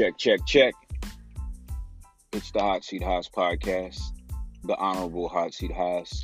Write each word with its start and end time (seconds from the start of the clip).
Check, 0.00 0.16
check, 0.16 0.40
check. 0.46 0.72
It's 2.32 2.50
the 2.52 2.60
Hot 2.60 2.82
Seat 2.82 3.02
Haas 3.02 3.28
podcast, 3.28 4.00
the 4.64 4.74
Honorable 4.78 5.28
Hot 5.28 5.52
Seat 5.52 5.72
Haas, 5.72 6.22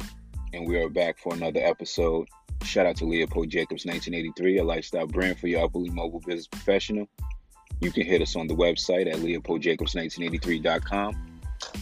and 0.55 0.67
we 0.67 0.83
are 0.83 0.89
back 0.89 1.19
for 1.19 1.35
another 1.35 1.61
episode. 1.63 2.27
Shout 2.65 2.87
out 2.87 2.97
to 2.97 3.05
Leopold 3.05 3.51
Jacobs 3.51 3.85
1983, 3.85 4.61
a 4.61 4.65
lifestyle 4.65 5.07
brand 5.07 5.39
for 5.39 5.49
your 5.49 5.63
upperly 5.63 5.91
mobile 5.91 6.21
business 6.21 6.47
professional. 6.47 7.07
You 7.83 7.93
can 7.93 8.07
hit 8.07 8.23
us 8.23 8.35
on 8.35 8.47
the 8.47 8.55
website 8.55 9.13
at 9.13 9.19
leopoldjacobs1983.com, 9.19 11.41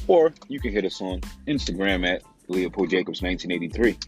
or 0.08 0.34
you 0.48 0.58
can 0.58 0.72
hit 0.72 0.84
us 0.84 1.00
on 1.00 1.20
Instagram 1.46 2.12
at 2.12 2.24
leopoldjacobs1983. 2.48 4.04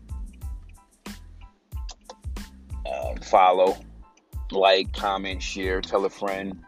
Uh, 2.84 3.14
follow, 3.23 3.76
like, 4.50 4.93
comment, 4.93 5.40
share, 5.40 5.81
tell 5.81 6.04
a 6.04 6.11
friend. 6.11 6.64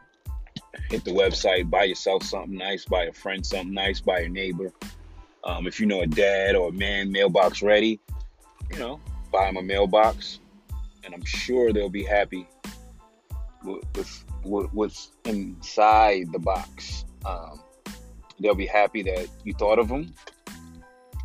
Hit 0.91 1.05
the 1.05 1.11
website, 1.11 1.69
buy 1.69 1.85
yourself 1.85 2.23
something 2.23 2.57
nice, 2.57 2.87
buy 2.87 3.05
a 3.05 3.13
friend 3.13 3.45
something 3.45 3.75
nice, 3.75 4.01
buy 4.01 4.21
a 4.21 4.29
neighbor. 4.29 4.73
Um, 5.45 5.67
if 5.67 5.79
you 5.79 5.87
know 5.87 6.01
a 6.01 6.07
dad 6.07 6.55
or 6.55 6.71
a 6.71 6.73
man, 6.73 7.13
mailbox 7.13 7.63
ready, 7.63 8.01
you 8.71 8.79
know, 8.79 9.01
buy 9.31 9.47
them 9.47 9.59
a 9.59 9.63
mailbox, 9.63 10.41
and 11.05 11.15
I'm 11.15 11.25
sure 11.25 11.73
they'll 11.73 11.91
be 11.91 12.05
happy 12.05 12.49
with, 13.65 13.85
with, 13.95 14.25
with 14.45 14.73
what's 14.73 15.13
inside 15.27 16.33
the 16.33 16.39
box. 16.39 17.05
Um, 17.25 17.61
they'll 18.41 18.55
be 18.55 18.67
happy 18.67 19.03
that 19.03 19.29
you 19.45 19.53
thought 19.53 19.79
of 19.79 19.89
them. 19.89 20.15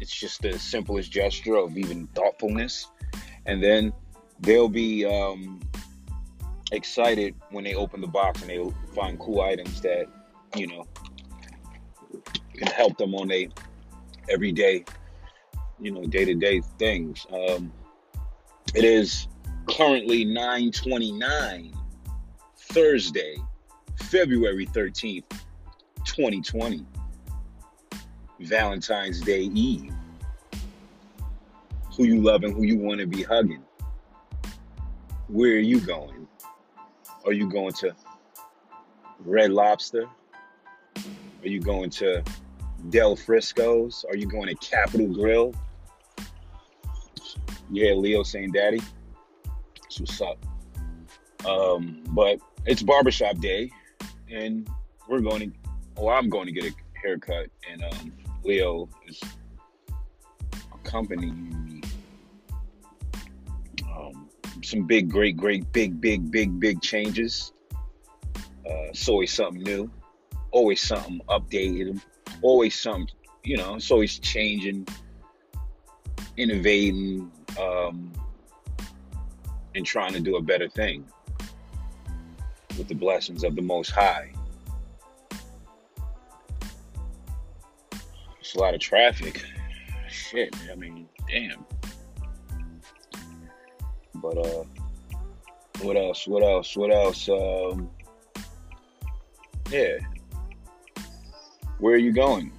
It's 0.02 0.14
just 0.14 0.42
the 0.42 0.60
simplest 0.60 1.12
gesture 1.12 1.56
of 1.56 1.78
even 1.78 2.08
thoughtfulness, 2.08 2.88
and 3.46 3.64
then 3.64 3.94
they'll 4.42 4.70
be 4.70 5.06
um, 5.06 5.62
excited 6.74 7.36
when 7.52 7.64
they 7.64 7.76
open 7.76 8.02
the 8.02 8.08
box 8.08 8.42
and 8.42 8.50
they 8.50 8.60
find 8.94 9.20
cool 9.20 9.42
items 9.42 9.82
that 9.82 10.06
you 10.56 10.68
know 10.68 10.86
can 12.54 12.68
help 12.68 12.98
them 12.98 13.16
on 13.16 13.32
a 13.32 13.48
everyday, 14.30 14.86
you 15.80 15.92
know, 15.92 16.06
day 16.06 16.26
to 16.26 16.34
day 16.36 16.62
things. 16.78 17.26
Um, 17.32 17.72
it 18.74 18.84
is 18.84 19.28
currently 19.70 20.26
9:29, 20.26 21.74
Thursday, 22.58 23.36
February 23.96 24.66
13th, 24.68 25.30
2020, 26.06 26.86
Valentine's 28.40 29.22
Day 29.22 29.44
Eve. 29.54 29.94
Who 31.96 32.06
you 32.06 32.22
loving? 32.22 32.54
Who 32.54 32.64
you 32.64 32.78
want 32.78 33.00
to 33.02 33.08
be 33.08 33.22
hugging? 33.22 33.64
Where 35.28 35.54
are 35.54 35.60
you 35.60 35.80
going? 35.80 36.23
Are 37.26 37.34
you 37.34 37.50
going 37.50 37.74
to 37.74 37.96
Red 39.20 39.52
Lobster? 39.52 40.08
Are 40.98 41.48
you 41.48 41.62
going 41.62 41.90
to 41.92 42.24
Del 42.90 43.16
Frisco's? 43.16 44.06
Are 44.10 44.16
you 44.16 44.28
going 44.28 44.48
to 44.48 44.56
Capital 44.56 45.08
Grille? 45.08 45.54
Yeah, 47.72 47.94
Leo 47.94 48.24
saying 48.24 48.52
daddy. 48.52 48.82
That's 49.82 50.00
what's 50.00 50.22
up. 50.22 50.38
Um, 51.46 52.04
but 52.10 52.40
it's 52.66 52.84
barbershop 52.84 53.38
day, 53.40 53.72
and 54.32 54.68
we're 55.08 55.22
going 55.22 55.52
to, 55.52 56.02
well, 56.02 56.16
I'm 56.16 56.30
going 56.30 56.46
to 56.46 56.52
get 56.52 56.66
a 56.66 56.74
haircut, 57.02 57.48
and 57.70 57.84
um, 57.84 58.14
Leo 58.44 58.90
is 59.08 59.22
accompanying 60.74 61.66
me. 61.66 61.83
Some 64.62 64.84
big, 64.84 65.10
great, 65.10 65.36
great, 65.36 65.72
big, 65.72 66.00
big, 66.00 66.32
big, 66.32 66.60
big 66.60 66.82
changes. 66.82 67.54
Uh, 67.76 68.90
it's 68.90 69.10
always 69.10 69.34
something 69.34 69.62
new, 69.62 69.92
always 70.52 70.82
something 70.82 71.20
updated, 71.28 72.02
always 72.42 72.80
something, 72.80 73.14
you 73.44 73.58
know, 73.58 73.76
it's 73.76 73.92
always 73.92 74.20
changing, 74.20 74.88
innovating, 76.38 77.32
um, 77.60 78.12
and 79.76 79.86
trying 79.86 80.14
to 80.14 80.20
do 80.20 80.38
a 80.38 80.42
better 80.42 80.70
thing 80.70 81.06
with 82.78 82.88
the 82.88 82.96
blessings 82.96 83.44
of 83.44 83.56
the 83.56 83.62
Most 83.62 83.90
High. 83.90 84.32
It's 88.40 88.56
a 88.56 88.60
lot 88.60 88.74
of 88.74 88.80
traffic. 88.80 89.44
Shit, 90.10 90.56
man, 90.58 90.70
I 90.72 90.76
mean, 90.76 91.10
damn. 91.28 91.66
But 94.24 94.38
uh, 94.38 94.64
what 95.82 95.98
else? 95.98 96.26
What 96.26 96.44
else? 96.44 96.78
What 96.78 96.92
else? 96.94 97.28
Um, 97.28 97.90
yeah. 99.70 99.98
Where 101.80 101.96
are 101.96 102.00
you 102.00 102.14
going 102.14 102.54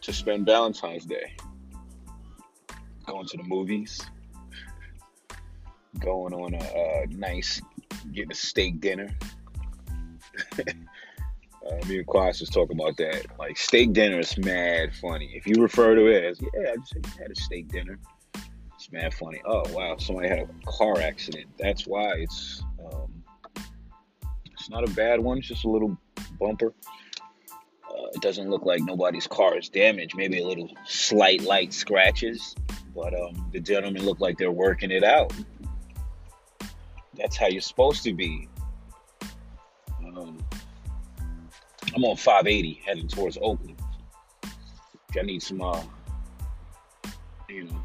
to 0.00 0.12
spend 0.12 0.46
Valentine's 0.46 1.04
Day? 1.04 1.36
Going 3.06 3.24
to 3.24 3.36
the 3.36 3.44
movies? 3.44 4.00
Going 6.00 6.34
on 6.34 6.54
a, 6.54 7.04
a 7.04 7.06
nice, 7.06 7.62
getting 8.12 8.32
a 8.32 8.34
steak 8.34 8.80
dinner? 8.80 9.16
uh, 10.58 11.86
me 11.86 11.98
and 11.98 12.06
Quas 12.08 12.40
was 12.40 12.50
talking 12.50 12.80
about 12.80 12.96
that. 12.96 13.26
Like 13.38 13.56
steak 13.56 13.92
dinner 13.92 14.18
is 14.18 14.36
mad 14.38 14.92
funny. 14.96 15.34
If 15.36 15.46
you 15.46 15.62
refer 15.62 15.94
to 15.94 16.06
it 16.08 16.24
as, 16.24 16.40
yeah, 16.40 16.72
I 16.72 16.76
just 16.78 17.16
had 17.16 17.30
a 17.30 17.36
steak 17.36 17.68
dinner. 17.68 18.00
Mad 18.94 19.12
funny. 19.12 19.42
Oh 19.44 19.64
wow, 19.72 19.96
somebody 19.98 20.28
had 20.28 20.38
a 20.38 20.48
car 20.66 21.00
accident. 21.00 21.46
That's 21.58 21.84
why 21.84 22.12
it's 22.18 22.62
um, 22.78 23.24
it's 24.52 24.70
not 24.70 24.88
a 24.88 24.92
bad 24.92 25.18
one. 25.18 25.38
It's 25.38 25.48
just 25.48 25.64
a 25.64 25.68
little 25.68 25.98
bumper. 26.38 26.72
Uh, 27.90 28.06
it 28.12 28.22
doesn't 28.22 28.48
look 28.48 28.64
like 28.64 28.82
nobody's 28.82 29.26
car 29.26 29.58
is 29.58 29.68
damaged. 29.68 30.14
Maybe 30.16 30.40
a 30.40 30.46
little 30.46 30.70
slight 30.86 31.42
light 31.42 31.72
scratches, 31.72 32.54
but 32.94 33.20
um, 33.20 33.50
the 33.52 33.58
gentlemen 33.58 34.04
look 34.04 34.20
like 34.20 34.38
they're 34.38 34.52
working 34.52 34.92
it 34.92 35.02
out. 35.02 35.32
That's 37.14 37.36
how 37.36 37.48
you're 37.48 37.62
supposed 37.62 38.04
to 38.04 38.14
be. 38.14 38.48
Um, 40.06 40.38
I'm 41.96 42.04
on 42.04 42.16
580 42.16 42.80
heading 42.86 43.08
towards 43.08 43.38
Oakland. 43.38 43.74
I 45.18 45.22
need 45.22 45.42
some, 45.42 45.62
uh, 45.62 45.82
you 47.48 47.64
know, 47.64 47.82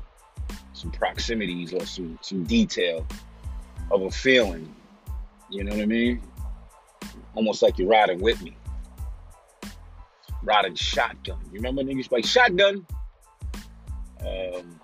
some 0.79 0.91
proximities 0.91 1.73
or 1.73 1.85
some 1.85 2.17
some 2.21 2.43
detail 2.45 3.05
of 3.91 4.01
a 4.01 4.11
feeling. 4.11 4.73
You 5.49 5.65
know 5.65 5.71
what 5.71 5.81
I 5.81 5.85
mean? 5.85 6.21
Almost 7.35 7.61
like 7.61 7.77
you're 7.77 7.89
riding 7.89 8.21
with 8.21 8.41
me. 8.41 8.55
Riding 10.41 10.75
shotgun. 10.75 11.39
You 11.51 11.59
remember 11.59 11.83
niggas 11.83 12.11
like 12.11 12.25
shotgun? 12.25 12.85
Um, 14.21 14.79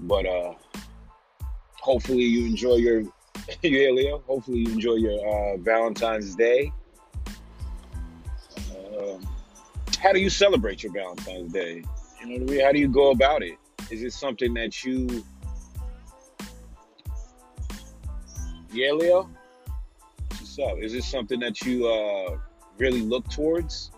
but 0.00 0.26
uh 0.26 0.54
hopefully 1.80 2.24
you 2.24 2.46
enjoy 2.46 2.76
your 2.76 3.02
yeah, 3.62 3.90
Leo. 3.90 4.22
Hopefully 4.26 4.60
you 4.60 4.72
enjoy 4.72 4.94
your 4.94 5.18
uh, 5.26 5.56
Valentine's 5.58 6.34
Day. 6.34 6.72
Um, 8.76 9.26
how 9.98 10.12
do 10.12 10.20
you 10.20 10.28
celebrate 10.30 10.82
your 10.82 10.92
Valentine's 10.92 11.52
Day? 11.52 11.82
You 12.24 12.38
know? 12.38 12.64
How 12.64 12.72
do 12.72 12.78
you 12.78 12.88
go 12.88 13.10
about 13.10 13.42
it? 13.42 13.58
Is 13.90 14.02
it 14.02 14.12
something 14.12 14.54
that 14.54 14.84
you 14.84 15.24
Yeah, 18.70 18.92
Leo? 18.92 19.30
What's 20.28 20.58
up? 20.58 20.78
Is 20.78 20.92
this 20.92 21.06
something 21.06 21.40
that 21.40 21.62
you 21.62 21.88
uh, 21.88 22.38
really 22.76 23.00
look 23.00 23.28
towards? 23.30 23.90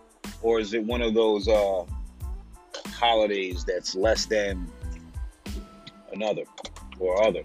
Or 0.42 0.60
is 0.60 0.74
it 0.74 0.84
one 0.84 1.02
of 1.02 1.12
those 1.12 1.48
uh, 1.48 1.84
holidays 2.86 3.64
that's 3.64 3.96
less 3.96 4.26
than 4.26 4.70
another 6.12 6.44
or 7.00 7.22
other? 7.26 7.42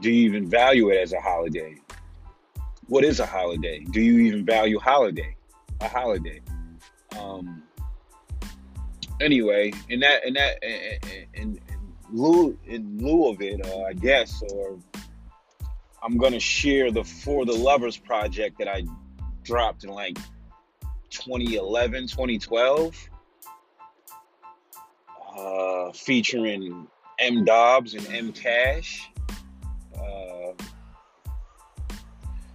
Do 0.00 0.10
you 0.10 0.24
even 0.24 0.48
value 0.48 0.90
it 0.90 0.96
as 0.96 1.12
a 1.12 1.20
holiday? 1.20 1.76
What 2.88 3.04
is 3.04 3.20
a 3.20 3.26
holiday? 3.26 3.80
Do 3.80 4.00
you 4.00 4.18
even 4.20 4.46
value 4.46 4.78
holiday? 4.78 5.36
A 5.82 5.88
holiday. 5.88 6.40
Um, 7.20 7.62
anyway, 9.22 9.72
in 9.88 10.00
that 10.00 10.24
in 10.24 10.34
that 10.34 10.62
in, 10.62 10.98
in, 11.34 11.42
in 11.42 11.60
lieu 12.10 12.58
in 12.66 12.98
lieu 12.98 13.28
of 13.30 13.40
it, 13.40 13.64
uh, 13.66 13.82
I 13.82 13.92
guess, 13.92 14.42
or 14.50 14.78
I'm 16.02 16.18
gonna 16.18 16.40
share 16.40 16.90
the 16.90 17.04
For 17.04 17.46
the 17.46 17.52
Lovers 17.52 17.96
project 17.96 18.58
that 18.58 18.68
I 18.68 18.82
dropped 19.44 19.84
in 19.84 19.90
like 19.90 20.18
2011, 21.10 22.08
2012, 22.08 23.08
uh, 25.36 25.92
featuring 25.92 26.86
M 27.18 27.44
Dobbs 27.44 27.94
and 27.94 28.06
M 28.08 28.32
Cash. 28.32 29.08
Uh, 29.96 30.52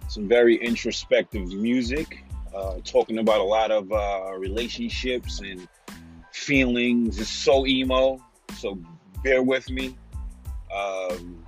some 0.08 0.28
very 0.28 0.56
introspective 0.56 1.46
music, 1.48 2.24
uh, 2.54 2.78
talking 2.84 3.18
about 3.18 3.40
a 3.40 3.44
lot 3.44 3.70
of 3.70 3.92
uh, 3.92 4.32
relationships 4.36 5.40
and 5.40 5.68
feelings. 6.48 7.18
It's 7.20 7.28
so 7.28 7.66
emo, 7.66 8.18
so 8.56 8.78
bear 9.22 9.42
with 9.42 9.68
me. 9.68 9.94
Um, 10.74 11.44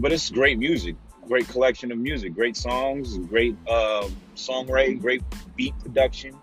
but 0.00 0.12
it's 0.12 0.28
great 0.28 0.58
music, 0.58 0.96
great 1.28 1.46
collection 1.46 1.92
of 1.92 1.98
music, 1.98 2.34
great 2.34 2.56
songs, 2.56 3.16
great 3.16 3.54
uh, 3.68 4.08
songwriting, 4.34 5.00
great 5.00 5.22
beat 5.54 5.78
production. 5.78 6.36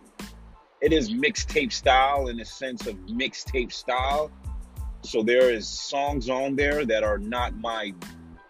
It 0.79 0.93
is 0.93 1.11
mixtape 1.11 1.73
style 1.73 2.29
in 2.29 2.37
the 2.37 2.45
sense 2.45 2.87
of 2.87 2.95
mixtape 3.07 3.73
style. 3.73 4.31
So 5.01 5.21
there 5.21 5.51
is 5.51 5.67
songs 5.67 6.29
on 6.29 6.55
there 6.55 6.85
that 6.85 7.03
are 7.03 7.17
not 7.17 7.57
my, 7.57 7.93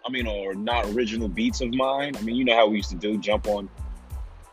I 0.06 0.08
mean, 0.08 0.28
or 0.28 0.54
not 0.54 0.86
original 0.86 1.28
beats 1.28 1.60
of 1.60 1.74
mine. 1.74 2.14
I 2.16 2.20
mean, 2.22 2.36
you 2.36 2.44
know 2.44 2.54
how 2.54 2.68
we 2.68 2.76
used 2.76 2.90
to 2.90 2.96
do, 2.96 3.18
jump 3.18 3.48
on, 3.48 3.68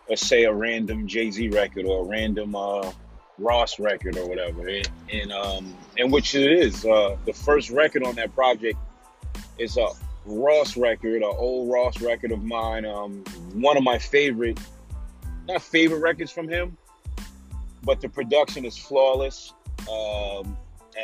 let's 0.10 0.26
say 0.26 0.46
a 0.46 0.54
random 0.54 1.08
Jay 1.08 1.30
Z 1.30 1.50
record 1.50 1.86
or 1.86 2.06
a 2.06 2.08
random 2.08 2.56
uh, 2.56 2.92
Ross 3.44 3.80
record 3.80 4.18
or 4.18 4.28
whatever, 4.28 4.68
and, 4.68 4.90
and 5.12 5.32
um, 5.32 5.76
and 5.98 6.12
which 6.12 6.36
it 6.36 6.52
is. 6.52 6.86
Uh, 6.86 7.18
the 7.26 7.34
first 7.34 7.70
record 7.70 8.04
on 8.04 8.16
that 8.16 8.34
project 8.34 8.78
is 9.58 9.78
a 9.78 9.88
Ross 10.26 10.78
record, 10.78 11.22
an 11.22 11.24
old 11.24 11.70
Ross 11.72 12.02
record 12.02 12.32
of 12.32 12.44
mine. 12.44 12.86
Um, 12.86 13.24
one 13.54 13.78
of 13.78 13.84
my 13.84 14.00
favorite, 14.00 14.60
not 15.48 15.62
favorite 15.62 16.00
records 16.00 16.32
from 16.32 16.48
him, 16.48 16.78
but 17.84 18.02
the 18.02 18.10
production 18.10 18.66
is 18.66 18.78
flawless. 18.78 19.54
Um, 19.92 20.58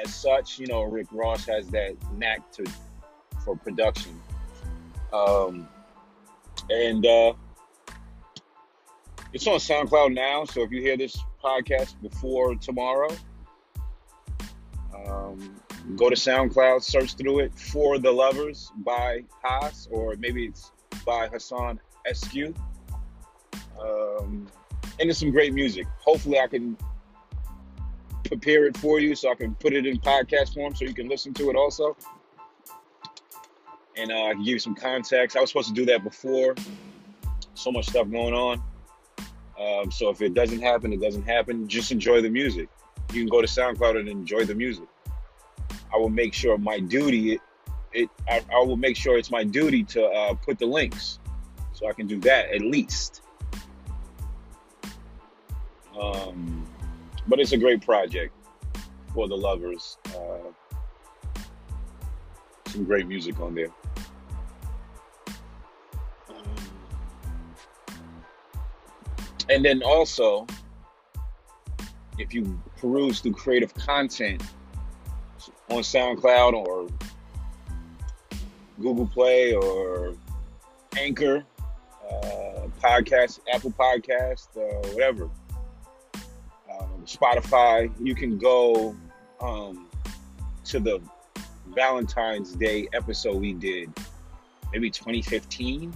as 0.04 0.14
such, 0.14 0.60
you 0.60 0.68
know, 0.68 0.84
Rick 0.84 1.08
Ross 1.12 1.46
has 1.46 1.68
that 1.70 1.96
knack 2.14 2.52
to 2.54 2.66
for 3.44 3.56
production. 3.56 4.20
Um, 5.12 5.68
and 6.70 7.06
uh, 7.06 7.34
it's 9.34 9.48
on 9.48 9.60
SoundCloud 9.60 10.14
now, 10.14 10.46
so 10.46 10.62
if 10.64 10.72
you 10.72 10.82
hear 10.82 10.98
this 10.98 11.18
podcast 11.44 12.02
before 12.02 12.56
tomorrow, 12.56 13.10
um, 15.08 15.56
go 15.96 16.10
to 16.10 16.16
SoundCloud, 16.16 16.84
search 16.84 17.16
through 17.16 17.40
it 17.40 17.58
for 17.58 17.98
the 17.98 18.12
lovers 18.12 18.72
by 18.78 19.24
Haas, 19.44 19.88
or 19.92 20.16
maybe 20.18 20.46
it's 20.46 20.72
by 21.06 21.28
Hassan 21.28 21.80
SQ. 22.12 22.54
Um, 23.80 24.48
and 25.00 25.10
it's 25.10 25.20
some 25.20 25.32
great 25.32 25.54
music. 25.54 25.88
Hopefully, 26.00 26.40
I 26.40 26.48
can 26.48 26.78
prepare 28.26 28.66
it 28.66 28.78
for 28.78 29.00
you 29.00 29.16
so 29.16 29.32
I 29.32 29.36
can 29.36 29.56
put 29.56 29.74
it 29.74 29.86
in 29.86 29.98
podcast 30.00 30.54
form 30.54 30.76
so 30.76 30.86
you 30.86 30.94
can 30.94 31.08
listen 31.08 31.34
to 31.36 31.50
it 31.50 31.56
also. 31.56 31.96
And 33.98 34.12
uh, 34.12 34.26
I 34.26 34.34
can 34.34 34.44
give 34.44 34.54
you 34.54 34.60
some 34.60 34.76
context. 34.76 35.36
I 35.36 35.42
was 35.42 35.50
supposed 35.50 35.70
to 35.70 35.74
do 35.74 35.86
that 35.86 36.04
before. 36.04 36.56
So 37.54 37.72
much 37.72 37.88
stuff 37.88 38.10
going 38.10 38.34
on. 38.34 38.62
Um, 39.60 39.92
so 39.92 40.10
if 40.10 40.22
it 40.22 40.34
doesn't 40.34 40.62
happen, 40.62 40.94
it 40.94 41.02
doesn't 41.02 41.24
happen. 41.24 41.68
Just 41.68 41.92
enjoy 41.92 42.22
the 42.22 42.30
music. 42.30 42.70
You 43.12 43.22
can 43.22 43.30
go 43.30 43.42
to 43.42 43.48
SoundCloud 43.48 44.00
and 44.00 44.08
enjoy 44.08 44.46
the 44.46 44.56
music. 44.56 44.88
I 45.94 45.98
will 45.98 46.10
make 46.10 46.34
sure 46.34 46.58
my 46.58 46.80
duty 46.80 47.34
it, 47.34 47.42
it 47.94 48.10
I, 48.28 48.42
I 48.54 48.60
will 48.60 48.78
make 48.78 48.96
sure 48.96 49.18
it's 49.18 49.32
my 49.32 49.44
duty 49.44 49.84
to 49.86 50.06
uh, 50.06 50.34
put 50.36 50.60
the 50.60 50.66
links 50.66 51.20
so 51.74 51.88
I 51.88 51.94
can 51.94 52.08
do 52.08 52.20
that 52.22 52.52
at 52.52 52.62
least. 52.62 53.22
Um, 56.00 56.66
but 57.28 57.40
it's 57.40 57.52
a 57.52 57.58
great 57.58 57.82
project 57.82 58.34
for 59.14 59.28
the 59.28 59.36
lovers. 59.36 59.98
Uh, 60.16 60.52
some 62.68 62.86
great 62.86 63.08
music 63.08 63.40
on 63.40 63.56
there. 63.56 63.70
And 69.50 69.66
then 69.66 69.82
also, 69.84 70.46
if 72.20 72.34
you 72.34 72.60
peruse 72.78 73.20
through 73.22 73.34
creative 73.34 73.74
content 73.74 74.44
on 75.70 75.80
SoundCloud 75.80 76.54
or 76.54 76.88
Google 78.80 79.08
Play 79.08 79.54
or 79.54 80.14
Anchor, 80.98 81.44
uh, 82.12 82.68
podcast, 82.82 83.40
Apple 83.52 83.72
Podcast, 83.72 84.48
uh, 84.56 84.88
whatever, 84.90 85.30
um, 86.72 87.04
Spotify, 87.06 87.92
you 88.00 88.14
can 88.14 88.38
go 88.38 88.96
um, 89.42 89.88
to 90.66 90.80
the 90.80 91.02
Valentine's 91.74 92.54
Day 92.54 92.88
episode 92.94 93.38
we 93.38 93.54
did, 93.54 93.92
maybe 94.72 94.90
2015, 94.90 95.92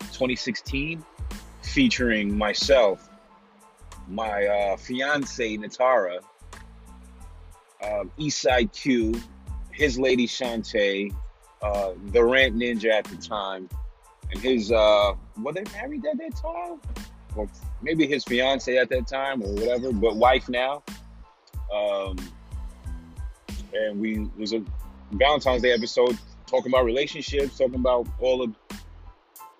2016 0.00 1.04
featuring 1.72 2.36
myself, 2.36 3.08
my 4.06 4.46
uh, 4.46 4.76
fiance 4.76 5.56
Natara, 5.56 6.18
uh, 7.82 8.04
Eastside 8.18 8.72
Q, 8.72 9.18
his 9.72 9.98
lady 9.98 10.26
Shantae, 10.26 11.14
uh, 11.62 11.92
the 12.08 12.22
Rant 12.22 12.56
Ninja 12.56 12.90
at 12.92 13.04
the 13.04 13.16
time, 13.16 13.70
and 14.30 14.40
his 14.40 14.70
uh, 14.70 15.14
were 15.38 15.52
they 15.52 15.64
married 15.72 16.04
at 16.04 16.18
that 16.18 16.36
time, 16.36 16.78
or 17.36 17.48
maybe 17.80 18.06
his 18.06 18.22
fiance 18.24 18.76
at 18.76 18.90
that 18.90 19.06
time, 19.06 19.42
or 19.42 19.54
whatever, 19.54 19.92
but 19.92 20.16
wife 20.16 20.48
now. 20.50 20.82
Um, 21.74 22.16
and 23.72 23.98
we 23.98 24.28
was 24.36 24.52
a 24.52 24.62
Valentine's 25.12 25.62
Day 25.62 25.72
episode 25.72 26.18
talking 26.46 26.70
about 26.70 26.84
relationships, 26.84 27.56
talking 27.56 27.76
about 27.76 28.06
all 28.20 28.42
of 28.42 28.54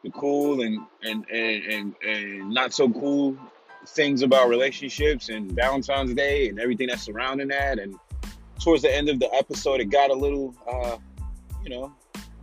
the 0.03 0.11
cool 0.11 0.63
and 0.63 0.81
and 1.03 1.25
and 1.31 1.65
and, 1.65 1.95
and 2.03 2.51
not 2.51 2.73
so 2.73 2.89
cool 2.89 3.37
things 3.87 4.23
about 4.23 4.49
relationships 4.49 5.29
and 5.29 5.53
Valentine's 5.53 6.15
Day 6.15 6.49
and 6.49 6.61
everything 6.61 6.89
that's 6.89 7.03
surrounding 7.03 7.49
that. 7.49 7.79
And 7.79 7.97
towards 8.61 8.83
the 8.83 8.95
end 8.95 9.09
of 9.09 9.19
the 9.19 9.33
episode, 9.35 9.81
it 9.81 9.87
got 9.87 10.11
a 10.11 10.15
little, 10.15 10.55
uh, 10.71 10.99
you 11.65 11.71
know, 11.71 11.93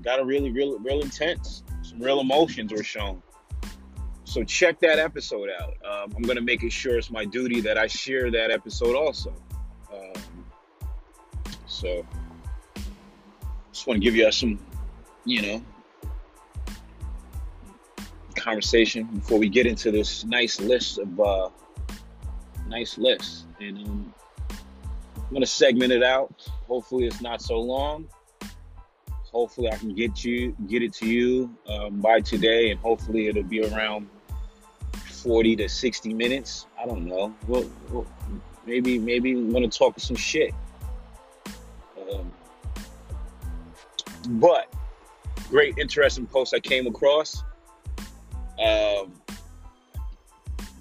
got 0.01 0.19
a 0.19 0.25
really, 0.25 0.51
real, 0.51 0.77
real 0.79 1.01
intense. 1.01 1.63
Some 1.81 2.00
real 2.00 2.19
emotions 2.19 2.71
were 2.71 2.83
shown. 2.83 3.21
So 4.25 4.44
check 4.44 4.79
that 4.81 5.00
episode 5.00 5.50
out. 5.50 5.75
Um, 5.83 6.13
I'm 6.15 6.21
gonna 6.21 6.41
make 6.41 6.63
it 6.63 6.71
sure 6.71 6.97
it's 6.97 7.09
my 7.09 7.25
duty 7.25 7.61
that 7.61 7.77
I 7.77 7.88
share 7.88 8.29
that 8.31 8.51
episode 8.51 8.95
also. 8.95 9.33
Um, 9.91 10.45
so 11.65 12.06
just 13.71 13.88
want 13.88 14.00
to 14.00 14.03
give 14.03 14.15
you 14.15 14.31
some, 14.31 14.59
you 15.25 15.41
know, 15.41 15.65
conversation 18.39 19.03
before 19.06 19.38
we 19.38 19.50
get 19.50 19.65
into 19.65 19.91
this 19.91 20.24
nice 20.25 20.59
list 20.59 20.97
of 20.97 21.19
uh, 21.19 21.50
nice 22.68 22.97
list. 22.97 23.45
And 23.59 23.77
um, 23.77 24.13
I'm 25.18 25.33
gonna 25.33 25.45
segment 25.45 25.91
it 25.91 26.03
out. 26.03 26.50
Hopefully, 26.68 27.06
it's 27.06 27.21
not 27.21 27.41
so 27.41 27.59
long. 27.59 28.07
Hopefully, 29.31 29.71
I 29.71 29.75
can 29.75 29.94
get 29.94 30.23
you 30.23 30.56
get 30.68 30.81
it 30.81 30.94
to 30.95 31.07
you 31.07 31.56
um, 31.68 31.99
by 31.99 32.21
today, 32.21 32.71
and 32.71 32.80
hopefully, 32.80 33.28
it'll 33.28 33.44
be 33.44 33.64
around 33.64 34.07
40 34.94 35.57
to 35.57 35.69
60 35.69 36.14
minutes. 36.14 36.66
I 36.81 36.85
don't 36.85 37.06
know. 37.06 37.35
Well, 37.47 37.69
well 37.92 38.07
maybe 38.66 38.97
maybe 38.97 39.33
I'm 39.33 39.52
gonna 39.52 39.68
talk 39.68 39.99
some 39.99 40.16
shit. 40.16 40.54
Um, 42.11 42.31
but 44.30 44.73
great, 45.49 45.78
interesting 45.78 46.25
post 46.25 46.54
I 46.54 46.59
came 46.59 46.87
across 46.87 47.44
um, 48.59 49.13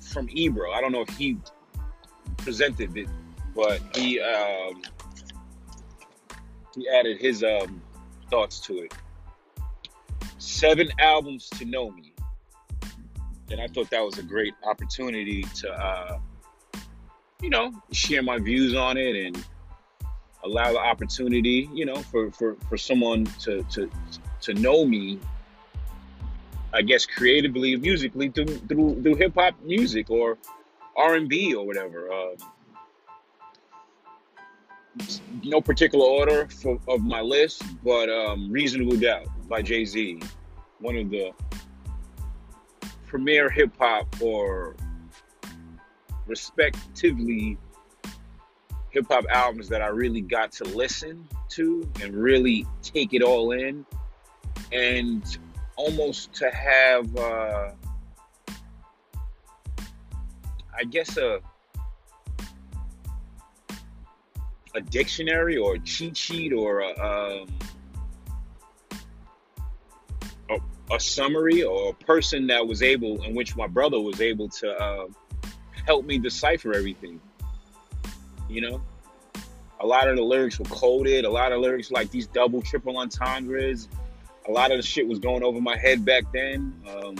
from 0.00 0.28
Ebro. 0.30 0.72
I 0.72 0.80
don't 0.80 0.92
know 0.92 1.02
if 1.02 1.16
he 1.16 1.38
presented 2.38 2.96
it, 2.96 3.08
but 3.54 3.80
he 3.94 4.20
um, 4.20 4.82
he 6.74 6.88
added 6.88 7.18
his 7.20 7.42
um, 7.42 7.82
thoughts 8.30 8.60
to 8.60 8.78
it. 8.78 8.94
Seven 10.38 10.88
albums 10.98 11.48
to 11.50 11.64
know 11.64 11.90
me, 11.90 12.14
and 13.50 13.60
I 13.60 13.68
thought 13.68 13.90
that 13.90 14.04
was 14.04 14.18
a 14.18 14.22
great 14.22 14.54
opportunity 14.64 15.42
to, 15.42 15.70
uh, 15.70 16.18
you 17.42 17.50
know, 17.50 17.72
share 17.92 18.22
my 18.22 18.38
views 18.38 18.74
on 18.74 18.96
it 18.96 19.14
and 19.26 19.44
allow 20.44 20.72
the 20.72 20.78
opportunity, 20.78 21.68
you 21.72 21.84
know, 21.84 21.96
for 21.96 22.30
for 22.32 22.56
for 22.68 22.76
someone 22.76 23.24
to 23.40 23.62
to 23.64 23.90
to 24.40 24.54
know 24.54 24.84
me 24.84 25.18
I 26.72 26.82
guess 26.82 27.06
creatively, 27.06 27.76
musically 27.76 28.28
through 28.28 28.46
through, 28.68 29.02
through 29.02 29.14
hip 29.14 29.34
hop 29.34 29.54
music 29.62 30.10
or 30.10 30.38
R 30.96 31.14
and 31.14 31.28
B 31.28 31.54
or 31.54 31.66
whatever. 31.66 32.12
Uh, 32.12 32.36
no 35.44 35.60
particular 35.60 36.04
order 36.04 36.48
for, 36.48 36.78
of 36.88 37.02
my 37.02 37.20
list, 37.20 37.62
but 37.84 38.10
um, 38.10 38.50
"Reasonable 38.50 38.96
Doubt" 38.96 39.26
by 39.48 39.62
Jay 39.62 39.84
Z, 39.84 40.20
one 40.80 40.96
of 40.96 41.10
the 41.10 41.32
premier 43.06 43.48
hip 43.48 43.70
hop 43.78 44.06
or 44.20 44.76
respectively 46.26 47.56
hip 48.90 49.06
hop 49.08 49.24
albums 49.30 49.68
that 49.68 49.82
I 49.82 49.86
really 49.86 50.20
got 50.20 50.52
to 50.52 50.64
listen 50.64 51.26
to 51.50 51.88
and 52.02 52.14
really 52.14 52.66
take 52.82 53.14
it 53.14 53.22
all 53.22 53.52
in. 53.52 53.86
And 54.72 55.24
almost 55.78 56.34
to 56.34 56.50
have, 56.50 57.16
uh, 57.16 57.70
I 60.76 60.84
guess, 60.90 61.16
a 61.16 61.40
a 64.74 64.80
dictionary 64.82 65.56
or 65.56 65.76
a 65.76 65.78
cheat 65.78 66.16
sheet 66.16 66.52
or 66.52 66.80
a, 66.80 66.90
um, 67.00 67.48
a, 70.50 70.94
a 70.94 71.00
summary 71.00 71.62
or 71.62 71.90
a 71.90 71.94
person 72.04 72.48
that 72.48 72.66
was 72.66 72.82
able, 72.82 73.22
in 73.22 73.34
which 73.34 73.56
my 73.56 73.66
brother 73.66 73.98
was 73.98 74.20
able 74.20 74.48
to 74.48 74.70
uh, 74.70 75.06
help 75.86 76.04
me 76.04 76.18
decipher 76.18 76.74
everything. 76.74 77.18
You 78.48 78.60
know, 78.60 78.82
a 79.80 79.86
lot 79.86 80.08
of 80.08 80.16
the 80.16 80.22
lyrics 80.22 80.58
were 80.58 80.66
coded. 80.66 81.24
A 81.24 81.30
lot 81.30 81.52
of 81.52 81.60
lyrics 81.60 81.90
like 81.90 82.10
these 82.10 82.26
double, 82.26 82.60
triple 82.62 82.98
entendres. 82.98 83.88
A 84.48 84.50
lot 84.52 84.70
of 84.70 84.78
the 84.78 84.82
shit 84.82 85.06
was 85.06 85.18
going 85.18 85.42
over 85.42 85.60
my 85.60 85.76
head 85.76 86.04
back 86.04 86.24
then. 86.32 86.74
Um, 86.88 87.16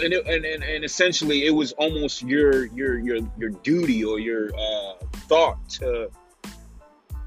and, 0.00 0.12
it, 0.12 0.26
and, 0.26 0.44
and 0.44 0.64
and 0.64 0.84
essentially, 0.84 1.44
it 1.44 1.50
was 1.50 1.72
almost 1.72 2.22
your 2.22 2.66
your 2.66 2.98
your 2.98 3.18
your 3.38 3.50
duty 3.50 4.04
or 4.04 4.18
your 4.18 4.50
uh, 4.56 4.94
thought 5.28 5.68
to 5.70 6.10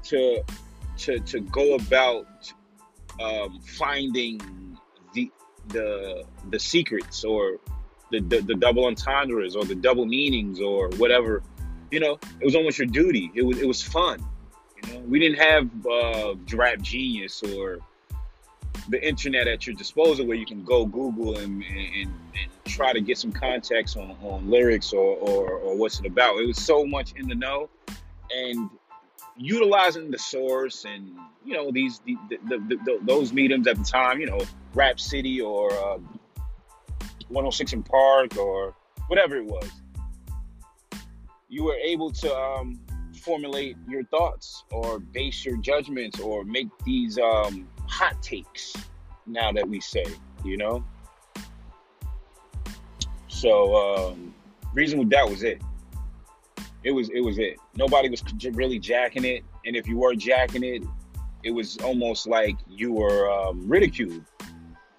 to 0.04 0.42
to 0.98 1.20
to 1.20 1.40
go 1.40 1.76
about 1.76 2.26
um, 3.22 3.60
finding 3.60 4.76
the 5.14 5.30
the 5.68 6.24
the 6.50 6.58
secrets 6.58 7.24
or 7.24 7.58
the, 8.10 8.20
the, 8.20 8.40
the 8.40 8.54
double 8.54 8.86
entendres 8.86 9.56
or 9.56 9.64
the 9.64 9.74
double 9.74 10.06
meanings 10.06 10.60
or 10.60 10.88
whatever. 10.96 11.42
You 11.90 12.00
know, 12.00 12.18
it 12.40 12.44
was 12.44 12.56
almost 12.56 12.78
your 12.78 12.88
duty. 12.88 13.30
It 13.34 13.42
was 13.42 13.60
it 13.60 13.66
was 13.66 13.82
fun. 13.82 14.24
You 14.76 14.92
know, 14.92 15.00
we 15.00 15.18
didn't 15.18 15.38
have 15.38 15.86
uh, 15.86 16.34
Genius 16.82 17.42
or 17.42 17.78
the 18.88 19.06
internet 19.06 19.46
at 19.46 19.66
your 19.66 19.74
disposal 19.76 20.26
where 20.26 20.36
you 20.36 20.46
can 20.46 20.64
go 20.64 20.86
Google 20.86 21.38
and, 21.38 21.62
and, 21.64 21.96
and 22.04 22.50
try 22.64 22.92
to 22.92 23.00
get 23.00 23.18
some 23.18 23.32
context 23.32 23.96
on, 23.96 24.16
on 24.22 24.48
lyrics 24.48 24.92
or, 24.92 25.16
or, 25.16 25.50
or 25.58 25.76
what's 25.76 26.00
it 26.00 26.06
about. 26.06 26.38
It 26.38 26.46
was 26.46 26.58
so 26.58 26.84
much 26.84 27.12
in 27.16 27.28
the 27.28 27.34
know, 27.34 27.68
and 28.30 28.70
utilizing 29.38 30.10
the 30.10 30.18
source 30.18 30.84
and 30.84 31.10
you 31.44 31.54
know 31.54 31.70
these 31.70 32.00
the, 32.06 32.16
the, 32.30 32.58
the, 32.58 32.98
those 33.02 33.32
mediums 33.32 33.66
at 33.66 33.76
the 33.76 33.84
time 33.84 34.18
you 34.18 34.26
know 34.26 34.40
rap 34.74 34.98
city 34.98 35.40
or 35.40 35.70
uh, 35.72 35.98
106 37.28 37.74
& 37.82 37.90
Park 37.90 38.36
or 38.38 38.74
whatever 39.08 39.36
it 39.36 39.44
was 39.44 39.70
you 41.48 41.64
were 41.64 41.76
able 41.76 42.10
to 42.10 42.34
um, 42.34 42.80
formulate 43.20 43.76
your 43.88 44.04
thoughts 44.04 44.64
or 44.70 44.98
base 44.98 45.44
your 45.44 45.56
judgments 45.58 46.18
or 46.20 46.44
make 46.44 46.68
these 46.84 47.18
um, 47.18 47.68
hot 47.88 48.22
takes 48.22 48.74
now 49.26 49.52
that 49.52 49.68
we 49.68 49.80
say 49.80 50.04
you 50.46 50.56
know? 50.56 50.84
So 53.28 53.76
um, 53.76 54.34
reasonable 54.72 55.04
doubt 55.04 55.30
was 55.30 55.42
it. 55.42 55.60
It 56.84 56.92
was 56.92 57.10
it 57.10 57.20
was 57.20 57.38
it. 57.38 57.56
Nobody 57.76 58.08
was 58.08 58.22
really 58.52 58.78
jacking 58.78 59.24
it, 59.24 59.44
and 59.66 59.76
if 59.76 59.88
you 59.88 59.98
were 59.98 60.14
jacking 60.14 60.62
it, 60.62 60.84
it 61.42 61.50
was 61.50 61.76
almost 61.78 62.26
like 62.26 62.56
you 62.68 62.92
were 62.92 63.30
um, 63.30 63.66
ridiculed 63.68 64.24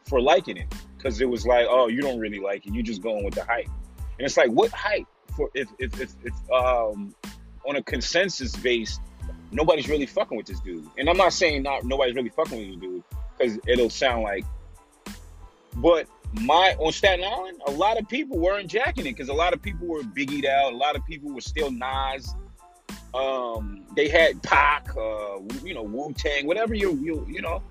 for 0.05 0.21
liking 0.21 0.57
it. 0.57 0.73
Because 0.97 1.21
it 1.21 1.29
was 1.29 1.45
like, 1.45 1.65
oh, 1.69 1.87
you 1.87 2.01
don't 2.01 2.19
really 2.19 2.39
like 2.39 2.65
it. 2.65 2.73
You 2.73 2.83
just 2.83 3.01
going 3.01 3.23
with 3.23 3.35
the 3.35 3.43
hype, 3.43 3.67
and 3.67 4.25
it's 4.25 4.35
like, 4.35 4.49
what 4.49 4.71
hype? 4.71 5.07
For 5.35 5.49
if 5.53 5.69
if 5.79 5.99
if, 6.01 6.13
if 6.23 6.51
um, 6.51 7.15
on 7.65 7.77
a 7.77 7.83
consensus 7.83 8.55
base, 8.55 8.99
nobody's 9.51 9.87
really 9.87 10.05
fucking 10.05 10.37
with 10.37 10.47
this 10.47 10.59
dude. 10.59 10.87
And 10.97 11.09
I'm 11.09 11.17
not 11.17 11.33
saying 11.33 11.63
not 11.63 11.83
nobody's 11.83 12.15
really 12.15 12.29
fucking 12.29 12.57
with 12.57 12.67
this 12.67 12.89
dude 12.89 13.03
because 13.37 13.59
it'll 13.67 13.89
sound 13.89 14.23
like, 14.23 14.45
but 15.75 16.07
my 16.33 16.75
on 16.79 16.91
Staten 16.91 17.23
Island, 17.23 17.61
a 17.67 17.71
lot 17.71 17.99
of 17.99 18.07
people 18.07 18.37
weren't 18.37 18.69
jacking 18.69 19.05
it 19.05 19.11
because 19.11 19.29
a 19.29 19.33
lot 19.33 19.53
of 19.53 19.61
people 19.61 19.87
were 19.87 20.01
biggied 20.01 20.45
out. 20.45 20.73
A 20.73 20.75
lot 20.75 20.95
of 20.95 21.05
people 21.05 21.33
were 21.33 21.41
still 21.41 21.71
Nas. 21.71 22.33
Um, 23.13 23.83
they 23.95 24.09
had 24.09 24.41
Pac, 24.43 24.89
uh, 24.97 25.39
you 25.63 25.73
know, 25.73 25.83
Wu 25.83 26.13
Tang, 26.13 26.45
whatever 26.45 26.73
you 26.73 26.95
you 26.97 27.25
you 27.29 27.41
know, 27.41 27.61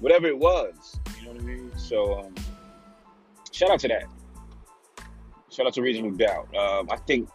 whatever 0.00 0.26
it 0.26 0.38
was. 0.38 0.98
You 1.18 1.26
know 1.26 1.32
what 1.32 1.42
I 1.42 1.44
mean? 1.44 1.70
So 1.76 2.20
um, 2.20 2.34
shout 3.52 3.70
out 3.70 3.80
to 3.80 3.88
that. 3.88 4.04
Shout 5.50 5.66
out 5.66 5.74
to 5.74 5.82
Reasonable 5.82 6.16
Doubt. 6.16 6.54
Um, 6.56 6.88
I 6.90 6.96
think 6.96 7.28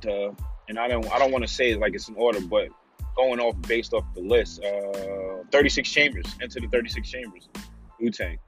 the 0.00 0.34
and 0.68 0.78
I 0.78 0.88
don't 0.88 1.10
I 1.12 1.18
don't 1.18 1.32
want 1.32 1.46
to 1.46 1.52
say 1.52 1.72
it 1.72 1.80
like 1.80 1.94
it's 1.94 2.08
in 2.08 2.14
order, 2.14 2.40
but 2.40 2.68
going 3.16 3.40
off 3.40 3.60
based 3.62 3.94
off 3.94 4.04
the 4.14 4.20
list, 4.20 4.62
uh, 4.62 5.42
36 5.50 5.90
chambers, 5.90 6.26
into 6.40 6.60
the 6.60 6.68
36 6.68 7.08
chambers, 7.08 7.48
Wu 8.00 8.10
Tang. 8.10 8.38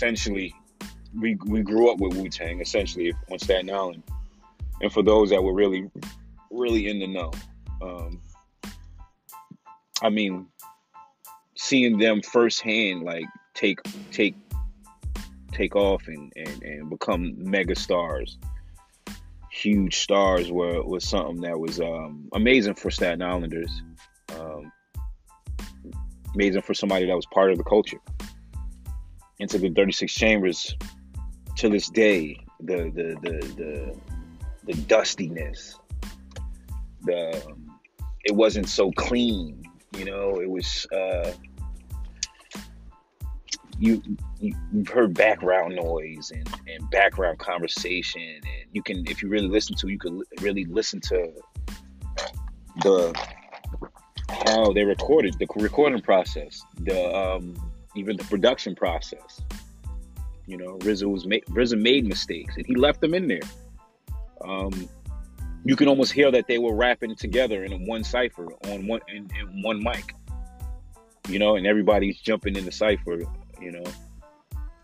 essentially 0.00 0.54
we 1.14 1.36
we 1.46 1.60
grew 1.60 1.90
up 1.90 1.98
with 1.98 2.16
Wu 2.16 2.28
Tang 2.30 2.60
essentially 2.60 3.12
on 3.30 3.38
Staten 3.38 3.68
Island, 3.68 4.02
and 4.80 4.90
for 4.90 5.02
those 5.02 5.28
that 5.30 5.42
were 5.42 5.52
really 5.52 5.90
really 6.50 6.88
in 6.88 7.00
the 7.00 7.06
know, 7.06 7.30
um, 7.82 8.20
I 10.02 10.08
mean, 10.08 10.46
seeing 11.54 11.98
them 11.98 12.22
firsthand 12.22 13.02
like 13.02 13.26
take 13.54 13.80
take 14.10 14.36
take 15.52 15.76
off 15.76 16.06
and 16.06 16.32
and, 16.36 16.62
and 16.62 16.88
become 16.88 17.34
mega 17.36 17.74
stars, 17.74 18.38
huge 19.60 19.98
stars 19.98 20.50
were 20.50 20.82
was 20.82 21.08
something 21.08 21.40
that 21.42 21.58
was 21.58 21.80
um, 21.80 22.28
amazing 22.32 22.74
for 22.74 22.90
Staten 22.90 23.22
Islanders, 23.22 23.82
um, 24.38 24.72
amazing 26.34 26.62
for 26.62 26.74
somebody 26.74 27.06
that 27.06 27.16
was 27.16 27.26
part 27.26 27.50
of 27.50 27.58
the 27.58 27.64
culture. 27.64 28.00
Into 29.38 29.58
the 29.58 29.70
36 29.70 30.12
chambers 30.12 30.76
to 31.56 31.68
this 31.68 31.88
day 31.90 32.36
the 32.62 32.90
the 32.94 33.16
the 33.22 33.54
the, 33.56 33.96
the 34.64 34.74
dustiness 34.82 35.78
the 37.02 37.44
um, 37.46 37.78
it 38.24 38.34
wasn't 38.34 38.68
so 38.68 38.90
clean 38.92 39.62
you 39.96 40.04
know 40.04 40.40
it 40.40 40.48
was 40.48 40.86
uh 40.92 41.32
you, 43.80 44.02
you 44.38 44.54
have 44.76 44.88
heard 44.88 45.14
background 45.14 45.74
noise 45.74 46.30
and, 46.30 46.48
and 46.68 46.88
background 46.90 47.38
conversation 47.38 48.20
and 48.22 48.66
you 48.72 48.82
can 48.82 49.06
if 49.08 49.22
you 49.22 49.28
really 49.28 49.48
listen 49.48 49.74
to 49.74 49.88
you 49.88 49.98
can 49.98 50.22
really 50.40 50.64
listen 50.66 51.00
to 51.00 51.32
the 52.82 53.12
how 54.28 54.72
they 54.72 54.84
recorded 54.84 55.34
the 55.38 55.46
recording 55.56 56.00
process 56.00 56.62
the 56.78 57.14
um 57.16 57.56
even 57.94 58.16
the 58.16 58.24
production 58.24 58.74
process. 58.74 59.40
You 60.46 60.56
know, 60.56 60.78
RZA 60.78 61.10
was 61.10 61.26
made, 61.26 61.44
made 61.76 62.06
mistakes, 62.06 62.56
and 62.56 62.66
he 62.66 62.74
left 62.74 63.00
them 63.00 63.14
in 63.14 63.28
there. 63.28 63.40
Um, 64.44 64.88
you 65.64 65.76
can 65.76 65.88
almost 65.88 66.12
hear 66.12 66.30
that 66.30 66.46
they 66.46 66.58
were 66.58 66.74
rapping 66.74 67.14
together 67.14 67.64
in 67.64 67.86
one 67.86 68.02
cipher 68.02 68.48
on 68.64 68.86
one 68.86 69.00
in, 69.08 69.28
in 69.38 69.62
one 69.62 69.82
mic. 69.82 70.14
You 71.28 71.38
know, 71.38 71.56
and 71.56 71.66
everybody's 71.66 72.18
jumping 72.18 72.56
in 72.56 72.64
the 72.64 72.72
cipher. 72.72 73.20
You 73.60 73.72
know, 73.72 73.84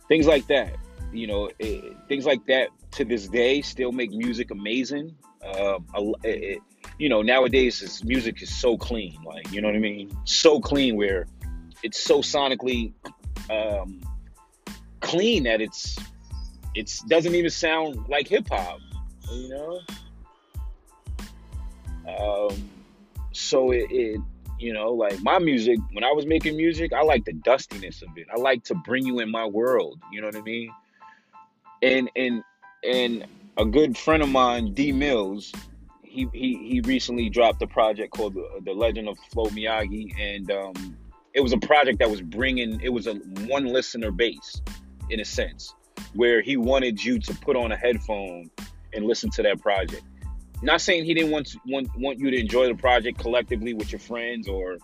things 0.09 0.26
like 0.26 0.47
that. 0.49 0.76
You 1.12 1.26
know, 1.26 1.50
it, 1.59 1.97
things 2.09 2.26
like 2.26 2.45
that 2.47 2.68
to 2.92 3.04
this 3.04 3.28
day 3.28 3.62
still 3.62 3.92
make 3.92 4.11
music 4.11 4.50
amazing. 4.50 5.14
Uh, 5.42 5.78
it, 6.25 6.61
you 6.99 7.09
know, 7.09 7.23
nowadays 7.23 7.80
this 7.80 8.02
music 8.04 8.42
is 8.42 8.54
so 8.54 8.76
clean, 8.76 9.16
like 9.25 9.50
you 9.52 9.61
know 9.61 9.68
what 9.68 9.76
I 9.76 9.80
mean, 9.80 10.16
so 10.25 10.61
clean 10.61 10.97
where 10.97 11.26
it's 11.83 12.00
so 12.00 12.21
sonically 12.21 12.92
um, 13.50 14.00
clean 15.00 15.45
that 15.45 15.61
it's 15.61 15.97
it 16.75 16.92
doesn't 17.09 17.35
even 17.35 17.50
sound 17.50 18.09
like 18.09 18.28
hip 18.28 18.49
hop, 18.50 18.78
you 19.33 19.49
know. 19.49 19.80
Um, 22.09 22.71
so 23.33 23.73
it, 23.73 23.87
it, 23.90 24.21
you 24.58 24.72
know, 24.72 24.92
like 24.92 25.22
my 25.22 25.38
music. 25.38 25.78
When 25.92 26.04
I 26.04 26.12
was 26.12 26.26
making 26.26 26.56
music, 26.56 26.92
I 26.92 27.02
like 27.02 27.25
the 27.25 27.32
dustiness 27.32 28.02
of 28.02 28.08
it. 28.16 28.26
I 28.32 28.38
like 28.40 28.64
to 28.64 28.75
bring 28.75 29.04
you 29.06 29.20
in 29.20 29.30
my 29.30 29.46
world. 29.46 30.00
You 30.12 30.20
know 30.20 30.28
what 30.28 30.36
I 30.36 30.42
mean? 30.42 30.70
And 31.82 32.10
and 32.16 32.42
and 32.84 33.26
a 33.56 33.64
good 33.64 33.96
friend 33.96 34.22
of 34.22 34.28
mine, 34.28 34.72
D 34.75 34.92
Mills, 34.92 35.52
he 36.02 36.28
he 36.32 36.56
he 36.68 36.80
recently 36.80 37.28
dropped 37.28 37.60
a 37.62 37.66
project 37.66 38.12
called 38.12 38.34
the, 38.34 38.48
the 38.64 38.72
Legend 38.72 39.08
of 39.08 39.18
Flo 39.30 39.46
Miyagi, 39.46 40.18
and 40.18 40.50
um, 40.50 40.96
it 41.34 41.40
was 41.40 41.52
a 41.52 41.58
project 41.58 41.98
that 41.98 42.10
was 42.10 42.22
bringing 42.22 42.80
it 42.80 42.88
was 42.88 43.06
a 43.06 43.14
one 43.46 43.66
listener 43.66 44.10
base 44.10 44.62
in 45.10 45.20
a 45.20 45.25
sense 45.25 45.75
where 46.14 46.40
he 46.40 46.56
wanted 46.56 47.02
you 47.02 47.18
to 47.18 47.34
put 47.34 47.56
on 47.56 47.72
a 47.72 47.76
headphone 47.76 48.50
and 48.92 49.04
listen 49.04 49.30
to 49.30 49.42
that 49.42 49.60
project 49.60 50.02
not 50.66 50.80
saying 50.80 51.04
he 51.04 51.14
didn't 51.14 51.30
want 51.30 51.56
want, 51.66 51.88
want 51.96 52.18
you 52.18 52.30
to 52.30 52.38
enjoy 52.38 52.66
the 52.66 52.75
project 52.75 53.18
collectively 53.18 53.73
with 53.73 53.90
your 53.92 53.99
friends 53.99 54.49
or 54.49 54.78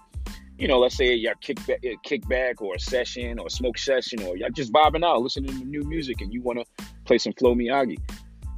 you 0.59 0.69
know 0.69 0.79
let's 0.79 0.97
say 0.97 1.15
y'all 1.15 1.35
kick 1.41 1.65
back, 1.67 1.83
kickback 2.07 2.61
or 2.61 2.75
a 2.77 2.81
session 2.81 3.39
or 3.39 3.47
a 3.47 3.51
smoke 3.51 3.77
session 3.77 4.23
or 4.23 4.37
y'all 4.37 4.51
just 4.51 4.73
vibing 4.73 5.05
out 5.05 5.21
listening 5.21 5.59
to 5.59 5.65
new 5.65 5.83
music 5.83 6.21
and 6.21 6.33
you 6.33 6.41
want 6.41 6.59
to 6.59 6.87
play 7.05 7.19
some 7.19 7.33
Flo 7.35 7.55
Miyagi 7.55 7.99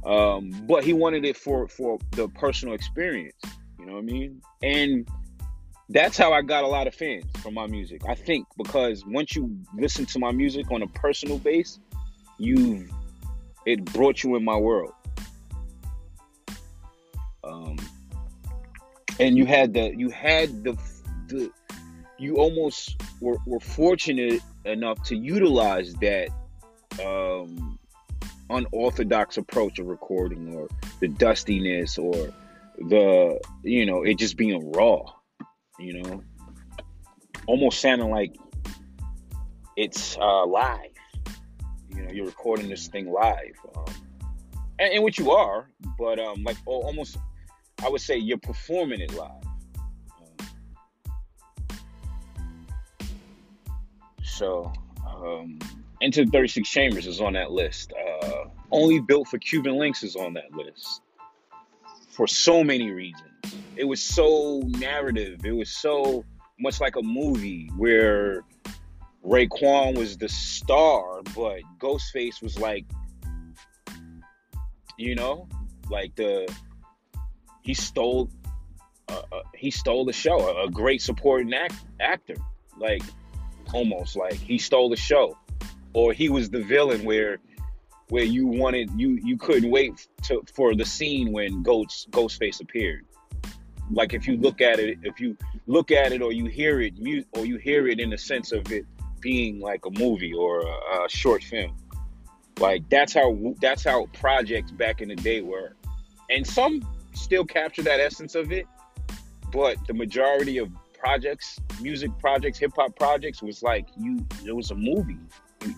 um, 0.05 0.51
but 0.67 0.83
he 0.83 0.93
wanted 0.93 1.25
it 1.25 1.35
for 1.35 1.67
for 1.67 1.97
the 2.11 2.27
personal 2.29 2.73
experience 2.73 3.41
you 3.79 3.85
know 3.85 3.93
what 3.93 3.99
i 3.99 4.03
mean 4.03 4.41
and 4.61 5.09
that's 5.89 6.17
how 6.17 6.33
I 6.33 6.41
got 6.41 6.63
a 6.63 6.67
lot 6.67 6.87
of 6.87 6.95
fans 6.95 7.25
from 7.41 7.53
my 7.53 7.67
music. 7.67 8.01
I 8.07 8.15
think 8.15 8.47
because 8.57 9.05
once 9.05 9.35
you 9.35 9.55
listen 9.77 10.05
to 10.07 10.19
my 10.19 10.31
music 10.31 10.71
on 10.71 10.81
a 10.81 10.87
personal 10.87 11.37
base, 11.37 11.79
you 12.39 12.87
it 13.65 13.83
brought 13.85 14.23
you 14.23 14.35
in 14.35 14.43
my 14.43 14.55
world. 14.55 14.93
Um, 17.55 17.77
and 19.19 19.37
you 19.37 19.45
had 19.45 19.73
the 19.73 19.95
you 19.95 20.09
had 20.09 20.63
the 20.63 20.77
the 21.27 21.51
you 22.17 22.37
almost 22.37 23.01
were, 23.21 23.37
were 23.45 23.59
fortunate 23.59 24.41
enough 24.63 25.03
to 25.03 25.15
utilize 25.15 25.93
that 25.95 26.29
um, 27.03 27.77
unorthodox 28.49 29.37
approach 29.37 29.79
of 29.79 29.87
recording 29.87 30.55
or 30.55 30.67
the 30.99 31.07
dustiness 31.07 31.97
or 31.97 32.33
the 32.89 33.39
you 33.63 33.85
know 33.85 34.03
it 34.03 34.17
just 34.17 34.37
being 34.37 34.71
raw 34.71 35.01
you 35.79 36.01
know? 36.01 36.23
Almost 37.47 37.79
sounding 37.79 38.09
like 38.09 38.35
it's 39.75 40.17
uh, 40.17 40.45
live. 40.45 40.91
You 41.89 42.03
know 42.03 42.11
you're 42.11 42.25
recording 42.25 42.69
this 42.69 42.87
thing 42.87 43.11
live 43.11 43.55
um, 43.75 43.85
and, 44.79 44.95
and 44.95 45.03
what 45.03 45.17
you 45.17 45.31
are 45.31 45.69
but 45.97 46.19
um 46.19 46.43
like 46.43 46.57
almost 46.65 47.17
i 47.83 47.89
would 47.89 48.01
say 48.01 48.17
you're 48.17 48.37
performing 48.37 49.01
it 49.01 49.13
live 49.13 49.31
um, 50.39 50.47
so 54.23 54.71
um 55.05 55.59
into 56.01 56.25
the 56.25 56.31
36 56.31 56.69
Chambers 56.69 57.07
is 57.07 57.21
on 57.21 57.33
that 57.33 57.51
list. 57.51 57.93
Uh, 57.93 58.45
Only 58.71 58.99
Built 58.99 59.27
for 59.27 59.37
Cuban 59.37 59.73
Linx 59.73 60.03
is 60.03 60.15
on 60.15 60.33
that 60.33 60.53
list 60.53 61.01
for 62.09 62.27
so 62.27 62.63
many 62.63 62.91
reasons. 62.91 63.31
It 63.75 63.85
was 63.85 64.01
so 64.01 64.61
narrative. 64.65 65.45
It 65.45 65.51
was 65.51 65.71
so 65.71 66.23
much 66.59 66.79
like 66.79 66.95
a 66.95 67.01
movie 67.01 67.69
where 67.75 68.43
Raekwon 69.25 69.97
was 69.97 70.17
the 70.17 70.29
star, 70.29 71.21
but 71.35 71.61
Ghostface 71.79 72.41
was 72.41 72.59
like, 72.59 72.85
you 74.97 75.15
know, 75.15 75.47
like 75.89 76.15
the 76.15 76.47
he 77.65 77.73
stole 77.73 78.29
uh, 79.09 79.21
uh, 79.31 79.41
he 79.55 79.71
stole 79.71 80.05
the 80.05 80.13
show. 80.13 80.37
A, 80.39 80.65
a 80.65 80.69
great 80.69 81.01
supporting 81.01 81.53
act, 81.53 81.75
actor, 81.99 82.35
like 82.79 83.01
almost 83.73 84.15
like 84.15 84.35
he 84.35 84.57
stole 84.57 84.89
the 84.89 84.95
show 84.95 85.37
or 85.93 86.13
he 86.13 86.29
was 86.29 86.49
the 86.49 86.61
villain 86.61 87.03
where 87.03 87.39
where 88.09 88.23
you 88.23 88.45
wanted 88.45 88.91
you 88.95 89.19
you 89.23 89.35
couldn't 89.37 89.71
wait 89.71 90.07
to 90.21 90.43
for 90.53 90.75
the 90.75 90.85
scene 90.85 91.31
when 91.31 91.63
Ghost 91.63 92.11
Ghostface 92.11 92.61
appeared. 92.61 93.03
Like 93.91 94.13
if 94.13 94.27
you 94.27 94.37
look 94.37 94.61
at 94.61 94.79
it, 94.79 94.99
if 95.03 95.19
you 95.19 95.35
look 95.65 95.91
at 95.91 96.11
it 96.11 96.21
or 96.21 96.31
you 96.31 96.45
hear 96.45 96.81
it, 96.81 96.93
you, 96.97 97.23
or 97.33 97.45
you 97.45 97.57
hear 97.57 97.87
it 97.87 97.99
in 97.99 98.09
the 98.09 98.17
sense 98.17 98.51
of 98.51 98.71
it 98.71 98.85
being 99.21 99.59
like 99.59 99.85
a 99.85 99.91
movie 99.91 100.33
or 100.33 100.61
a, 100.61 101.05
a 101.05 101.09
short 101.09 101.43
film. 101.43 101.75
Like 102.59 102.87
that's 102.89 103.13
how 103.13 103.55
that's 103.61 103.83
how 103.83 104.07
projects 104.13 104.71
back 104.71 105.01
in 105.01 105.09
the 105.09 105.15
day 105.15 105.41
were, 105.41 105.75
and 106.29 106.45
some 106.45 106.81
still 107.15 107.45
capture 107.45 107.83
that 107.83 107.99
essence 107.99 108.35
of 108.35 108.51
it, 108.51 108.65
but 109.51 109.77
the 109.87 109.93
majority 109.93 110.57
of 110.57 110.69
projects, 110.93 111.59
music 111.81 112.11
projects, 112.19 112.57
hip 112.57 112.71
hop 112.75 112.95
projects 112.95 113.41
was 113.41 113.61
like 113.63 113.87
you. 113.97 114.25
It 114.45 114.55
was 114.55 114.71
a 114.71 114.75
movie 114.75 115.19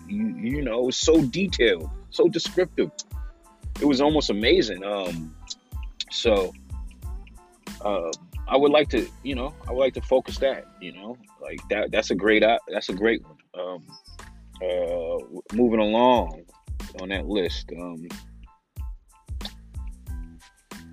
you, 0.06 0.34
you 0.36 0.62
know, 0.62 0.80
it 0.80 0.86
was 0.86 0.96
so 0.96 1.22
detailed, 1.22 1.90
so 2.10 2.28
descriptive. 2.28 2.90
It 3.80 3.84
was 3.84 4.00
almost 4.00 4.30
amazing. 4.30 4.84
Um, 4.84 5.34
so 6.10 6.52
uh, 7.84 8.10
I 8.48 8.56
would 8.56 8.72
like 8.72 8.88
to, 8.90 9.08
you 9.22 9.34
know, 9.34 9.54
I 9.66 9.72
would 9.72 9.80
like 9.80 9.94
to 9.94 10.02
focus 10.02 10.38
that, 10.38 10.66
you 10.80 10.92
know, 10.92 11.16
like 11.40 11.60
that. 11.70 11.90
That's 11.90 12.10
a 12.10 12.14
great, 12.14 12.42
that's 12.68 12.88
a 12.88 12.94
great 12.94 13.22
one. 13.24 13.36
Um, 13.54 13.86
uh, 14.62 15.18
moving 15.54 15.80
along 15.80 16.42
on 17.00 17.08
that 17.10 17.26
list. 17.26 17.70
Um, 17.78 18.08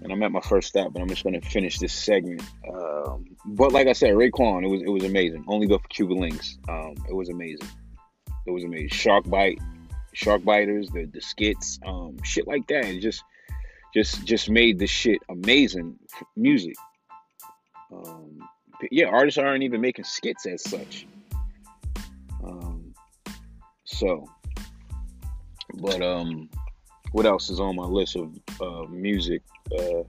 and 0.06 0.14
I'm 0.14 0.22
at 0.22 0.32
my 0.32 0.40
first 0.40 0.68
stop, 0.68 0.94
but 0.94 1.02
I'm 1.02 1.10
just 1.10 1.24
gonna 1.24 1.42
finish 1.42 1.80
this 1.80 1.92
segment. 1.92 2.44
Um, 2.72 3.26
but 3.44 3.72
like 3.72 3.88
I 3.88 3.94
said, 3.94 4.14
Raekwon, 4.14 4.64
it 4.64 4.68
was 4.68 4.82
it 4.84 4.90
was 4.90 5.04
amazing. 5.04 5.44
Only 5.48 5.66
go 5.66 5.80
for 5.80 5.88
Cuban 5.88 6.20
Linx. 6.20 6.58
Um, 6.70 6.96
it 7.10 7.14
was 7.14 7.30
amazing. 7.30 7.68
It 8.46 8.52
was 8.52 8.64
amazing. 8.64 8.90
Shark 8.90 9.28
bite, 9.28 9.60
shark 10.14 10.46
biters, 10.46 10.90
the 10.92 11.06
the 11.06 11.22
skits, 11.22 11.80
um, 11.84 12.22
shit 12.24 12.48
like 12.48 12.68
that. 12.68 12.86
It 12.86 13.00
just 13.00 13.24
just 13.96 14.24
just 14.26 14.48
made 14.48 14.78
the 14.78 14.86
shit 14.86 15.18
amazing 15.28 15.98
music. 16.36 16.76
Um, 17.92 18.38
yeah, 18.92 19.08
artists 19.08 19.40
aren't 19.40 19.64
even 19.64 19.82
making 19.82 20.06
skits 20.06 20.46
as 20.46 20.62
such. 20.70 21.08
Um, 22.44 22.94
so, 23.86 24.30
but 25.74 26.04
um, 26.04 26.48
what 27.16 27.26
else 27.26 27.50
is 27.50 27.62
on 27.62 27.78
my 27.78 27.86
list 27.86 28.18
of 28.18 28.30
uh, 28.60 28.84
music? 28.90 29.42
Uh, 29.72 30.04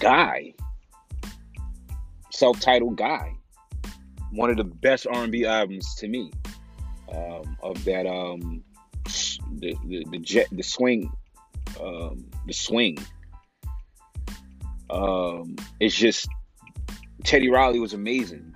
Guy, 0.00 0.54
self-titled 2.32 2.96
Guy. 2.96 3.36
One 4.32 4.50
of 4.50 4.56
the 4.56 4.64
best 4.64 5.06
R&B 5.06 5.46
albums 5.46 5.94
to 5.98 6.08
me. 6.08 6.32
Um, 7.14 7.56
of 7.62 7.84
that 7.84 8.06
um, 8.06 8.64
the, 9.04 9.76
the 9.86 10.04
the 10.10 10.18
jet 10.18 10.48
the 10.50 10.64
swing 10.64 11.10
um, 11.80 12.26
the 12.44 12.52
swing. 12.52 12.98
Um, 14.90 15.54
it's 15.78 15.94
just 15.94 16.28
Teddy 17.22 17.48
Riley 17.48 17.78
was 17.78 17.92
amazing 17.92 18.47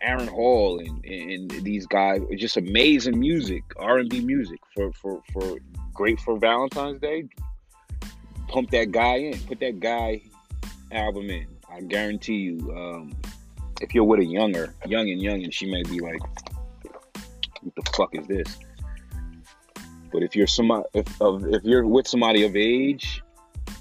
Aaron 0.00 0.28
Hall 0.28 0.78
and, 0.78 1.04
and 1.04 1.50
these 1.64 1.86
guys 1.86 2.20
just 2.36 2.56
amazing 2.56 3.18
music 3.18 3.64
R&B 3.76 4.20
music 4.20 4.60
for 4.74 4.92
for 4.92 5.22
for 5.32 5.58
great 5.92 6.20
for 6.20 6.38
Valentine's 6.38 7.00
Day 7.00 7.24
pump 8.48 8.70
that 8.70 8.92
guy 8.92 9.16
in 9.16 9.38
put 9.40 9.60
that 9.60 9.80
guy 9.80 10.22
album 10.92 11.28
in 11.30 11.46
I 11.70 11.82
guarantee 11.82 12.34
you 12.34 12.74
um, 12.76 13.12
if 13.80 13.94
you're 13.94 14.04
with 14.04 14.20
a 14.20 14.24
younger, 14.24 14.74
young 14.86 15.08
and 15.10 15.20
young, 15.20 15.42
and 15.44 15.52
she 15.52 15.70
may 15.70 15.82
be 15.82 16.00
like, 16.00 16.20
"What 17.62 17.74
the 17.76 17.82
fuck 17.96 18.14
is 18.14 18.26
this?" 18.26 18.58
But 20.12 20.22
if 20.22 20.34
you're 20.34 20.46
somebody, 20.46 20.84
if 20.94 21.06
if 21.20 21.64
you're 21.64 21.86
with 21.86 22.08
somebody 22.08 22.44
of 22.44 22.56
age, 22.56 23.22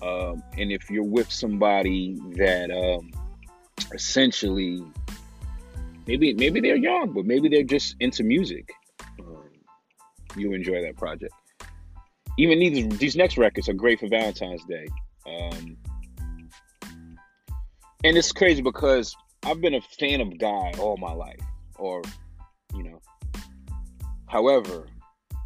um, 0.01 0.43
and 0.57 0.71
if 0.71 0.89
you're 0.89 1.03
with 1.03 1.31
somebody 1.31 2.17
that 2.35 2.69
um, 2.71 3.11
essentially, 3.93 4.83
maybe 6.07 6.33
maybe 6.33 6.59
they're 6.59 6.75
young, 6.75 7.13
but 7.13 7.25
maybe 7.25 7.49
they're 7.49 7.63
just 7.63 7.95
into 7.99 8.23
music, 8.23 8.69
um, 9.19 9.49
you 10.35 10.53
enjoy 10.53 10.81
that 10.81 10.95
project. 10.97 11.33
Even 12.37 12.59
these 12.59 12.97
these 12.97 13.15
next 13.15 13.37
records 13.37 13.69
are 13.69 13.73
great 13.73 13.99
for 13.99 14.07
Valentine's 14.07 14.63
Day. 14.65 14.87
Um, 15.25 15.77
and 18.03 18.17
it's 18.17 18.31
crazy 18.31 18.61
because 18.61 19.15
I've 19.43 19.59
been 19.59 19.73
a 19.73 19.81
fan 19.81 20.21
of 20.21 20.37
Guy 20.37 20.73
all 20.79 20.97
my 20.97 21.11
life, 21.11 21.41
or 21.77 22.01
you 22.73 22.83
know. 22.83 23.01
However, 24.27 24.87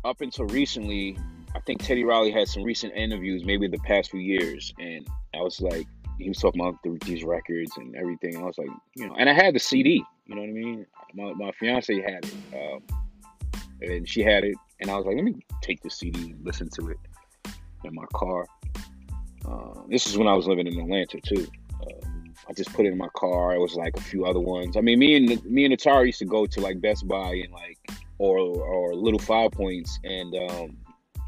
up 0.04 0.22
until 0.22 0.46
recently, 0.46 1.18
I 1.56 1.60
think 1.60 1.84
Teddy 1.84 2.04
Riley 2.04 2.32
had 2.32 2.48
some 2.48 2.64
recent 2.64 2.94
interviews, 2.96 3.44
maybe 3.46 3.68
the 3.68 3.78
past 3.80 4.12
few 4.12 4.20
years, 4.20 4.74
and 4.80 5.08
I 5.36 5.42
was 5.42 5.62
like, 5.62 5.86
he 6.22 6.30
was 6.30 6.38
talking 6.38 6.62
about 6.62 6.82
the, 6.84 6.98
these 7.06 7.24
records 7.24 7.72
and 7.78 7.96
everything. 7.96 8.36
And 8.36 8.44
I 8.44 8.48
was 8.48 8.58
like, 8.58 8.70
you 8.96 9.08
know, 9.08 9.16
and 9.18 9.30
I 9.30 9.34
had 9.34 9.56
the 9.56 9.60
CD. 9.60 10.04
You 10.26 10.36
know 10.36 10.42
what 10.42 10.50
I 10.50 10.54
mean? 10.54 10.86
My 11.14 11.34
my 11.34 11.52
fiance 11.60 11.94
had 12.02 12.26
it, 12.26 12.36
um, 12.54 12.82
and 13.82 14.08
she 14.08 14.22
had 14.22 14.44
it, 14.44 14.56
and 14.80 14.90
I 14.90 14.96
was 14.96 15.06
like, 15.06 15.16
let 15.16 15.26
me 15.26 15.46
take 15.62 15.82
the 15.82 15.90
CD 15.90 16.36
listen 16.44 16.70
to 16.80 16.90
it 16.90 16.98
in 17.84 17.94
my 17.94 18.06
car. 18.14 18.46
Uh, 19.46 19.82
this 19.90 20.08
is 20.08 20.18
when 20.18 20.28
I 20.28 20.34
was 20.34 20.48
living 20.48 20.68
in 20.68 20.80
Atlanta 20.80 21.20
too. 21.20 21.48
I 22.52 22.54
just 22.54 22.74
put 22.74 22.86
it 22.86 22.92
in 22.92 22.98
my 22.98 23.08
car. 23.16 23.54
It 23.54 23.60
was 23.60 23.76
like 23.76 23.96
a 23.96 24.02
few 24.02 24.26
other 24.26 24.40
ones. 24.40 24.76
I 24.76 24.82
mean, 24.82 25.00
me 25.00 25.16
and 25.16 25.46
me 25.46 25.64
and 25.64 25.74
Atari 25.74 26.08
used 26.08 26.20
to 26.20 26.26
go 26.26 26.46
to 26.46 26.60
like 26.60 26.82
Best 26.82 27.08
Buy 27.08 27.36
and 27.36 27.54
like 27.54 27.78
or 28.18 28.40
or 28.40 28.94
Little 28.94 29.20
Five 29.20 29.52
Points 29.52 30.00
and 30.04 30.36
um, 30.50 30.78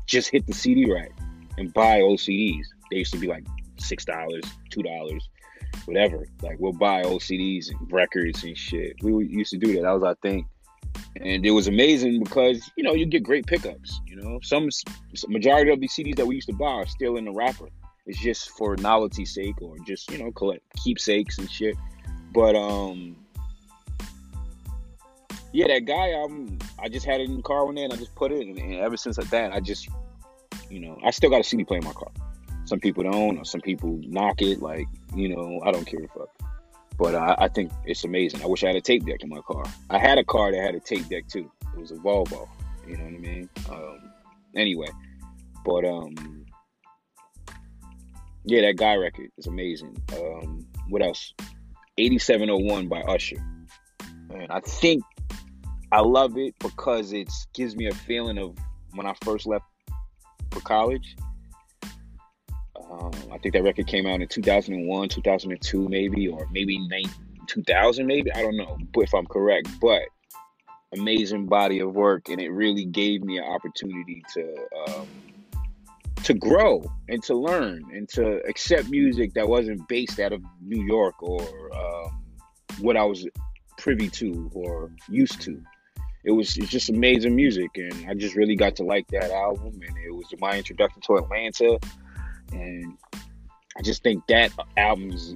just 0.06 0.30
hit 0.30 0.46
the 0.48 0.54
CD 0.54 0.92
rack 0.92 1.12
and 1.58 1.74
buy 1.74 2.02
old 2.02 2.20
CDs. 2.20 2.66
They 2.92 2.98
used 2.98 3.14
to 3.14 3.20
be 3.20 3.28
like 3.28 3.46
six 3.84 4.06
dollars, 4.06 4.44
two 4.70 4.84
dollars, 4.84 5.30
whatever. 5.86 6.28
Like 6.42 6.58
we'll 6.60 6.74
buy 6.74 7.04
old 7.04 7.22
CDs 7.22 7.70
and 7.70 7.92
records 7.92 8.44
and 8.44 8.58
shit. 8.58 8.96
We 9.02 9.26
used 9.28 9.52
to 9.52 9.58
do 9.58 9.74
that. 9.76 9.84
That 9.84 9.92
was 9.92 10.04
our 10.04 10.16
thing, 10.16 10.48
and 11.18 11.46
it 11.46 11.52
was 11.52 11.68
amazing 11.68 12.24
because 12.24 12.70
you 12.76 12.84
know 12.84 12.94
you 12.94 13.06
get 13.06 13.24
great 13.24 13.46
pickups. 13.46 14.00
You 14.08 14.18
know, 14.18 14.40
some 14.44 14.70
majority 15.28 15.72
of 15.72 15.80
these 15.80 15.94
CDs 15.94 16.16
that 16.18 16.26
we 16.26 16.36
used 16.36 16.50
to 16.50 16.56
buy 16.56 16.66
are 16.66 16.88
still 16.88 17.18
in 17.18 17.26
the 17.26 17.32
wrapper. 17.32 17.70
It's 18.06 18.20
just 18.20 18.50
for 18.52 18.76
novelty 18.78 19.26
sake 19.26 19.62
or 19.62 19.78
just 19.86 20.12
you 20.12 20.18
know 20.18 20.32
collect 20.32 20.64
keepsakes 20.84 21.38
and 21.38 21.50
shit. 21.50 21.76
But 22.34 22.56
um, 22.56 23.16
yeah, 25.54 25.68
that 25.68 25.86
guy. 25.86 26.14
Um, 26.14 26.58
I 26.80 26.90
just 26.90 27.06
had 27.06 27.22
it 27.22 27.30
in 27.30 27.38
the 27.38 27.44
car 27.44 27.66
one 27.66 27.76
day 27.76 27.84
and 27.84 27.94
I 27.94 27.96
just 27.96 28.14
put 28.16 28.32
it, 28.32 28.46
and, 28.46 28.58
and 28.58 28.76
ever 28.76 28.98
since 28.98 29.16
that, 29.18 29.54
I 29.54 29.60
just 29.60 29.88
you 30.70 30.80
know 30.80 30.98
I 31.04 31.12
still 31.12 31.30
got 31.30 31.40
a 31.40 31.44
CD 31.44 31.64
player 31.64 31.80
in 31.80 31.86
my 31.86 31.94
car. 31.94 32.12
Some 32.74 32.80
people 32.80 33.04
don't, 33.04 33.38
or 33.38 33.46
some 33.46 33.62
people 33.62 34.00
knock 34.02 34.42
it. 34.42 34.60
Like 34.60 34.88
you 35.16 35.30
know, 35.30 35.62
I 35.64 35.72
don't 35.72 35.86
care 35.86 36.00
fuck. 36.12 36.30
But 36.98 37.14
I 37.14 37.48
think 37.48 37.72
it's 37.86 38.04
amazing. 38.04 38.42
I 38.42 38.48
wish 38.48 38.64
I 38.64 38.68
had 38.68 38.76
a 38.76 38.82
tape 38.82 39.06
deck 39.06 39.22
in 39.22 39.30
my 39.30 39.42
car. 39.42 39.64
I 39.92 40.00
had 40.00 40.18
a 40.18 40.24
car 40.24 40.52
that 40.52 40.60
had 40.60 40.74
a 40.74 40.80
tape 40.80 41.08
deck 41.08 41.28
too. 41.28 41.52
It 41.76 41.80
was 41.80 41.92
a 41.92 41.98
Volvo. 41.98 42.50
You 42.88 42.98
know 42.98 43.04
what 43.04 43.14
I 43.14 43.18
mean? 43.18 43.50
Um, 43.70 44.00
anyway, 44.56 44.88
but 45.64 45.86
um, 45.86 46.46
yeah, 48.44 48.62
that 48.62 48.78
guy 48.78 48.96
record 48.96 49.30
is 49.38 49.46
amazing. 49.46 49.96
Um, 50.18 50.66
what 50.90 51.04
else? 51.04 51.32
8701 52.00 52.88
by 52.88 53.02
Usher. 53.02 53.38
And 54.32 54.52
I 54.52 54.62
think 54.62 55.04
I 55.92 56.02
love 56.02 56.40
it 56.40 56.56
because 56.58 57.14
it 57.14 57.30
gives 57.54 57.76
me 57.76 57.86
a 57.86 57.94
feeling 57.94 58.40
of 58.40 58.58
when 58.96 59.06
I 59.06 59.14
first 59.24 59.46
left 59.46 59.66
for 60.50 60.62
college. 60.62 61.16
Um, 62.76 63.12
I 63.32 63.38
think 63.38 63.54
that 63.54 63.64
record 63.64 63.88
came 63.88 64.06
out 64.06 64.22
in 64.22 64.28
2001, 64.28 65.10
2002, 65.10 65.90
maybe, 65.90 66.28
or 66.28 66.48
maybe 66.52 66.80
2000, 67.48 68.06
maybe. 68.06 68.32
I 68.34 68.42
don't 68.42 68.58
know 68.58 68.78
if 68.96 69.14
I'm 69.14 69.28
correct, 69.28 69.68
but 69.80 70.02
amazing 70.94 71.48
body 71.48 71.80
of 71.80 71.94
work, 71.94 72.30
and 72.30 72.42
it 72.42 72.50
really 72.50 72.86
gave 72.86 73.24
me 73.24 73.38
an 73.38 73.46
opportunity 73.46 74.24
to 74.34 74.56
um, 74.88 75.08
to 76.24 76.34
grow 76.34 76.84
and 77.10 77.22
to 77.24 77.36
learn 77.36 77.84
and 77.94 78.08
to 78.08 78.42
accept 78.48 78.90
music 78.90 79.34
that 79.34 79.48
wasn't 79.48 79.86
based 79.90 80.20
out 80.20 80.32
of 80.32 80.42
New 80.62 80.82
York 80.84 81.22
or 81.22 81.42
um, 81.76 82.24
what 82.80 82.96
I 82.96 83.04
was 83.04 83.28
privy 83.78 84.10
to 84.10 84.50
or 84.54 84.92
used 85.10 85.42
to. 85.42 85.62
It 86.24 86.32
was 86.32 86.58
it's 86.58 86.70
just 86.70 86.90
amazing 86.90 87.36
music, 87.36 87.72
and 87.76 88.10
I 88.10 88.14
just 88.14 88.36
really 88.36 88.56
got 88.56 88.78
to 88.78 88.84
like 88.84 89.08
that 89.10 89.30
album, 89.32 89.80
and 89.86 89.98
it 89.98 90.12
was 90.12 90.26
my 90.40 90.58
introduction 90.58 91.02
to 91.02 91.18
Atlanta, 91.18 91.78
and 92.54 92.98
I 93.78 93.82
just 93.82 94.04
think 94.04 94.26
that 94.28 94.52
album 94.78 95.12
is 95.12 95.36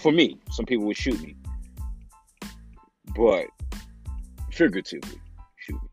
for 0.00 0.12
me. 0.12 0.38
Some 0.50 0.66
people 0.66 0.86
would 0.86 0.96
shoot 0.96 1.20
me, 1.22 1.36
but 3.16 3.46
figuratively, 4.52 5.20
shoot 5.56 5.82
me. 5.82 5.88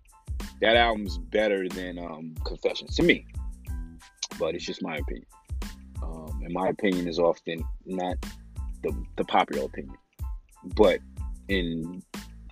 That 0.62 0.75
album's 0.75 1.17
better 1.17 1.67
than 1.69 1.99
um, 1.99 2.36
Confessions 2.43 2.95
to 2.95 3.03
me 3.03 3.25
but 4.39 4.56
it's 4.56 4.65
just 4.65 4.82
my 4.82 4.97
opinion. 4.97 5.25
Um, 6.01 6.41
and 6.43 6.53
my 6.53 6.69
opinion 6.69 7.08
is 7.08 7.19
often 7.19 7.63
not 7.86 8.17
the, 8.84 8.93
the 9.15 9.23
popular 9.25 9.65
opinion, 9.65 9.97
but 10.75 10.99
in 11.47 12.03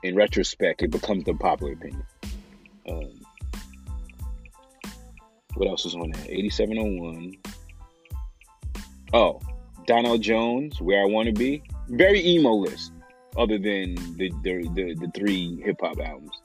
in 0.03 0.15
retrospect, 0.15 0.83
it 0.83 0.91
becomes 0.91 1.23
the 1.23 1.33
popular 1.33 1.73
opinion. 1.73 2.03
Um, 2.87 3.11
what 5.55 5.67
else 5.67 5.85
is 5.85 5.95
on 5.95 6.11
that? 6.11 6.29
8701. 6.29 7.33
Oh, 9.13 9.39
Donell 9.87 10.17
Jones, 10.17 10.81
Where 10.81 11.01
I 11.01 11.05
Want 11.05 11.27
to 11.27 11.33
Be. 11.33 11.63
Very 11.89 12.25
emo 12.25 12.53
list, 12.53 12.91
other 13.37 13.57
than 13.57 13.95
the 14.17 14.31
the, 14.43 14.67
the, 14.73 14.95
the 14.95 15.11
three 15.13 15.61
hip 15.61 15.77
hop 15.81 15.99
albums. 15.99 16.41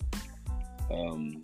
Um, 0.93 1.41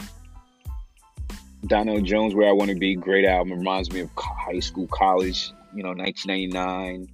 Donell 1.67 2.01
Jones, 2.01 2.35
Where 2.35 2.49
I 2.49 2.53
Want 2.53 2.71
to 2.71 2.77
Be, 2.77 2.95
great 2.95 3.25
album. 3.25 3.59
Reminds 3.59 3.91
me 3.91 4.01
of 4.01 4.11
high 4.17 4.61
school, 4.61 4.87
college, 4.89 5.53
you 5.75 5.83
know, 5.83 5.95
1999. 5.95 7.09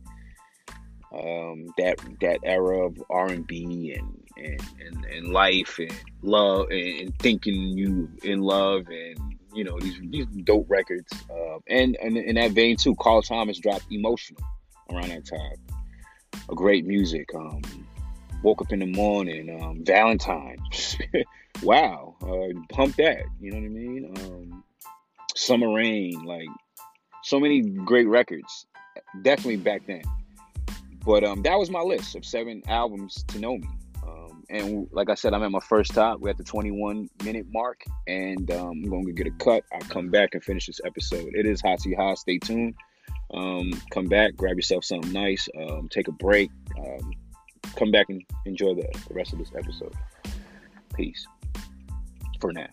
Um, 1.14 1.66
that 1.76 1.98
that 2.22 2.38
era 2.42 2.86
of 2.86 3.02
R 3.10 3.28
and 3.28 3.46
B 3.46 3.94
and 3.94 4.22
and 4.36 5.04
and 5.04 5.28
life 5.28 5.78
and 5.78 5.92
love 6.22 6.70
and, 6.70 7.00
and, 7.00 7.18
thinking 7.18 7.54
you 7.76 8.08
in 8.22 8.40
love 8.40 8.86
and 8.88 9.31
you 9.54 9.64
know 9.64 9.78
these 9.78 10.00
these 10.10 10.26
dope 10.44 10.66
records. 10.68 11.12
Uh, 11.30 11.58
and, 11.68 11.96
and 12.02 12.16
in 12.16 12.36
that 12.36 12.52
vein 12.52 12.76
too, 12.76 12.94
Carl 12.96 13.22
Thomas 13.22 13.58
dropped 13.58 13.86
Emotional 13.90 14.42
around 14.90 15.08
that 15.08 15.26
time. 15.26 15.56
A 16.50 16.54
great 16.54 16.86
music. 16.86 17.28
Um, 17.34 17.62
woke 18.42 18.60
up 18.60 18.72
in 18.72 18.80
the 18.80 18.86
morning. 18.86 19.60
Um, 19.60 19.84
Valentine. 19.84 20.58
wow, 21.62 22.16
uh, 22.22 22.74
pump 22.74 22.96
that. 22.96 23.22
You 23.40 23.52
know 23.52 23.58
what 23.58 23.64
I 23.64 23.68
mean? 23.68 24.14
Um, 24.18 24.64
Summer 25.34 25.72
Rain, 25.72 26.24
like 26.24 26.48
so 27.22 27.38
many 27.40 27.60
great 27.62 28.08
records. 28.08 28.66
Definitely 29.22 29.56
back 29.56 29.86
then. 29.86 30.02
But 31.04 31.24
um, 31.24 31.42
that 31.42 31.58
was 31.58 31.70
my 31.70 31.80
list 31.80 32.14
of 32.14 32.24
seven 32.24 32.62
albums 32.68 33.24
to 33.28 33.38
know 33.38 33.56
me. 33.56 33.68
And 34.50 34.88
like 34.92 35.10
I 35.10 35.14
said, 35.14 35.34
I'm 35.34 35.42
at 35.42 35.50
my 35.50 35.60
first 35.60 35.92
stop. 35.92 36.20
We're 36.20 36.30
at 36.30 36.38
the 36.38 36.44
21 36.44 37.08
minute 37.24 37.46
mark, 37.50 37.82
and 38.06 38.50
um, 38.50 38.82
I'm 38.84 38.90
going 38.90 39.06
to 39.06 39.12
get 39.12 39.26
a 39.26 39.30
cut. 39.32 39.64
I'll 39.72 39.88
come 39.88 40.10
back 40.10 40.30
and 40.34 40.42
finish 40.42 40.66
this 40.66 40.80
episode. 40.84 41.30
It 41.34 41.46
is 41.46 41.60
Hot 41.60 41.80
Seat 41.80 41.96
Haas. 41.96 42.20
Stay 42.20 42.38
tuned. 42.38 42.74
Um, 43.34 43.72
come 43.90 44.06
back, 44.06 44.36
grab 44.36 44.56
yourself 44.56 44.84
something 44.84 45.10
nice, 45.12 45.48
um, 45.58 45.88
take 45.88 46.08
a 46.08 46.12
break, 46.12 46.50
um, 46.78 47.12
come 47.76 47.90
back 47.90 48.06
and 48.10 48.22
enjoy 48.44 48.74
the, 48.74 48.86
the 49.08 49.14
rest 49.14 49.32
of 49.32 49.38
this 49.38 49.50
episode. 49.56 49.94
Peace 50.94 51.26
for 52.40 52.52
now. 52.52 52.68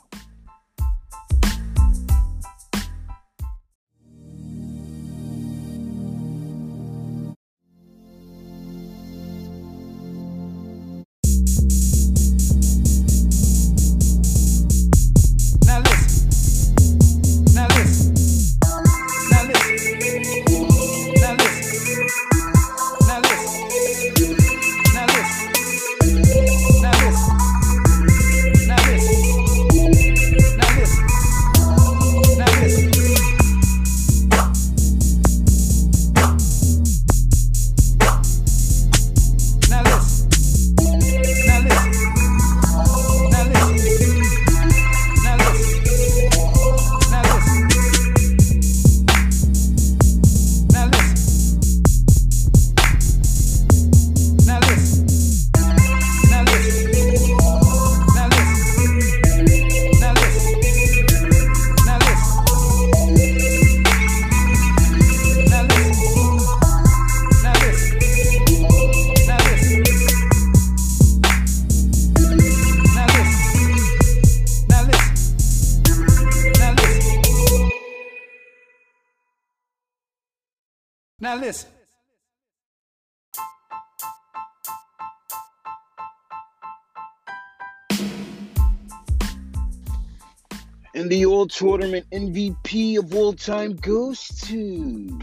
And 90.94 91.10
the 91.10 91.24
old 91.24 91.52
tournament 91.52 92.08
MVP 92.12 92.98
of 92.98 93.16
all 93.16 93.32
time 93.32 93.78
goes 93.78 94.28
to. 94.48 95.18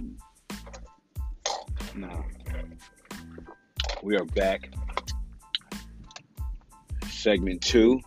Now, 1.95 2.25
we 4.03 4.17
are 4.17 4.25
back. 4.25 4.73
Segment 7.11 7.61
two. 7.61 8.01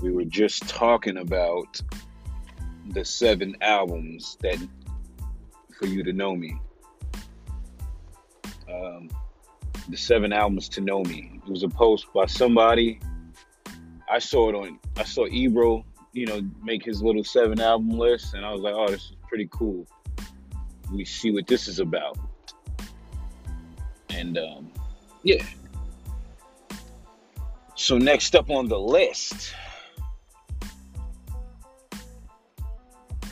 We 0.00 0.12
were 0.12 0.24
just 0.24 0.66
talking 0.66 1.18
about 1.18 1.78
the 2.88 3.04
seven 3.04 3.56
albums 3.60 4.38
that 4.40 4.58
for 5.78 5.86
you 5.86 6.02
to 6.02 6.12
know 6.12 6.34
me. 6.34 6.56
Um, 8.68 9.10
the 9.88 9.96
seven 9.96 10.32
albums 10.32 10.68
to 10.70 10.80
know 10.80 11.02
me. 11.02 11.40
It 11.44 11.50
was 11.50 11.62
a 11.62 11.68
post 11.68 12.06
by 12.14 12.26
somebody. 12.26 13.00
I 14.10 14.18
saw 14.18 14.48
it 14.48 14.54
on. 14.54 14.78
I 14.96 15.04
saw 15.04 15.26
Ebro, 15.26 15.84
you 16.12 16.26
know, 16.26 16.40
make 16.62 16.84
his 16.84 17.02
little 17.02 17.24
seven 17.24 17.60
album 17.60 17.90
list, 17.90 18.34
and 18.34 18.44
I 18.44 18.52
was 18.52 18.60
like, 18.60 18.74
oh, 18.74 18.88
this 18.88 19.02
is 19.02 19.16
pretty 19.28 19.48
cool. 19.50 19.86
We 20.92 21.04
see 21.04 21.30
what 21.30 21.46
this 21.46 21.68
is 21.68 21.80
about. 21.80 22.18
And 24.10 24.38
um, 24.38 24.70
yeah. 25.22 25.44
So 27.74 27.98
next 27.98 28.36
up 28.36 28.50
on 28.50 28.68
the 28.68 28.78
list, 28.78 29.54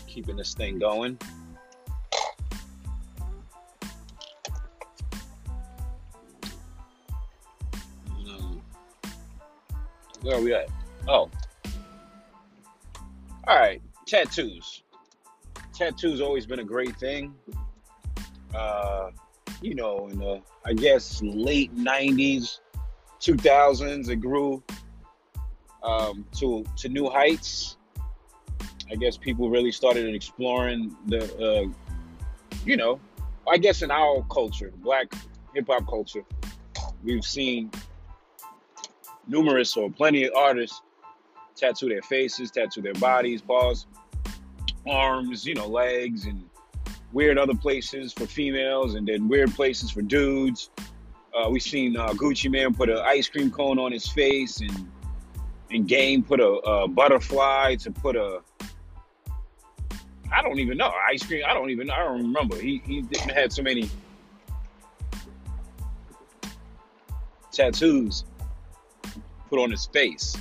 keeping 0.07 0.37
this 0.37 0.55
thing 0.55 0.79
going. 0.79 1.19
Where 10.23 10.37
are 10.37 10.41
we 10.41 10.55
at? 10.55 10.69
Oh. 11.09 11.31
All 13.49 13.59
right. 13.59 13.83
Tattoos. 14.07 14.83
Tattoos 15.75 16.21
always 16.21 16.47
been 16.47 16.61
a 16.61 16.65
great 16.65 16.97
thing. 16.97 17.35
Uh, 18.55 19.11
you 19.61 19.75
know, 19.75 20.09
in 20.09 20.19
the 20.19 20.41
I 20.65 20.75
guess 20.75 21.23
late 21.23 21.75
'90s, 21.75 22.61
2000s, 23.21 24.09
it 24.09 24.17
grew 24.17 24.63
um, 25.83 26.27
to 26.39 26.65
to 26.77 26.89
new 26.89 27.09
heights. 27.09 27.77
I 28.91 28.95
guess 28.97 29.17
people 29.17 29.49
really 29.49 29.73
started 29.73 30.15
exploring 30.15 30.95
the, 31.07 31.25
uh, 31.43 31.73
you 32.67 32.77
know, 32.77 33.01
I 33.51 33.57
guess 33.57 33.81
in 33.81 33.91
our 33.91 34.23
culture, 34.31 34.71
black 34.77 35.07
hip 35.55 35.67
hop 35.67 35.89
culture, 35.89 36.25
we've 37.03 37.25
seen 37.25 37.71
numerous 39.27 39.77
or 39.77 39.91
plenty 39.91 40.25
of 40.25 40.33
artists 40.35 40.83
tattoo 41.57 41.89
their 41.89 42.03
faces, 42.03 42.51
tattoo 42.51 42.83
their 42.83 42.95
bodies, 42.95 43.43
paws, 43.43 43.87
arms, 44.87 45.47
you 45.47 45.55
know, 45.55 45.67
legs, 45.67 46.25
and 46.25 46.43
weird 47.13 47.39
other 47.39 47.55
places 47.55 48.13
for 48.13 48.27
females, 48.27 48.95
and 48.95 49.07
then 49.07 49.29
weird 49.29 49.55
places 49.55 49.91
for 49.91 50.03
dudes. 50.03 50.71
Uh, 51.35 51.49
we've 51.49 51.63
seen 51.63 51.97
uh, 51.97 52.09
Gucci 52.09 52.51
Mane 52.51 52.75
put 52.75 52.91
an 52.91 52.99
ice 52.99 53.29
cream 53.29 53.51
cone 53.51 53.79
on 53.79 53.93
his 53.93 54.07
face, 54.09 54.61
and 54.61 54.91
and 55.71 55.89
Game 55.89 56.23
put 56.23 56.41
a, 56.41 56.47
a 56.47 56.89
butterfly 56.89 57.77
to 57.77 57.91
put 57.91 58.17
a 58.17 58.41
I 60.33 60.41
don't 60.41 60.59
even 60.59 60.79
know 60.79 60.93
ice 61.11 61.23
cream. 61.23 61.45
I 61.47 61.53
don't 61.53 61.71
even. 61.71 61.91
I 61.91 61.99
don't 61.99 62.23
remember. 62.23 62.57
He 62.57 62.83
he 62.87 63.05
had 63.29 63.53
so 63.53 63.63
many 63.63 63.89
tattoos 67.51 68.25
put 69.53 69.61
on 69.61 69.71
his 69.71 69.85
face. 69.85 70.35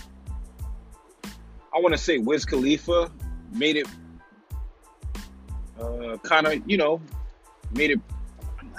I 1.75 1.79
want 1.79 1.93
to 1.93 1.97
say 1.97 2.17
Wiz 2.17 2.45
Khalifa 2.45 3.11
made 3.51 3.75
it 3.75 3.87
uh, 5.77 6.15
kind 6.23 6.47
of, 6.47 6.61
you 6.65 6.77
know, 6.77 7.01
made 7.73 7.91
it. 7.91 7.99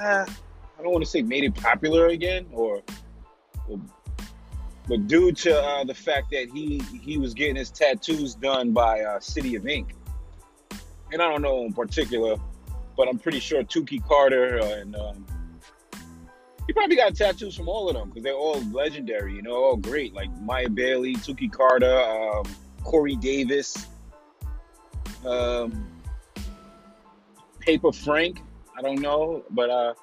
I 0.00 0.24
don't 0.78 0.90
want 0.90 1.04
to 1.04 1.10
say 1.10 1.20
made 1.20 1.44
it 1.44 1.54
popular 1.54 2.06
again, 2.06 2.46
or, 2.50 2.82
or 3.68 3.78
but 4.88 5.06
due 5.06 5.32
to 5.32 5.62
uh, 5.62 5.84
the 5.84 5.94
fact 5.94 6.30
that 6.30 6.48
he 6.52 6.82
he 7.02 7.18
was 7.18 7.34
getting 7.34 7.56
his 7.56 7.70
tattoos 7.70 8.34
done 8.34 8.72
by 8.72 9.02
uh, 9.02 9.20
City 9.20 9.54
of 9.54 9.66
Ink, 9.66 9.94
and 11.12 11.20
I 11.20 11.28
don't 11.28 11.42
know 11.42 11.66
in 11.66 11.74
particular, 11.74 12.36
but 12.96 13.06
I'm 13.06 13.18
pretty 13.18 13.38
sure 13.38 13.62
Tuki 13.62 14.02
Carter 14.08 14.56
and 14.56 14.96
um, 14.96 15.26
he 16.66 16.72
probably 16.72 16.96
got 16.96 17.14
tattoos 17.14 17.56
from 17.56 17.68
all 17.68 17.88
of 17.88 17.94
them 17.94 18.08
because 18.08 18.22
they're 18.22 18.34
all 18.34 18.60
legendary, 18.70 19.34
you 19.34 19.42
know, 19.42 19.54
all 19.54 19.76
great. 19.76 20.14
Like 20.14 20.30
Miya 20.40 20.70
Bailey, 20.70 21.16
Tuki 21.16 21.50
Carter, 21.50 22.00
um, 22.00 22.44
Corey 22.84 23.16
Davis, 23.16 23.86
um, 25.26 25.86
Paper 27.60 27.92
Frank. 27.92 28.40
I 28.76 28.82
don't 28.82 29.00
know, 29.00 29.44
but 29.50 29.70
uh, 29.70 29.94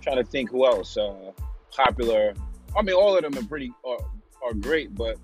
trying 0.00 0.16
to 0.16 0.24
think 0.24 0.50
who 0.50 0.66
else 0.66 0.96
uh, 0.96 1.32
popular. 1.70 2.34
I 2.76 2.82
mean, 2.82 2.94
all 2.94 3.16
of 3.16 3.22
them 3.22 3.36
are 3.36 3.46
pretty 3.46 3.72
are, 3.84 3.98
are 4.44 4.54
great, 4.54 4.94
but 4.94 5.18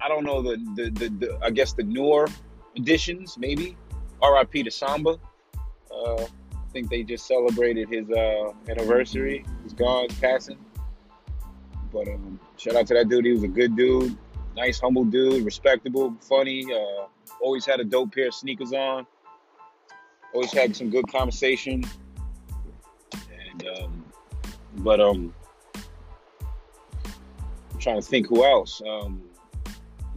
I 0.00 0.08
don't 0.08 0.24
know 0.24 0.42
the, 0.42 0.56
the 0.76 0.90
the, 0.90 1.08
the 1.08 1.38
I 1.42 1.50
guess 1.50 1.72
the 1.72 1.82
newer 1.82 2.28
editions 2.76 3.36
maybe. 3.38 3.76
R.I.P. 4.20 4.64
to 4.64 4.70
Samba. 4.70 5.16
Uh, 5.94 6.26
I 6.68 6.70
think 6.70 6.90
they 6.90 7.02
just 7.02 7.26
celebrated 7.26 7.88
his 7.88 8.10
uh, 8.10 8.52
anniversary. 8.68 9.42
He's 9.62 9.72
gone, 9.72 10.08
passing. 10.20 10.58
But 11.90 12.08
um, 12.08 12.38
shout 12.58 12.76
out 12.76 12.86
to 12.88 12.94
that 12.94 13.08
dude. 13.08 13.24
He 13.24 13.32
was 13.32 13.42
a 13.42 13.48
good 13.48 13.74
dude, 13.74 14.16
nice, 14.54 14.78
humble 14.78 15.06
dude, 15.06 15.46
respectable, 15.46 16.14
funny. 16.20 16.66
Uh, 16.70 17.06
always 17.40 17.64
had 17.64 17.80
a 17.80 17.84
dope 17.84 18.14
pair 18.14 18.28
of 18.28 18.34
sneakers 18.34 18.74
on. 18.74 19.06
Always 20.34 20.52
had 20.52 20.76
some 20.76 20.90
good 20.90 21.10
conversation. 21.10 21.84
And 23.14 23.66
um, 23.78 24.04
but 24.76 25.00
um, 25.00 25.34
I'm 27.72 27.78
trying 27.78 27.96
to 27.96 28.06
think 28.06 28.26
who 28.26 28.44
else. 28.44 28.82
Um, 28.86 29.22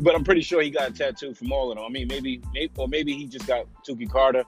but 0.01 0.15
I'm 0.15 0.25
pretty 0.25 0.41
sure 0.41 0.61
he 0.61 0.69
got 0.69 0.89
a 0.89 0.93
tattoo 0.93 1.33
from 1.33 1.53
all 1.53 1.71
of 1.71 1.77
them. 1.77 1.85
I 1.85 1.89
mean, 1.89 2.07
maybe, 2.09 2.41
maybe 2.53 2.73
or 2.75 2.89
maybe 2.89 3.13
he 3.13 3.25
just 3.25 3.47
got 3.47 3.67
Tuki 3.87 4.09
Carter 4.09 4.43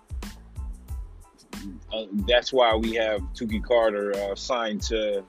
uh, 1.94 2.06
that's 2.28 2.52
why 2.52 2.76
we 2.76 2.94
have 2.96 3.22
Tuki 3.34 3.64
Carter 3.64 4.14
uh, 4.16 4.36
signed 4.36 4.82
to 4.84 5.24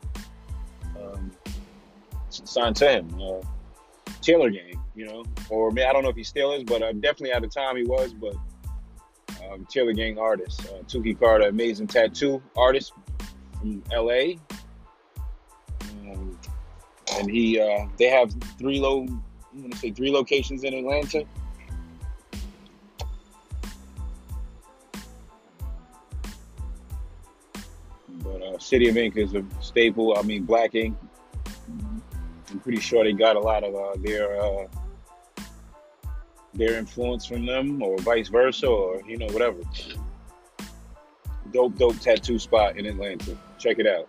um, 0.99 1.31
signed 2.29 2.77
to 2.77 2.89
him. 2.89 3.21
Uh, 3.21 3.41
Taylor 4.21 4.51
Gang, 4.51 4.83
you 4.95 5.07
know, 5.07 5.25
or 5.51 5.71
I 5.71 5.93
don't 5.93 6.03
know 6.03 6.09
if 6.09 6.17
he 6.17 6.25
still 6.25 6.53
is, 6.53 6.65
but 6.65 6.83
uh, 6.83 6.93
definitely 6.93 7.33
at 7.33 7.43
the 7.43 7.49
time 7.49 7.77
he 7.77 7.85
was. 7.85 8.15
But 8.15 8.35
um, 9.51 9.67
Taylor 9.71 9.93
Gang 9.93 10.19
artist, 10.19 10.67
uh, 10.67 10.83
Tuki 10.85 11.19
Carter, 11.19 11.49
amazing 11.49 11.87
tattoo 11.87 12.43
artist 12.57 12.93
from 13.59 13.83
L.A. 13.93 14.39
Um, 16.09 16.39
and 17.15 17.31
he, 17.31 17.61
uh, 17.61 17.87
they 17.99 18.07
have 18.07 18.35
three 18.59 18.81
low, 18.81 19.03
I'm 19.03 19.63
gonna 19.63 19.77
say 19.77 19.91
three 19.91 20.11
locations 20.11 20.65
in 20.65 20.75
Atlanta. 20.75 21.25
Uh, 28.55 28.59
City 28.59 28.89
of 28.89 28.97
Ink 28.97 29.17
is 29.17 29.35
a 29.35 29.45
staple. 29.61 30.17
I 30.17 30.23
mean, 30.23 30.45
Black 30.45 30.75
Ink. 30.75 30.97
I'm 32.51 32.61
pretty 32.61 32.81
sure 32.81 33.05
they 33.05 33.13
got 33.13 33.37
a 33.37 33.41
lot 33.41 33.65
of 33.65 33.75
uh, 33.75 34.01
their 34.01 34.41
uh, 34.41 34.67
their 36.53 36.75
influence 36.75 37.27
from 37.27 37.47
them, 37.47 37.83
or 37.83 37.99
vice 37.99 38.29
versa, 38.29 38.67
or 38.67 39.03
you 39.09 39.17
know, 39.17 39.27
whatever. 39.27 39.61
Dope, 41.53 41.77
dope 41.77 41.99
tattoo 42.01 42.39
spot 42.39 42.77
in 42.77 42.87
Atlanta. 42.87 43.37
Check 43.59 43.79
it 43.79 43.87
out. 43.87 44.09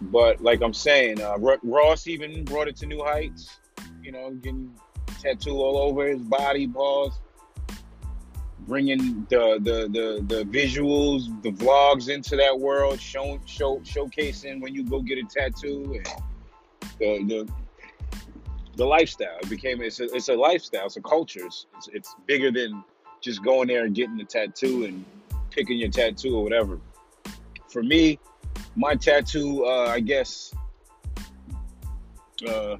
But 0.00 0.40
like 0.40 0.62
I'm 0.62 0.74
saying, 0.74 1.20
uh, 1.20 1.36
Ross 1.62 2.06
even 2.06 2.44
brought 2.44 2.68
it 2.68 2.76
to 2.76 2.86
new 2.86 3.02
heights. 3.02 3.60
You 4.02 4.12
know, 4.12 4.30
getting 4.30 4.74
tattoo 5.20 5.56
all 5.56 5.76
over 5.76 6.06
his 6.06 6.20
body, 6.20 6.66
balls 6.66 7.20
bringing 8.68 9.26
the, 9.30 9.58
the 9.62 9.88
the 9.88 10.36
the 10.36 10.44
visuals, 10.44 11.42
the 11.42 11.50
vlogs 11.50 12.08
into 12.10 12.36
that 12.36 12.56
world, 12.56 13.00
show, 13.00 13.40
show 13.46 13.78
showcasing 13.78 14.60
when 14.60 14.74
you 14.74 14.84
go 14.84 15.00
get 15.00 15.18
a 15.18 15.24
tattoo, 15.24 15.94
and 15.94 16.06
the 17.00 17.24
the, 17.24 17.48
the 18.76 18.84
lifestyle. 18.84 19.38
It 19.42 19.48
became 19.48 19.80
it's 19.80 19.98
a, 20.00 20.04
it's 20.14 20.28
a 20.28 20.34
lifestyle, 20.34 20.86
it's 20.86 20.98
a 20.98 21.00
culture. 21.00 21.46
It's, 21.46 21.66
it's, 21.76 21.88
it's 21.88 22.16
bigger 22.26 22.52
than 22.52 22.84
just 23.20 23.42
going 23.42 23.68
there 23.68 23.84
and 23.84 23.94
getting 23.94 24.20
a 24.20 24.24
tattoo 24.24 24.84
and 24.84 25.04
picking 25.50 25.78
your 25.78 25.90
tattoo 25.90 26.36
or 26.36 26.44
whatever. 26.44 26.78
For 27.68 27.82
me, 27.82 28.18
my 28.76 28.94
tattoo, 28.94 29.64
uh, 29.64 29.86
I 29.88 30.00
guess, 30.00 30.54
uh, 32.46 32.76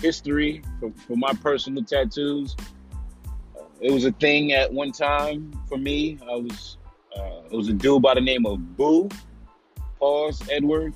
history 0.00 0.62
for, 0.80 0.92
for 1.06 1.16
my 1.16 1.32
personal 1.34 1.84
tattoos 1.84 2.56
it 3.80 3.92
was 3.92 4.04
a 4.04 4.12
thing 4.12 4.52
at 4.52 4.72
one 4.72 4.92
time 4.92 5.52
for 5.68 5.78
me. 5.78 6.18
I 6.22 6.36
was 6.36 6.78
uh, 7.16 7.42
it 7.50 7.56
was 7.56 7.68
a 7.68 7.72
dude 7.72 8.02
by 8.02 8.14
the 8.14 8.20
name 8.20 8.46
of 8.46 8.76
Boo, 8.76 9.08
Pause 9.98 10.48
Edward. 10.50 10.94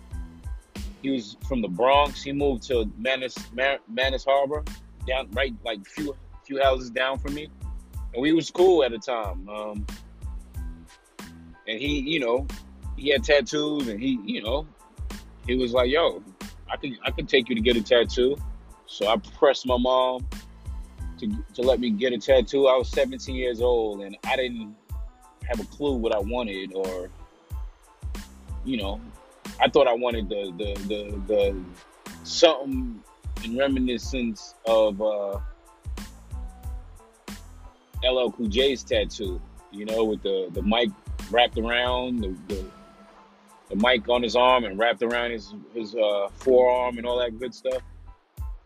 He 1.02 1.10
was 1.10 1.36
from 1.48 1.62
the 1.62 1.68
Bronx. 1.68 2.22
He 2.22 2.32
moved 2.32 2.62
to 2.64 2.90
Mariners 2.98 3.36
Mariners 3.88 4.24
Harbor, 4.24 4.64
down 5.06 5.30
right 5.32 5.54
like 5.64 5.84
few 5.86 6.16
few 6.44 6.60
houses 6.62 6.90
down 6.90 7.18
from 7.18 7.34
me, 7.34 7.48
and 8.14 8.22
we 8.22 8.32
was 8.32 8.50
cool 8.50 8.84
at 8.84 8.90
the 8.90 8.98
time. 8.98 9.48
Um, 9.48 9.86
and 11.68 11.78
he, 11.78 12.00
you 12.00 12.20
know, 12.20 12.46
he 12.96 13.10
had 13.10 13.24
tattoos, 13.24 13.88
and 13.88 14.00
he, 14.00 14.18
you 14.24 14.42
know, 14.42 14.66
he 15.46 15.56
was 15.56 15.72
like, 15.72 15.90
"Yo, 15.90 16.22
I 16.70 16.76
could 16.76 16.92
I 17.04 17.10
could 17.10 17.28
take 17.28 17.48
you 17.48 17.54
to 17.54 17.60
get 17.60 17.76
a 17.76 17.82
tattoo." 17.82 18.36
So 18.86 19.08
I 19.08 19.16
pressed 19.16 19.66
my 19.66 19.78
mom 19.78 20.28
to, 21.22 21.44
to 21.54 21.62
let 21.62 21.80
me 21.80 21.90
get 21.90 22.12
a 22.12 22.18
tattoo. 22.18 22.66
I 22.66 22.76
was 22.76 22.88
17 22.88 23.34
years 23.34 23.60
old 23.60 24.02
and 24.02 24.16
I 24.24 24.36
didn't 24.36 24.74
have 25.44 25.60
a 25.60 25.64
clue 25.64 25.94
what 25.94 26.14
I 26.14 26.18
wanted 26.18 26.72
or, 26.74 27.10
you 28.64 28.76
know, 28.76 29.00
I 29.60 29.68
thought 29.68 29.86
I 29.86 29.92
wanted 29.92 30.28
the, 30.28 30.52
the, 30.56 30.74
the, 30.88 31.22
the 31.26 31.64
something 32.24 33.00
in 33.44 33.56
reminiscence 33.56 34.54
of 34.66 35.00
uh, 35.00 35.38
LL 38.04 38.30
Cool 38.32 38.48
J's 38.48 38.82
tattoo, 38.82 39.40
you 39.70 39.84
know, 39.84 40.04
with 40.04 40.22
the, 40.22 40.48
the 40.52 40.62
mic 40.62 40.90
wrapped 41.30 41.58
around, 41.58 42.20
the, 42.20 42.36
the, 42.48 42.64
the 43.70 43.76
mic 43.76 44.08
on 44.08 44.22
his 44.22 44.36
arm 44.36 44.64
and 44.64 44.78
wrapped 44.78 45.02
around 45.02 45.30
his, 45.30 45.54
his 45.74 45.94
uh, 45.94 46.28
forearm 46.34 46.98
and 46.98 47.06
all 47.06 47.18
that 47.18 47.38
good 47.38 47.54
stuff. 47.54 47.82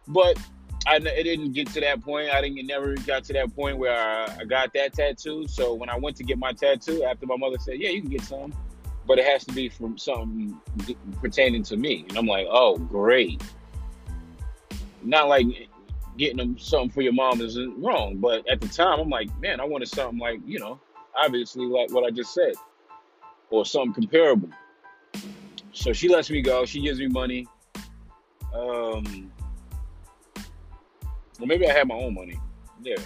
But 0.08 0.38
I 0.86 0.96
it 0.96 1.24
didn't 1.24 1.52
get 1.52 1.68
to 1.72 1.80
that 1.80 2.02
point. 2.02 2.30
I 2.30 2.40
didn't 2.40 2.64
never 2.66 2.94
got 2.94 3.24
to 3.24 3.32
that 3.32 3.54
point 3.54 3.78
where 3.78 3.96
I, 3.96 4.38
I, 4.40 4.44
got 4.44 4.72
that 4.74 4.92
tattoo. 4.92 5.46
So 5.48 5.74
when 5.74 5.88
I 5.88 5.96
went 5.96 6.16
to 6.16 6.24
get 6.24 6.38
my 6.38 6.52
tattoo, 6.52 7.04
after 7.04 7.26
my 7.26 7.36
mother 7.36 7.56
said, 7.58 7.80
"Yeah, 7.80 7.90
you 7.90 8.00
can 8.02 8.10
get 8.10 8.22
some," 8.22 8.54
but 9.06 9.18
it 9.18 9.24
has 9.24 9.44
to 9.46 9.54
be 9.54 9.68
from 9.68 9.98
something 9.98 10.60
pertaining 11.20 11.64
to 11.64 11.76
me, 11.76 12.04
and 12.08 12.16
I'm 12.16 12.26
like, 12.26 12.46
"Oh, 12.48 12.76
great!" 12.76 13.42
Not 15.02 15.28
like 15.28 15.46
getting 16.16 16.36
them 16.36 16.58
something 16.58 16.90
for 16.90 17.02
your 17.02 17.12
mom 17.12 17.40
isn't 17.40 17.82
wrong. 17.82 18.16
But 18.16 18.48
at 18.48 18.60
the 18.60 18.68
time, 18.68 19.00
I'm 19.00 19.08
like, 19.08 19.28
man, 19.40 19.60
I 19.60 19.64
wanted 19.64 19.88
something 19.88 20.18
like, 20.18 20.40
you 20.46 20.58
know, 20.58 20.80
obviously 21.16 21.66
like 21.66 21.90
what 21.92 22.04
I 22.04 22.10
just 22.10 22.34
said, 22.34 22.54
or 23.50 23.64
something 23.64 23.94
comparable. 23.94 24.50
So 25.72 25.92
she 25.92 26.08
lets 26.08 26.30
me 26.30 26.42
go. 26.42 26.64
She 26.64 26.80
gives 26.80 26.98
me 26.98 27.08
money. 27.08 27.46
Um, 28.54 29.30
well, 31.38 31.46
maybe 31.46 31.68
I 31.68 31.72
had 31.72 31.88
my 31.88 31.94
own 31.94 32.14
money. 32.14 32.38
Yeah. 32.82 32.96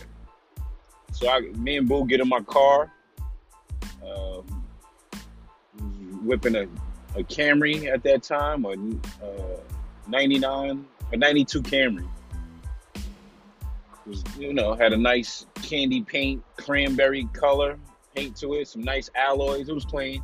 So 1.12 1.28
I, 1.28 1.40
me 1.40 1.76
and 1.76 1.88
Boo 1.88 2.06
get 2.06 2.20
in 2.20 2.28
my 2.28 2.40
car, 2.40 2.92
um, 4.04 4.44
whipping 6.24 6.54
a, 6.54 6.62
a 7.16 7.24
Camry 7.24 7.92
at 7.92 8.02
that 8.04 8.22
time, 8.22 8.64
a 8.64 8.72
uh, 9.24 9.60
99, 10.06 10.84
a 11.12 11.16
92 11.16 11.62
Camry. 11.62 12.08
Was, 14.06 14.24
you 14.38 14.52
know, 14.54 14.74
had 14.74 14.92
a 14.92 14.96
nice 14.96 15.46
candy 15.62 16.02
paint, 16.02 16.42
cranberry 16.56 17.28
color 17.32 17.78
paint 18.14 18.36
to 18.38 18.54
it, 18.54 18.68
some 18.68 18.82
nice 18.82 19.10
alloys. 19.14 19.68
It 19.68 19.74
was 19.74 19.84
clean. 19.84 20.22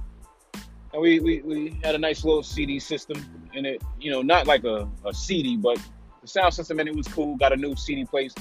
And 0.92 1.02
we, 1.02 1.20
we, 1.20 1.40
we 1.42 1.80
had 1.82 1.94
a 1.94 1.98
nice 1.98 2.24
little 2.24 2.42
CD 2.42 2.78
system 2.78 3.24
in 3.52 3.66
it, 3.66 3.82
you 4.00 4.10
know, 4.10 4.22
not 4.22 4.46
like 4.46 4.64
a, 4.64 4.88
a 5.04 5.12
CD, 5.12 5.56
but 5.56 5.78
the 6.26 6.30
sound 6.30 6.52
system 6.52 6.80
in 6.80 6.88
it 6.88 6.96
was 6.96 7.06
cool. 7.08 7.36
Got 7.36 7.52
a 7.52 7.56
new 7.56 7.76
CD 7.76 8.04
place 8.04 8.34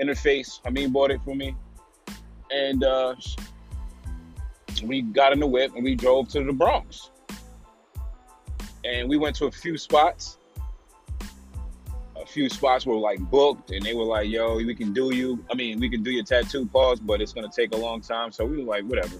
interface. 0.00 0.60
I 0.64 0.70
mean, 0.70 0.90
bought 0.90 1.10
it 1.10 1.20
for 1.22 1.34
me. 1.34 1.54
And 2.50 2.82
uh, 2.82 3.14
we 4.82 5.02
got 5.02 5.32
in 5.32 5.40
the 5.40 5.46
whip 5.46 5.74
and 5.74 5.84
we 5.84 5.94
drove 5.94 6.28
to 6.30 6.42
the 6.42 6.52
Bronx. 6.52 7.10
And 8.84 9.08
we 9.08 9.16
went 9.18 9.36
to 9.36 9.46
a 9.46 9.50
few 9.50 9.76
spots. 9.76 10.38
A 12.16 12.24
few 12.24 12.48
spots 12.48 12.86
were 12.86 12.96
like 12.96 13.18
booked, 13.18 13.70
and 13.70 13.84
they 13.84 13.94
were 13.94 14.04
like, 14.04 14.28
"Yo, 14.28 14.56
we 14.56 14.74
can 14.74 14.92
do 14.92 15.14
you. 15.14 15.44
I 15.50 15.54
mean, 15.54 15.78
we 15.78 15.88
can 15.88 16.02
do 16.02 16.10
your 16.10 16.24
tattoo 16.24 16.66
pause, 16.66 16.98
but 16.98 17.20
it's 17.20 17.32
gonna 17.32 17.50
take 17.54 17.72
a 17.72 17.76
long 17.76 18.00
time." 18.00 18.32
So 18.32 18.44
we 18.44 18.58
were 18.58 18.64
like, 18.64 18.84
"Whatever." 18.84 19.16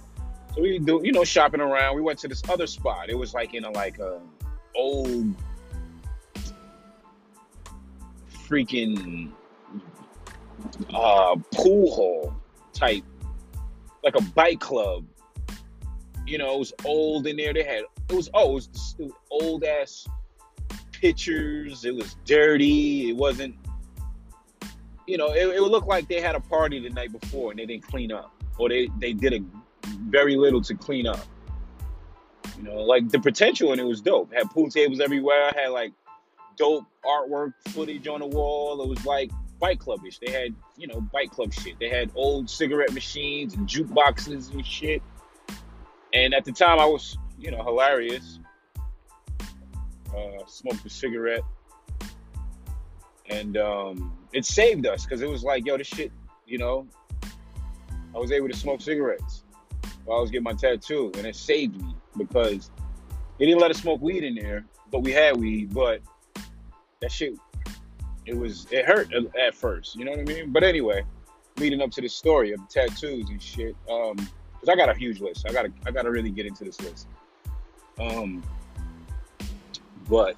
So 0.54 0.62
we 0.62 0.78
do, 0.78 1.00
you 1.04 1.12
know, 1.12 1.24
shopping 1.24 1.60
around. 1.60 1.94
We 1.94 2.02
went 2.02 2.18
to 2.20 2.28
this 2.28 2.42
other 2.48 2.66
spot. 2.66 3.08
It 3.08 3.16
was 3.16 3.34
like 3.34 3.54
in 3.54 3.64
a 3.64 3.70
like 3.70 3.98
a 3.98 4.20
old 4.74 5.34
freaking 8.48 9.32
uh 10.94 11.36
pool 11.54 11.94
hall 11.94 12.36
type, 12.72 13.04
like 14.04 14.16
a 14.16 14.22
bike 14.22 14.60
club. 14.60 15.04
You 16.26 16.38
know, 16.38 16.54
it 16.54 16.58
was 16.58 16.72
old 16.84 17.26
in 17.26 17.36
there. 17.36 17.52
They 17.52 17.62
had 17.62 17.84
it 18.08 18.14
was 18.14 18.28
oh, 18.34 18.50
it 18.50 18.54
was, 18.54 18.96
was 18.98 19.12
old 19.30 19.64
ass 19.64 20.06
pictures. 20.92 21.84
It 21.84 21.94
was 21.94 22.16
dirty. 22.24 23.10
It 23.10 23.16
wasn't. 23.16 23.54
You 25.06 25.18
know, 25.18 25.32
it, 25.32 25.46
it 25.46 25.60
would 25.60 25.70
look 25.70 25.86
like 25.86 26.08
they 26.08 26.20
had 26.20 26.34
a 26.34 26.40
party 26.40 26.80
the 26.80 26.90
night 26.90 27.12
before 27.12 27.52
and 27.52 27.60
they 27.60 27.66
didn't 27.66 27.86
clean 27.86 28.10
up, 28.12 28.32
or 28.58 28.68
they 28.68 28.88
they 28.98 29.12
did 29.12 29.34
a 29.34 29.40
very 30.08 30.36
little 30.36 30.60
to 30.62 30.74
clean 30.74 31.06
up. 31.06 31.24
You 32.56 32.64
know, 32.64 32.76
like 32.76 33.08
the 33.10 33.20
potential 33.20 33.72
and 33.72 33.80
it 33.80 33.84
was 33.84 34.00
dope. 34.00 34.32
Had 34.32 34.50
pool 34.50 34.70
tables 34.70 35.00
everywhere. 35.00 35.50
I 35.54 35.60
had 35.60 35.68
like 35.68 35.92
dope 36.56 36.84
artwork 37.04 37.52
footage 37.68 38.08
on 38.08 38.20
the 38.20 38.26
wall. 38.26 38.82
It 38.82 38.88
was 38.88 39.04
like 39.04 39.30
bike 39.60 39.80
clubbish. 39.80 40.18
They 40.18 40.32
had, 40.32 40.54
you 40.76 40.86
know, 40.86 41.00
bike 41.00 41.30
club 41.30 41.52
shit. 41.52 41.78
They 41.78 41.88
had 41.88 42.10
old 42.14 42.48
cigarette 42.50 42.92
machines 42.92 43.54
and 43.54 43.68
jukeboxes 43.68 44.52
and 44.52 44.64
shit. 44.66 45.02
And 46.12 46.34
at 46.34 46.44
the 46.44 46.52
time, 46.52 46.78
I 46.78 46.86
was, 46.86 47.18
you 47.38 47.50
know, 47.50 47.62
hilarious. 47.62 48.40
Uh, 50.16 50.46
smoked 50.46 50.86
a 50.86 50.88
cigarette, 50.88 51.42
and 53.28 53.58
um, 53.58 54.16
it 54.32 54.46
saved 54.46 54.86
us 54.86 55.04
because 55.04 55.20
it 55.20 55.28
was 55.28 55.42
like, 55.42 55.66
yo, 55.66 55.76
this 55.76 55.86
shit, 55.86 56.10
you 56.46 56.56
know, 56.56 56.86
I 58.14 58.18
was 58.18 58.32
able 58.32 58.48
to 58.48 58.56
smoke 58.56 58.80
cigarettes 58.80 59.42
while 60.06 60.18
I 60.18 60.20
was 60.22 60.30
getting 60.30 60.44
my 60.44 60.54
tattoo, 60.54 61.12
and 61.18 61.26
it 61.26 61.36
saved 61.36 61.78
me 61.82 61.94
because 62.16 62.70
they 63.38 63.44
didn't 63.44 63.60
let 63.60 63.70
us 63.70 63.78
smoke 63.78 64.00
weed 64.00 64.24
in 64.24 64.36
there, 64.36 64.64
but 64.90 65.00
we 65.00 65.12
had 65.12 65.36
weed, 65.36 65.74
but 65.74 66.00
that 67.00 67.12
shit 67.12 67.34
it 68.26 68.36
was 68.36 68.66
it 68.70 68.84
hurt 68.84 69.12
at 69.12 69.54
first, 69.54 69.96
you 69.96 70.04
know 70.04 70.10
what 70.10 70.20
I 70.20 70.24
mean? 70.24 70.50
But 70.50 70.64
anyway, 70.64 71.04
leading 71.58 71.80
up 71.80 71.90
to 71.92 72.00
this 72.00 72.14
story 72.14 72.52
of 72.52 72.60
tattoos 72.68 73.30
and 73.30 73.40
shit, 73.40 73.76
um, 73.88 74.16
because 74.16 74.68
I 74.68 74.74
got 74.74 74.88
a 74.88 74.94
huge 74.94 75.20
list. 75.20 75.46
I 75.48 75.52
gotta 75.52 75.72
I 75.86 75.92
gotta 75.92 76.10
really 76.10 76.30
get 76.30 76.46
into 76.46 76.64
this 76.64 76.80
list. 76.80 77.06
Um, 78.00 78.42
but 80.08 80.36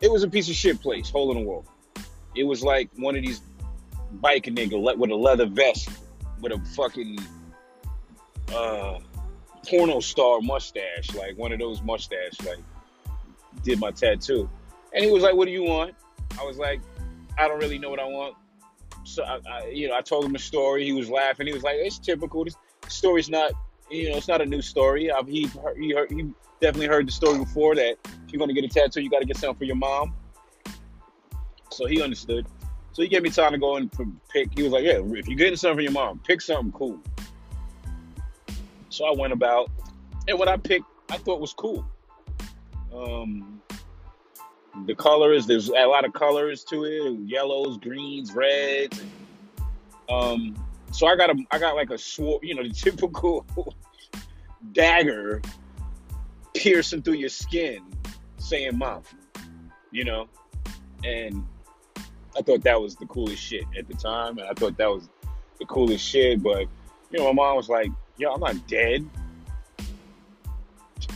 it 0.00 0.10
was 0.10 0.22
a 0.22 0.28
piece 0.28 0.48
of 0.48 0.54
shit 0.54 0.80
place, 0.80 1.10
hole 1.10 1.30
in 1.30 1.38
the 1.38 1.44
wall. 1.44 1.66
It 2.34 2.44
was 2.44 2.62
like 2.62 2.90
one 2.96 3.16
of 3.16 3.22
these 3.22 3.42
bike 4.12 4.44
nigga 4.44 4.98
with 4.98 5.10
a 5.10 5.14
leather 5.14 5.46
vest 5.46 5.90
with 6.40 6.52
a 6.52 6.58
fucking 6.74 7.18
uh 8.54 8.98
porno 9.68 10.00
star 10.00 10.40
mustache, 10.40 11.14
like 11.14 11.36
one 11.36 11.52
of 11.52 11.58
those 11.58 11.82
mustache, 11.82 12.40
like 12.46 12.58
did 13.62 13.80
my 13.80 13.90
tattoo. 13.90 14.48
And 14.94 15.04
he 15.04 15.10
was 15.10 15.22
like, 15.22 15.34
"What 15.34 15.46
do 15.46 15.52
you 15.52 15.62
want?" 15.62 15.94
I 16.40 16.44
was 16.44 16.58
like, 16.58 16.80
"I 17.38 17.48
don't 17.48 17.58
really 17.58 17.78
know 17.78 17.90
what 17.90 18.00
I 18.00 18.06
want." 18.06 18.34
So 19.04 19.24
I, 19.24 19.40
I 19.50 19.66
you 19.68 19.88
know, 19.88 19.96
I 19.96 20.00
told 20.00 20.24
him 20.24 20.32
the 20.32 20.38
story. 20.38 20.84
He 20.84 20.92
was 20.92 21.08
laughing. 21.08 21.46
He 21.46 21.52
was 21.52 21.62
like, 21.62 21.76
"It's 21.76 21.98
typical. 21.98 22.44
This 22.44 22.56
story's 22.88 23.30
not, 23.30 23.52
you 23.90 24.10
know, 24.10 24.16
it's 24.16 24.28
not 24.28 24.40
a 24.40 24.46
new 24.46 24.62
story. 24.62 25.10
I've, 25.10 25.26
he 25.26 25.48
he 25.76 25.92
heard, 25.92 26.10
he 26.10 26.30
definitely 26.60 26.88
heard 26.88 27.06
the 27.06 27.12
story 27.12 27.38
before 27.38 27.74
that 27.76 27.96
if 28.04 28.32
you're 28.32 28.40
gonna 28.40 28.52
get 28.52 28.64
a 28.64 28.68
tattoo, 28.68 29.00
you 29.00 29.10
got 29.10 29.20
to 29.20 29.26
get 29.26 29.36
something 29.36 29.58
for 29.58 29.64
your 29.64 29.76
mom." 29.76 30.14
So 31.70 31.86
he 31.86 32.02
understood. 32.02 32.46
So 32.92 33.02
he 33.02 33.08
gave 33.08 33.22
me 33.22 33.30
time 33.30 33.52
to 33.52 33.58
go 33.58 33.76
and 33.76 33.90
pick. 34.28 34.56
He 34.56 34.64
was 34.64 34.72
like, 34.72 34.84
"Yeah, 34.84 35.00
if 35.00 35.28
you're 35.28 35.36
getting 35.36 35.56
something 35.56 35.76
for 35.76 35.82
your 35.82 35.92
mom, 35.92 36.20
pick 36.26 36.40
something 36.40 36.72
cool." 36.72 36.98
So 38.88 39.04
I 39.04 39.12
went 39.16 39.32
about, 39.32 39.70
and 40.26 40.36
what 40.38 40.48
I 40.48 40.56
picked, 40.56 40.86
I 41.08 41.16
thought 41.16 41.40
was 41.40 41.52
cool. 41.52 41.86
Um, 42.94 43.62
the 44.86 44.94
colors, 44.94 45.46
there's 45.46 45.68
a 45.68 45.86
lot 45.86 46.04
of 46.04 46.12
colors 46.12 46.64
to 46.64 46.84
it: 46.84 47.18
yellows, 47.26 47.78
greens, 47.78 48.32
reds. 48.32 49.00
Um, 50.08 50.56
so 50.92 51.06
I 51.06 51.16
got 51.16 51.30
a, 51.30 51.36
I 51.50 51.58
got 51.58 51.76
like 51.76 51.90
a 51.90 51.98
sword, 51.98 52.42
you 52.42 52.54
know, 52.54 52.62
the 52.66 52.70
typical 52.70 53.46
dagger 54.72 55.42
piercing 56.54 57.02
through 57.02 57.14
your 57.14 57.28
skin, 57.28 57.82
saying 58.38 58.76
"mom," 58.76 59.02
you 59.90 60.04
know, 60.04 60.28
and 61.04 61.44
I 62.36 62.42
thought 62.42 62.62
that 62.62 62.80
was 62.80 62.96
the 62.96 63.06
coolest 63.06 63.42
shit 63.42 63.64
at 63.76 63.88
the 63.88 63.94
time, 63.94 64.38
and 64.38 64.48
I 64.48 64.52
thought 64.54 64.76
that 64.76 64.88
was 64.88 65.08
the 65.58 65.66
coolest 65.66 66.04
shit. 66.04 66.42
But 66.42 66.66
you 67.10 67.18
know, 67.18 67.32
my 67.32 67.32
mom 67.32 67.56
was 67.56 67.68
like, 67.68 67.90
"Yo, 68.18 68.32
I'm 68.32 68.40
not 68.40 68.66
dead." 68.68 69.08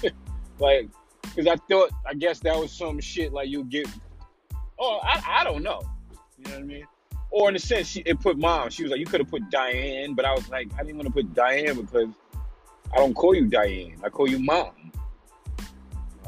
like, 0.59 0.89
because 1.35 1.51
I 1.51 1.57
thought, 1.69 1.91
I 2.07 2.15
guess 2.15 2.41
that 2.41 2.57
was 2.57 2.71
some 2.73 3.01
shit 3.01 3.33
like 3.33 3.49
you 3.49 3.65
get. 3.65 3.89
Oh, 4.79 5.01
I, 5.03 5.41
I 5.41 5.45
don't 5.45 5.63
know. 5.63 5.83
You 6.39 6.45
know 6.45 6.51
what 6.51 6.61
I 6.61 6.63
mean? 6.63 6.87
Or 7.31 7.49
in 7.49 7.57
a 7.57 7.59
sense, 7.59 7.89
she, 7.89 8.01
it 8.01 8.21
put 8.21 8.39
mom. 8.39 8.71
She 8.71 8.83
was 8.83 8.93
like, 8.93 9.01
you 9.01 9.07
could 9.07 9.21
have 9.21 9.31
put 9.31 9.51
Diane, 9.51 10.15
but 10.15 10.25
I 10.25 10.33
was 10.33 10.49
like, 10.49 10.69
I 10.79 10.83
didn't 10.83 10.97
want 10.97 11.09
to 11.09 11.13
put 11.13 11.35
Diane 11.35 11.77
because 11.81 12.09
I 12.93 12.97
don't 12.99 13.15
call 13.15 13.35
you 13.35 13.47
Diane. 13.47 13.97
I 14.05 14.09
call 14.09 14.29
you 14.29 14.39
mom. 14.39 14.71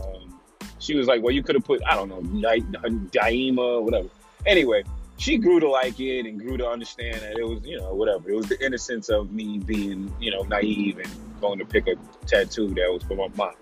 Um, 0.03 0.41
she 0.79 0.97
was 0.97 1.07
like, 1.07 1.23
well, 1.23 1.33
you 1.33 1.43
could 1.43 1.55
have 1.55 1.65
put, 1.65 1.81
I 1.87 1.95
don't 1.95 2.09
know, 2.09 2.21
Daima, 2.21 3.59
or 3.59 3.83
whatever. 3.83 4.09
Anyway, 4.47 4.83
she 5.17 5.39
grew 5.39 5.61
to 5.61 5.69
like 5.69 5.99
it 6.01 6.27
and 6.27 6.41
grew 6.41 6.57
to 6.57 6.67
understand 6.67 7.21
that 7.21 7.39
it 7.39 7.47
was, 7.47 7.61
you 7.65 7.79
know, 7.79 7.95
whatever. 7.95 8.31
It 8.31 8.37
was 8.37 8.49
the 8.49 8.65
innocence 8.65 9.09
of 9.09 9.33
me 9.33 9.59
being, 9.59 10.13
you 10.21 10.31
know, 10.31 10.43
naive 10.43 10.99
and 10.99 11.09
going 11.41 11.59
to 11.59 11.65
pick 11.65 11.87
a 11.87 11.95
tattoo 12.27 12.69
that 12.75 12.93
was 12.93 13.03
for 13.05 13.15
my 13.15 13.29
mom. 13.37 13.55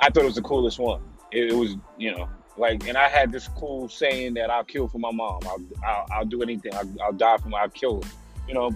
I 0.00 0.10
thought 0.10 0.22
it 0.22 0.26
was 0.26 0.34
the 0.34 0.42
coolest 0.42 0.78
one. 0.78 1.02
It, 1.30 1.52
it, 1.52 1.54
was, 1.54 1.76
you 1.98 2.16
know, 2.16 2.28
like, 2.56 2.88
and 2.88 2.96
I 2.96 3.08
had 3.08 3.30
this 3.30 3.48
cool 3.48 3.88
saying 3.88 4.34
that 4.34 4.50
I'll 4.50 4.64
kill 4.64 4.88
for 4.88 4.98
my 4.98 5.12
mom. 5.12 5.40
I'll, 5.44 5.62
I'll, 5.84 6.06
I'll 6.10 6.24
do 6.24 6.42
anything. 6.42 6.74
I'll, 6.74 6.90
I'll, 7.02 7.12
die 7.12 7.36
for 7.36 7.48
my. 7.48 7.60
I'll 7.60 7.68
kill, 7.68 8.02
you 8.48 8.54
know, 8.54 8.74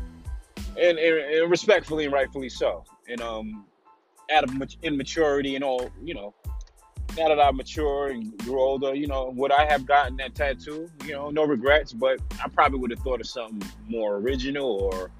and, 0.78 0.98
and, 0.98 0.98
and, 0.98 1.50
respectfully 1.50 2.04
and 2.04 2.12
rightfully 2.12 2.48
so. 2.48 2.84
And 3.08 3.20
um, 3.20 3.64
out 4.32 4.44
of 4.44 4.54
immaturity 4.82 5.54
and 5.54 5.64
all, 5.64 5.90
you 6.02 6.14
know, 6.14 6.34
now 7.16 7.28
that 7.28 7.40
I 7.40 7.50
mature 7.52 8.08
and 8.08 8.36
grew 8.38 8.60
older, 8.60 8.94
you 8.94 9.06
know, 9.06 9.32
would 9.36 9.52
I 9.52 9.66
have 9.66 9.86
gotten 9.86 10.16
that 10.16 10.34
tattoo? 10.34 10.90
You 11.04 11.12
know, 11.12 11.30
no 11.30 11.44
regrets, 11.44 11.92
but 11.92 12.20
I 12.42 12.48
probably 12.48 12.80
would 12.80 12.90
have 12.90 13.00
thought 13.00 13.20
of 13.20 13.26
something 13.26 13.62
more 13.88 14.16
original 14.16 14.90
or 14.92 15.10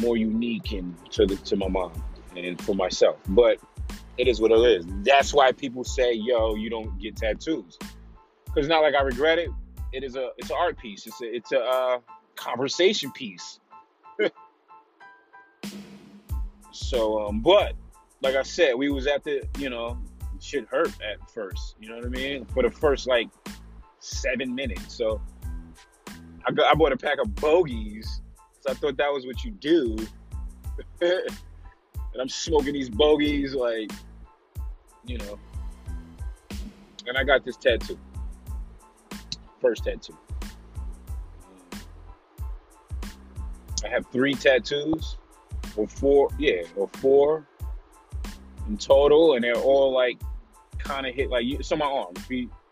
more 0.00 0.16
unique 0.16 0.72
and 0.72 0.94
to 1.10 1.26
the, 1.26 1.36
to 1.36 1.56
my 1.56 1.68
mom 1.68 1.92
and 2.36 2.60
for 2.62 2.74
myself. 2.74 3.16
But 3.28 3.58
it 4.20 4.28
is 4.28 4.40
what 4.40 4.52
it 4.52 4.60
is. 4.60 4.84
That's 5.02 5.32
why 5.32 5.52
people 5.52 5.82
say, 5.82 6.12
"Yo, 6.12 6.54
you 6.54 6.68
don't 6.68 6.98
get 6.98 7.16
tattoos," 7.16 7.78
because 7.78 8.66
it's 8.66 8.68
not 8.68 8.82
like 8.82 8.94
I 8.94 9.00
regret 9.00 9.38
it. 9.38 9.48
It 9.92 10.04
is 10.04 10.14
a 10.14 10.30
it's 10.36 10.50
an 10.50 10.56
art 10.58 10.78
piece. 10.78 11.06
It's 11.06 11.22
a 11.22 11.34
it's 11.34 11.52
a 11.52 11.60
uh, 11.60 11.98
conversation 12.36 13.10
piece. 13.12 13.60
so, 16.70 17.26
um, 17.26 17.40
but 17.40 17.72
like 18.20 18.36
I 18.36 18.42
said, 18.42 18.74
we 18.74 18.90
was 18.90 19.06
at 19.06 19.24
the 19.24 19.42
you 19.58 19.70
know 19.70 19.98
shit 20.38 20.66
hurt 20.68 20.92
at 21.02 21.30
first. 21.30 21.76
You 21.80 21.88
know 21.88 21.96
what 21.96 22.04
I 22.04 22.08
mean? 22.08 22.44
For 22.44 22.62
the 22.62 22.70
first 22.70 23.06
like 23.06 23.30
seven 24.00 24.54
minutes. 24.54 24.94
So 24.94 25.20
I, 26.46 26.52
got, 26.52 26.70
I 26.70 26.74
bought 26.74 26.92
a 26.92 26.96
pack 26.96 27.18
of 27.22 27.34
bogeys. 27.36 28.20
So 28.60 28.70
I 28.70 28.74
thought 28.74 28.98
that 28.98 29.10
was 29.10 29.24
what 29.24 29.42
you 29.44 29.50
do. 29.52 29.96
and 31.00 32.20
I'm 32.20 32.28
smoking 32.28 32.74
these 32.74 32.90
bogeys, 32.90 33.54
like, 33.54 33.90
you 35.10 35.18
know. 35.18 35.38
And 37.06 37.18
I 37.18 37.24
got 37.24 37.44
this 37.44 37.56
tattoo. 37.56 37.98
First 39.60 39.84
tattoo. 39.84 40.16
I 43.84 43.88
have 43.88 44.06
three 44.12 44.34
tattoos, 44.34 45.16
or 45.76 45.88
four, 45.88 46.28
yeah, 46.38 46.62
or 46.76 46.88
four 46.98 47.46
in 48.68 48.76
total, 48.76 49.34
and 49.34 49.42
they're 49.42 49.54
all 49.54 49.92
like 49.92 50.20
kind 50.78 51.06
of 51.06 51.14
hit 51.14 51.30
like 51.30 51.44
it's 51.44 51.72
on 51.72 51.78
my 51.78 51.86
arm. 51.86 52.14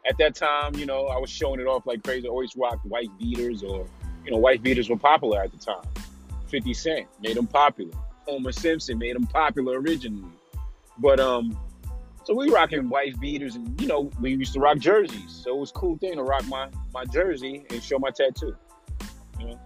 At 0.09 0.17
that 0.19 0.35
time, 0.35 0.75
you 0.77 0.87
know, 0.87 1.07
I 1.07 1.19
was 1.19 1.31
showing 1.31 1.61
it 1.61 1.67
off 1.67 1.87
like 1.87 2.05
crazy. 2.05 2.29
I 2.29 2.31
always 2.31 2.55
rocked 2.57 2.87
white 2.87 3.11
beaters, 3.19 3.63
or 3.63 3.87
you 4.25 4.31
know, 4.31 4.39
white 4.39 4.63
beaters 4.63 4.89
were 4.89 4.97
popular 4.97 5.43
at 5.43 5.51
the 5.51 5.59
time. 5.59 5.85
Fifty 6.47 6.73
Cent 6.75 7.07
made 7.21 7.37
them 7.37 7.47
popular. 7.47 7.93
Homer 8.27 8.53
Simpson 8.53 8.99
made 8.99 9.17
them 9.17 9.27
popular 9.27 9.81
originally, 9.81 10.31
but 10.99 11.19
um, 11.19 11.59
so 12.29 12.35
we 12.35 12.51
rocking 12.51 12.91
white 12.91 13.19
beaters, 13.19 13.57
and 13.57 13.81
you 13.81 13.87
know, 13.87 14.11
we 14.21 14.35
used 14.35 14.53
to 14.53 14.61
rock 14.61 14.77
jerseys. 14.77 15.31
So 15.31 15.57
it 15.57 15.59
was 15.59 15.71
a 15.71 15.73
cool 15.73 15.97
thing 15.97 16.17
to 16.17 16.23
rock 16.23 16.47
my 16.47 16.69
my 16.93 17.07
jersey 17.07 17.65
and 17.71 17.83
show 17.83 17.99
my 17.99 18.11
tattoo. 18.11 18.55
You 19.41 19.47
know 19.47 19.61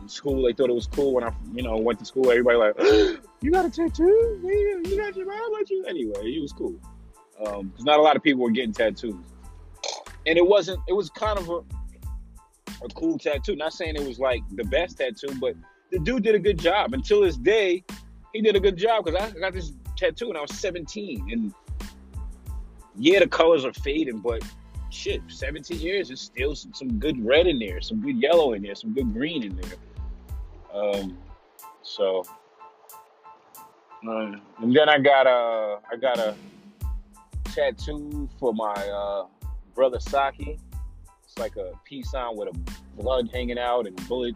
in 0.00 0.08
school. 0.08 0.42
They 0.42 0.54
thought 0.54 0.70
it 0.70 0.74
was 0.74 0.86
cool 0.86 1.12
when 1.12 1.22
I, 1.22 1.34
you 1.52 1.62
know, 1.62 1.76
went 1.76 1.98
to 1.98 2.06
school. 2.06 2.30
Everybody 2.30 2.56
like, 2.56 2.78
you 3.42 3.50
got 3.50 3.66
a 3.66 3.70
tattoo? 3.70 4.40
You 4.42 4.96
got 4.96 5.14
your 5.14 5.26
mom 5.26 5.52
let 5.52 5.68
you. 5.68 5.84
Anyway, 5.86 6.14
it 6.22 6.40
was 6.40 6.54
cool 6.54 6.80
because 7.38 7.60
um, 7.60 7.74
not 7.80 7.98
a 7.98 8.02
lot 8.02 8.16
of 8.16 8.22
people 8.22 8.40
were 8.40 8.50
getting 8.50 8.72
tattoos, 8.72 9.22
and 10.24 10.38
it 10.38 10.46
wasn't. 10.46 10.80
It 10.88 10.94
was 10.94 11.10
kind 11.10 11.38
of 11.38 11.50
a 11.50 11.58
a 12.82 12.88
cool 12.94 13.18
tattoo. 13.18 13.54
Not 13.54 13.74
saying 13.74 13.96
it 13.96 14.06
was 14.08 14.18
like 14.18 14.40
the 14.54 14.64
best 14.64 14.96
tattoo, 14.96 15.38
but 15.38 15.56
the 15.92 15.98
dude 15.98 16.22
did 16.22 16.34
a 16.34 16.38
good 16.38 16.58
job. 16.58 16.94
Until 16.94 17.20
this 17.20 17.36
day, 17.36 17.84
he 18.32 18.40
did 18.40 18.56
a 18.56 18.60
good 18.60 18.78
job 18.78 19.04
because 19.04 19.20
I 19.20 19.38
got 19.38 19.52
this 19.52 19.74
tattoo 20.00 20.28
when 20.28 20.36
I 20.36 20.40
was 20.40 20.54
17, 20.54 21.28
and 21.30 21.54
yeah, 22.96 23.20
the 23.20 23.28
colors 23.28 23.64
are 23.64 23.72
fading, 23.72 24.18
but 24.18 24.42
shit, 24.88 25.20
17 25.28 25.78
years, 25.78 26.10
it's 26.10 26.22
still 26.22 26.54
some, 26.54 26.72
some, 26.74 26.98
good 26.98 27.24
red 27.24 27.46
in 27.46 27.58
there, 27.58 27.80
some 27.80 28.00
good 28.00 28.20
yellow 28.20 28.54
in 28.54 28.62
there, 28.62 28.74
some 28.74 28.94
good 28.94 29.12
green 29.12 29.44
in 29.44 29.56
there. 29.56 29.76
Um, 30.74 31.18
so, 31.82 32.24
uh, 34.06 34.32
and 34.62 34.74
then 34.74 34.88
I 34.88 34.98
got 34.98 35.26
a 35.26 35.80
I 35.92 35.96
got 35.96 36.18
a 36.18 36.34
tattoo 37.44 38.28
for 38.38 38.54
my 38.54 38.72
uh, 38.72 39.26
brother 39.74 40.00
Saki. 40.00 40.58
It's 41.24 41.38
like 41.38 41.56
a 41.56 41.72
peace 41.84 42.12
sign 42.12 42.36
with 42.36 42.48
a 42.48 43.02
blood 43.02 43.30
hanging 43.32 43.58
out 43.58 43.86
and 43.86 44.08
bullet 44.08 44.34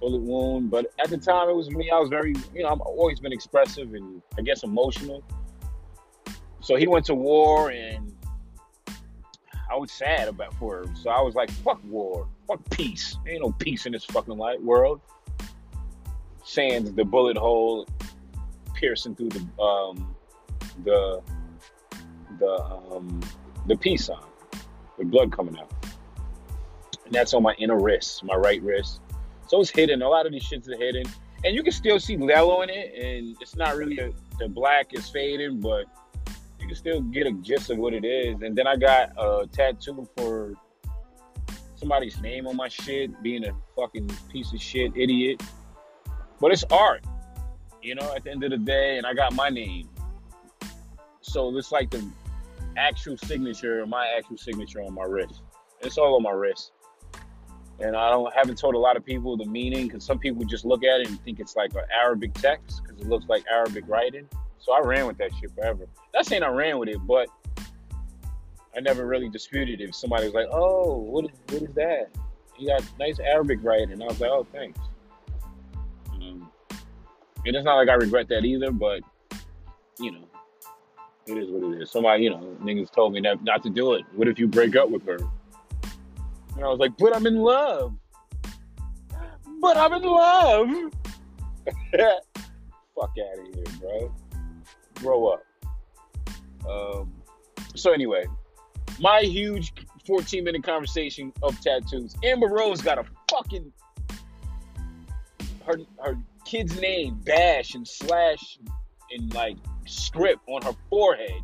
bullet 0.00 0.22
wound. 0.22 0.70
But 0.70 0.92
at 1.02 1.10
the 1.10 1.18
time, 1.18 1.48
it 1.48 1.56
was 1.56 1.70
me. 1.70 1.90
I 1.90 1.98
was 1.98 2.08
very, 2.08 2.34
you 2.54 2.62
know, 2.62 2.68
I've 2.68 2.80
always 2.80 3.20
been 3.20 3.32
expressive 3.32 3.94
and 3.94 4.22
I 4.38 4.42
guess 4.42 4.62
emotional. 4.62 5.22
So 6.60 6.76
he 6.76 6.86
went 6.86 7.06
to 7.06 7.14
war 7.14 7.70
and 7.70 8.12
I 9.70 9.76
was 9.76 9.92
sad 9.92 10.28
about 10.28 10.54
for 10.54 10.82
him. 10.82 10.96
So 10.96 11.10
I 11.10 11.20
was 11.20 11.34
like, 11.34 11.50
fuck 11.50 11.80
war, 11.84 12.28
fuck 12.46 12.60
peace. 12.70 13.16
Ain't 13.28 13.42
no 13.42 13.52
peace 13.52 13.86
in 13.86 13.92
this 13.92 14.04
fucking 14.04 14.36
light 14.36 14.62
world. 14.62 15.00
Saying 16.44 16.94
the 16.94 17.04
bullet 17.04 17.36
hole 17.36 17.86
piercing 18.74 19.16
through 19.16 19.30
the 19.30 19.62
um 19.62 20.14
the 20.84 21.22
the 22.38 22.62
um 22.64 23.20
the 23.66 23.76
peace 23.76 24.06
sign, 24.06 24.18
the 24.98 25.04
blood 25.04 25.32
coming 25.32 25.58
out. 25.58 25.72
And 27.04 27.14
that's 27.14 27.34
on 27.34 27.42
my 27.42 27.54
inner 27.54 27.78
wrist, 27.78 28.22
my 28.24 28.34
right 28.34 28.62
wrist. 28.62 29.00
So 29.48 29.60
it's 29.60 29.70
hidden. 29.70 30.02
A 30.02 30.08
lot 30.08 30.26
of 30.26 30.32
these 30.32 30.44
shits 30.44 30.68
are 30.68 30.76
hidden. 30.76 31.04
And 31.44 31.54
you 31.54 31.62
can 31.62 31.72
still 31.72 32.00
see 32.00 32.16
yellow 32.16 32.62
in 32.62 32.70
it, 32.70 32.94
and 32.94 33.36
it's 33.40 33.56
not 33.56 33.76
really 33.76 33.98
a, 33.98 34.10
the 34.38 34.48
black 34.48 34.94
is 34.94 35.08
fading, 35.08 35.60
but 35.60 35.84
you 36.58 36.66
can 36.66 36.76
still 36.76 37.00
get 37.00 37.26
a 37.26 37.32
gist 37.32 37.70
of 37.70 37.78
what 37.78 37.92
it 37.92 38.04
is. 38.04 38.42
And 38.42 38.56
then 38.56 38.66
I 38.66 38.76
got 38.76 39.12
a 39.16 39.46
tattoo 39.46 40.08
for 40.16 40.54
somebody's 41.76 42.20
name 42.20 42.46
on 42.46 42.56
my 42.56 42.68
shit, 42.68 43.22
being 43.22 43.44
a 43.46 43.52
fucking 43.76 44.10
piece 44.32 44.52
of 44.52 44.60
shit 44.60 44.92
idiot. 44.96 45.42
But 46.40 46.52
it's 46.52 46.64
art, 46.70 47.04
you 47.82 47.94
know, 47.94 48.12
at 48.14 48.24
the 48.24 48.30
end 48.30 48.42
of 48.44 48.50
the 48.50 48.58
day, 48.58 48.98
and 48.98 49.06
I 49.06 49.14
got 49.14 49.34
my 49.34 49.48
name. 49.48 49.88
So 51.20 51.56
it's 51.56 51.70
like 51.70 51.90
the 51.90 52.04
actual 52.76 53.16
signature, 53.18 53.86
my 53.86 54.08
actual 54.16 54.38
signature 54.38 54.82
on 54.82 54.94
my 54.94 55.04
wrist. 55.04 55.42
It's 55.80 55.98
all 55.98 56.16
on 56.16 56.22
my 56.22 56.30
wrist. 56.30 56.72
And 57.78 57.94
I 57.94 58.08
don't 58.10 58.32
haven't 58.34 58.56
told 58.58 58.74
a 58.74 58.78
lot 58.78 58.96
of 58.96 59.04
people 59.04 59.36
the 59.36 59.44
meaning 59.44 59.86
because 59.86 60.04
some 60.04 60.18
people 60.18 60.44
just 60.44 60.64
look 60.64 60.82
at 60.82 61.00
it 61.00 61.08
and 61.08 61.20
think 61.22 61.40
it's 61.40 61.56
like 61.56 61.74
an 61.74 61.82
Arabic 61.94 62.32
text 62.34 62.82
because 62.82 63.00
it 63.00 63.08
looks 63.08 63.26
like 63.28 63.44
Arabic 63.50 63.84
writing. 63.86 64.26
So 64.58 64.72
I 64.72 64.80
ran 64.80 65.06
with 65.06 65.18
that 65.18 65.30
shit 65.38 65.54
forever. 65.54 65.86
Not 66.14 66.26
saying 66.26 66.42
I 66.42 66.48
ran 66.48 66.78
with 66.78 66.88
it, 66.88 66.98
but 67.06 67.28
I 68.76 68.80
never 68.80 69.06
really 69.06 69.28
disputed 69.28 69.80
if 69.80 69.94
somebody 69.94 70.24
was 70.24 70.34
like, 70.34 70.48
"Oh, 70.50 70.96
what 70.96 71.26
is 71.26 71.30
what 71.50 71.62
is 71.62 71.74
that?" 71.74 72.08
You 72.58 72.68
got 72.68 72.82
nice 72.98 73.20
Arabic 73.20 73.58
writing, 73.62 74.02
I 74.02 74.06
was 74.06 74.20
like, 74.20 74.30
"Oh, 74.30 74.46
thanks." 74.52 74.78
Um, 76.14 76.50
and 77.44 77.54
it's 77.54 77.64
not 77.64 77.76
like 77.76 77.88
I 77.88 77.94
regret 77.94 78.28
that 78.28 78.44
either, 78.44 78.70
but 78.70 79.02
you 79.98 80.12
know, 80.12 80.24
it 81.26 81.38
is 81.38 81.50
what 81.50 81.74
it 81.74 81.82
is. 81.82 81.90
Somebody, 81.90 82.24
you 82.24 82.30
know, 82.30 82.56
niggas 82.62 82.90
told 82.90 83.12
me 83.12 83.20
that 83.20 83.42
not 83.44 83.62
to 83.64 83.70
do 83.70 83.94
it. 83.94 84.04
What 84.14 84.28
if 84.28 84.38
you 84.38 84.46
break 84.46 84.76
up 84.76 84.90
with 84.90 85.04
her? 85.06 85.18
And 86.56 86.64
I 86.64 86.68
was 86.68 86.78
like, 86.78 86.96
"But 86.98 87.14
I'm 87.14 87.26
in 87.26 87.36
love." 87.36 87.94
But 89.60 89.76
I'm 89.76 89.92
in 89.92 90.02
love. 90.02 90.68
Fuck 92.94 93.12
out 93.18 93.38
of 93.38 93.54
here, 93.54 93.64
bro 93.80 94.12
grow 94.96 95.26
up. 95.26 95.44
Um, 96.68 97.12
so 97.74 97.92
anyway, 97.92 98.26
my 99.00 99.20
huge 99.20 99.72
14 100.06 100.42
minute 100.44 100.64
conversation 100.64 101.32
of 101.42 101.60
tattoos. 101.60 102.14
Amber 102.24 102.48
Rose 102.48 102.80
got 102.80 102.98
a 102.98 103.04
fucking 103.30 103.72
her 105.64 105.78
her 105.98 106.18
kid's 106.44 106.80
name 106.80 107.20
bash 107.24 107.74
and 107.74 107.86
slash 107.86 108.58
and 109.10 109.32
like 109.34 109.56
script 109.86 110.42
on 110.48 110.62
her 110.62 110.74
forehead, 110.90 111.42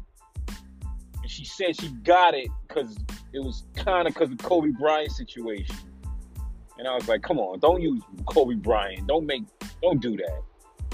she 1.32 1.46
said 1.46 1.80
she 1.80 1.88
got 2.04 2.34
it 2.34 2.48
because 2.68 2.94
it 3.32 3.38
was 3.38 3.64
kind 3.74 4.06
of 4.06 4.12
because 4.12 4.30
of 4.30 4.38
Kobe 4.38 4.68
Bryant 4.68 5.12
situation. 5.12 5.74
And 6.78 6.86
I 6.86 6.94
was 6.94 7.08
like, 7.08 7.22
come 7.22 7.38
on, 7.38 7.58
don't 7.58 7.80
use 7.80 8.02
Kobe 8.26 8.54
Bryant. 8.54 9.06
Don't 9.06 9.24
make, 9.24 9.44
don't 9.82 10.00
do 10.00 10.16
that. 10.18 10.42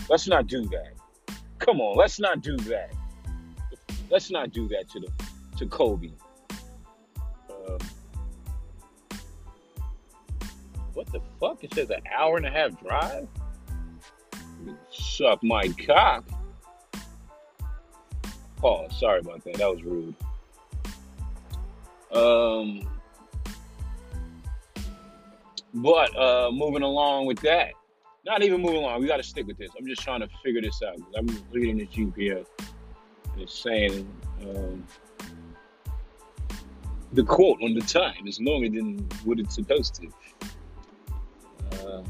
Let's 0.09 0.28
not 0.28 0.47
do 0.47 0.64
that. 0.66 0.93
Come 1.59 1.80
on, 1.80 1.97
let's 1.97 2.20
not 2.20 2.41
do 2.41 2.57
that. 2.57 2.93
Let's 4.11 4.30
not 4.30 4.53
do 4.53 4.68
that 4.68 4.89
to 4.91 5.01
the 5.01 5.12
to 5.59 5.66
Kobe. 5.66 6.11
Uh, 7.51 7.78
what 10.95 11.11
the 11.11 11.20
fuck? 11.41 11.64
It 11.64 11.74
says 11.74 11.91
an 11.91 12.03
hour 12.16 12.36
and 12.36 12.47
a 12.47 12.51
half 12.51 12.80
drive. 12.80 13.26
Suck 14.91 15.43
my 15.43 15.68
cock. 15.86 16.24
Oh, 18.62 18.89
sorry 18.89 19.18
about 19.20 19.43
that. 19.45 19.55
That 19.55 19.68
was 19.68 19.82
rude. 19.82 20.14
Um, 22.13 22.89
but 25.75 26.17
uh, 26.17 26.51
moving 26.53 26.83
along 26.83 27.27
with 27.27 27.41
that, 27.41 27.73
not 28.25 28.43
even 28.43 28.61
moving 28.61 28.79
along. 28.79 29.01
We 29.01 29.07
got 29.07 29.19
to 29.19 29.23
stick 29.23 29.47
with 29.47 29.59
this. 29.59 29.71
I'm 29.79 29.87
just 29.87 30.03
trying 30.03 30.21
to 30.21 30.29
figure 30.43 30.61
this 30.61 30.83
out. 30.83 30.99
I'm 31.17 31.29
reading 31.51 31.79
the 31.79 31.87
GPS. 31.87 32.47
It's 33.37 33.59
saying 33.59 34.09
um, 34.43 34.85
the 37.13 37.23
quote 37.23 37.63
on 37.63 37.75
the 37.75 37.81
time 37.81 38.27
is 38.27 38.41
longer 38.41 38.69
than 38.69 39.07
what 39.25 39.39
it's 39.39 39.55
supposed 39.55 39.95
to. 39.97 40.09
Uh, 41.73 42.03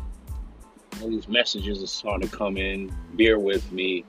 all 1.00 1.08
these 1.08 1.28
messages 1.28 1.82
are 1.82 1.86
starting 1.86 2.28
to 2.28 2.36
come 2.36 2.56
in. 2.56 2.94
Bear 3.14 3.38
with 3.38 3.70
me. 3.70 4.04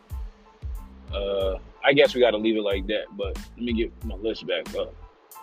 Uh, 1.14 1.56
I 1.84 1.94
guess 1.94 2.16
we 2.16 2.22
got 2.22 2.32
to 2.32 2.38
leave 2.38 2.56
it 2.56 2.62
like 2.62 2.88
that. 2.88 3.06
But 3.18 3.38
let 3.56 3.64
me 3.66 3.74
get 3.74 4.06
my 4.06 4.16
list 4.16 4.48
back 4.48 4.74
up. 4.76 4.96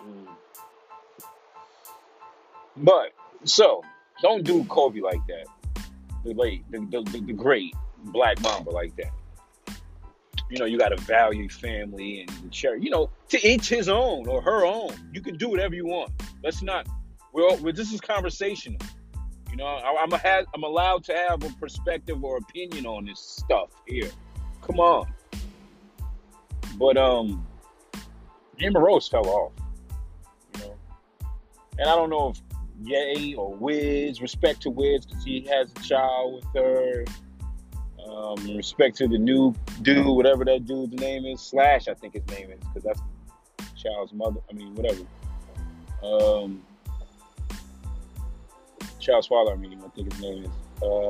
Mm. 0.03 0.27
But 2.77 3.13
so 3.43 3.83
don't 4.21 4.43
do 4.43 4.63
Kobe 4.65 5.01
like 5.01 5.25
that 5.27 5.47
the 6.27 6.33
late, 6.33 6.63
the, 6.71 6.79
the, 6.79 7.21
the 7.21 7.33
great 7.33 7.73
Black 8.05 8.41
Mamba 8.41 8.69
like 8.71 8.95
that. 8.97 9.11
You 10.49 10.59
know, 10.59 10.65
you 10.65 10.77
got 10.77 10.89
to 10.89 10.97
value 10.97 11.49
family 11.49 12.21
and 12.21 12.55
share. 12.55 12.77
You 12.77 12.89
know, 12.89 13.09
to 13.29 13.47
each 13.47 13.67
his 13.67 13.89
own 13.89 14.27
or 14.27 14.41
her 14.41 14.65
own. 14.65 14.91
You 15.11 15.21
can 15.21 15.37
do 15.37 15.49
whatever 15.49 15.75
you 15.75 15.85
want. 15.85 16.11
Let's 16.43 16.61
not. 16.61 16.87
Well, 17.33 17.57
this 17.57 17.91
is 17.91 17.99
conversational. 17.99 18.79
You 19.51 19.57
know, 19.57 19.65
I, 19.65 20.03
am 20.03 20.45
I'm 20.53 20.63
allowed 20.63 21.03
to 21.05 21.13
have 21.13 21.43
a 21.43 21.49
perspective 21.59 22.23
or 22.23 22.37
opinion 22.37 22.85
on 22.85 23.05
this 23.05 23.19
stuff 23.19 23.69
here. 23.87 24.09
Come 24.61 24.79
on. 24.79 25.07
But 26.77 26.97
um, 26.97 27.45
Amber 28.61 28.79
Rose 28.79 29.07
fell 29.07 29.27
off. 29.27 29.51
And 31.79 31.89
I 31.89 31.95
don't 31.95 32.09
know 32.09 32.29
if 32.29 32.41
Yay 32.83 33.33
or 33.35 33.53
Wiz, 33.55 34.21
respect 34.21 34.61
to 34.61 34.69
Wiz 34.69 35.05
because 35.05 35.23
he 35.23 35.41
has 35.41 35.71
a 35.71 35.79
child 35.81 36.35
with 36.35 36.63
her. 36.63 37.05
Um, 38.07 38.55
respect 38.55 38.97
to 38.97 39.07
the 39.07 39.17
new 39.17 39.53
dude, 39.81 40.05
whatever 40.07 40.45
that 40.45 40.65
dude's 40.65 40.93
name 40.93 41.25
is, 41.25 41.41
Slash, 41.41 41.89
I 41.89 41.93
think 41.93 42.13
his 42.13 42.25
name 42.27 42.51
is, 42.51 42.59
because 42.59 42.83
that's 42.83 43.01
child's 43.75 44.13
mother. 44.13 44.39
I 44.49 44.53
mean, 44.53 44.73
whatever. 44.75 45.03
Um, 46.03 46.63
child's 48.99 49.27
father. 49.27 49.51
I 49.51 49.55
mean, 49.55 49.81
I 49.83 49.89
think 49.89 50.13
his 50.13 50.21
name 50.21 50.43
is. 50.45 50.49
Uh, 50.81 51.07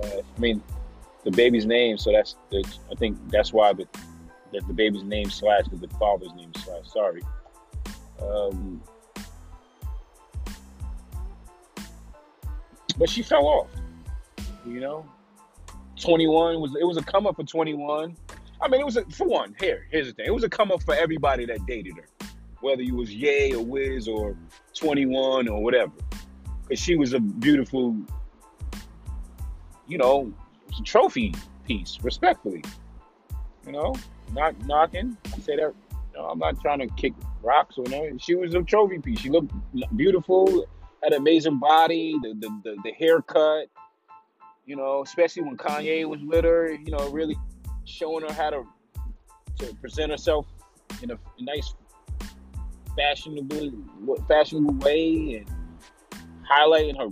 uh, 0.00 0.22
I 0.36 0.40
mean, 0.40 0.62
the 1.24 1.30
baby's 1.30 1.66
name. 1.66 1.98
So 1.98 2.12
that's 2.12 2.36
the. 2.50 2.64
I 2.90 2.94
think 2.94 3.18
that's 3.30 3.52
why 3.52 3.72
the 3.72 3.86
that 4.52 4.66
the 4.66 4.74
baby's 4.74 5.02
name 5.02 5.30
slash 5.30 5.64
because 5.64 5.80
the 5.80 5.88
father's 5.98 6.32
name 6.34 6.52
slash. 6.56 6.86
Sorry. 6.92 7.22
Um, 8.20 8.82
but 12.98 13.08
she 13.08 13.22
fell 13.22 13.46
off. 13.46 13.68
You 14.66 14.80
know, 14.80 15.06
twenty 16.00 16.26
one 16.26 16.60
was 16.60 16.74
it 16.80 16.84
was 16.84 16.96
a 16.96 17.02
come 17.02 17.26
up 17.26 17.36
for 17.36 17.44
twenty 17.44 17.74
one. 17.74 18.16
I 18.60 18.68
mean, 18.68 18.80
it 18.80 18.84
was 18.84 18.96
a, 18.96 19.04
for 19.06 19.26
one. 19.26 19.54
Here, 19.60 19.86
here's 19.90 20.08
the 20.08 20.12
thing. 20.12 20.26
It 20.26 20.34
was 20.34 20.44
a 20.44 20.48
come 20.48 20.72
up 20.72 20.82
for 20.82 20.94
everybody 20.94 21.46
that 21.46 21.64
dated 21.66 21.94
her, 21.96 22.26
whether 22.60 22.82
you 22.82 22.96
was 22.96 23.14
Yay 23.14 23.52
or 23.52 23.64
Wiz 23.64 24.08
or 24.08 24.36
twenty 24.74 25.06
one 25.06 25.48
or 25.48 25.62
whatever, 25.62 25.92
because 26.62 26.80
she 26.80 26.96
was 26.96 27.12
a 27.12 27.20
beautiful, 27.20 27.96
you 29.86 29.98
know, 29.98 30.32
trophy 30.84 31.34
piece. 31.66 31.98
Respectfully, 32.02 32.64
you 33.64 33.72
know, 33.72 33.94
not 34.32 34.54
knocking. 34.66 35.16
I 35.26 35.38
say 35.38 35.56
that. 35.56 35.72
Know, 36.14 36.30
I'm 36.30 36.38
not 36.40 36.60
trying 36.60 36.80
to 36.80 36.88
kick 36.94 37.12
rocks 37.44 37.76
or 37.78 37.84
nothing. 37.84 38.18
She 38.18 38.34
was 38.34 38.52
a 38.52 38.62
trophy 38.62 38.98
piece. 38.98 39.20
She 39.20 39.30
looked 39.30 39.52
beautiful, 39.96 40.66
had 41.02 41.12
an 41.12 41.18
amazing 41.18 41.58
body, 41.58 42.16
the 42.22 42.34
the, 42.34 42.60
the, 42.64 42.76
the 42.84 42.92
haircut, 42.92 43.68
you 44.66 44.76
know, 44.76 45.02
especially 45.02 45.42
when 45.42 45.56
Kanye 45.56 46.08
was 46.08 46.20
with 46.22 46.44
her, 46.44 46.72
you 46.72 46.90
know, 46.90 47.08
really 47.10 47.36
showing 47.84 48.26
her 48.26 48.32
how 48.32 48.50
to 48.50 48.64
to 49.58 49.74
present 49.76 50.10
herself 50.10 50.46
in 51.02 51.10
a 51.10 51.18
nice 51.40 51.74
fashionable 52.96 53.72
fashionable 54.28 54.74
way 54.74 55.36
and 55.36 55.50
highlighting 56.48 56.96
her 56.96 57.08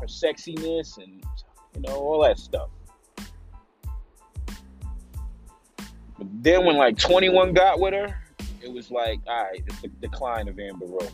her 0.00 0.06
sexiness 0.06 0.98
and 0.98 1.24
you 1.74 1.80
know 1.82 1.94
all 1.94 2.22
that 2.22 2.38
stuff. 2.38 2.68
But 6.18 6.26
then 6.42 6.64
when 6.64 6.76
like 6.76 6.98
21 6.98 7.54
got 7.54 7.80
with 7.80 7.94
her, 7.94 8.14
it 8.62 8.72
was 8.72 8.90
like, 8.90 9.20
all 9.26 9.44
right, 9.44 9.62
it's 9.66 9.80
the 9.80 9.88
decline 9.88 10.48
of 10.48 10.58
Amber 10.58 10.86
Rose. 10.86 11.10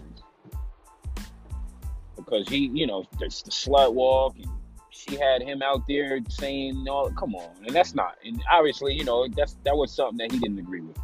Because 2.29 2.49
he, 2.49 2.71
you 2.75 2.87
know, 2.87 3.05
there's 3.19 3.43
the 3.43 3.51
slut 3.51 3.95
walk 3.95 4.37
and 4.37 4.47
she 4.91 5.17
had 5.17 5.43
him 5.43 5.63
out 5.63 5.87
there 5.87 6.19
saying, 6.29 6.83
"No, 6.85 7.09
come 7.11 7.35
on," 7.35 7.55
and 7.65 7.75
that's 7.75 7.95
not. 7.95 8.17
And 8.25 8.43
obviously, 8.51 8.95
you 8.95 9.05
know, 9.05 9.29
that's 9.29 9.57
that 9.65 9.77
was 9.77 9.93
something 9.95 10.19
that 10.19 10.33
he 10.33 10.39
didn't 10.39 10.59
agree 10.59 10.81
with. 10.81 10.99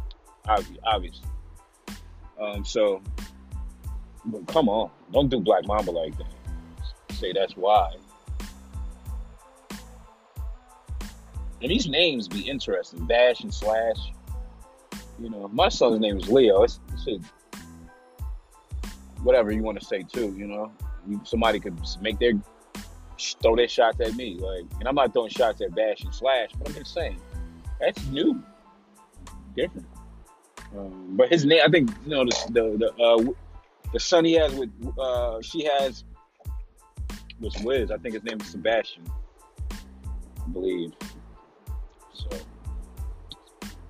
Obviously, 0.47 1.27
um, 2.39 2.63
so, 2.65 3.01
but 4.25 4.45
come 4.47 4.69
on, 4.69 4.91
don't 5.11 5.29
do 5.29 5.39
Black 5.39 5.65
Mamba 5.65 5.91
like 5.91 6.15
that. 6.17 6.27
Say 7.13 7.33
that's 7.33 7.55
why. 7.55 7.95
And 11.61 11.71
these 11.71 11.87
names 11.87 12.27
be 12.27 12.41
interesting, 12.41 13.05
Bash 13.07 13.41
and 13.41 13.53
Slash. 13.53 13.97
You 15.19 15.29
know, 15.29 15.47
my 15.47 15.69
son's 15.69 16.01
name 16.01 16.17
is 16.17 16.29
Leo. 16.29 16.63
It's, 16.63 16.79
it's 16.93 17.07
a, 17.07 17.19
whatever 19.23 19.51
you 19.51 19.63
want 19.63 19.79
to 19.79 19.85
say 19.85 20.03
too. 20.03 20.35
You 20.37 20.47
know, 20.47 20.71
somebody 21.23 21.59
could 21.59 21.79
make 22.01 22.19
their 22.19 22.33
throw 23.41 23.55
their 23.55 23.67
shots 23.67 23.99
at 24.01 24.15
me. 24.15 24.37
Like, 24.37 24.65
and 24.79 24.87
I'm 24.87 24.95
not 24.95 25.13
throwing 25.13 25.29
shots 25.29 25.61
at 25.61 25.75
Bash 25.75 26.03
and 26.03 26.13
Slash, 26.13 26.49
but 26.57 26.69
I'm 26.69 26.75
just 26.75 26.93
saying 26.93 27.19
that's 27.79 28.05
new, 28.07 28.41
different. 29.55 29.87
Um, 30.75 31.15
but 31.15 31.29
his 31.29 31.45
name, 31.45 31.61
I 31.65 31.69
think, 31.69 31.89
you 32.03 32.11
know, 32.11 32.25
the 32.25 32.47
the 32.49 32.93
the, 32.97 33.03
uh, 33.03 33.33
the 33.93 33.99
son 33.99 34.25
he 34.25 34.33
has 34.33 34.53
with 34.53 34.71
uh, 34.99 35.41
she 35.41 35.65
has 35.65 36.03
with 37.39 37.55
Wiz. 37.63 37.91
I 37.91 37.97
think 37.97 38.15
his 38.15 38.23
name 38.23 38.41
is 38.41 38.47
Sebastian, 38.47 39.03
I 39.71 40.49
believe. 40.51 40.93
So 42.13 42.29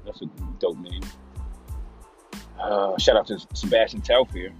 that's 0.05 0.21
a 0.21 0.25
dope 0.59 0.77
name. 0.77 1.01
Uh, 2.59 2.97
shout 2.97 3.17
out 3.17 3.27
to 3.27 3.39
Sebastian 3.53 4.01
Telfair. 4.01 4.51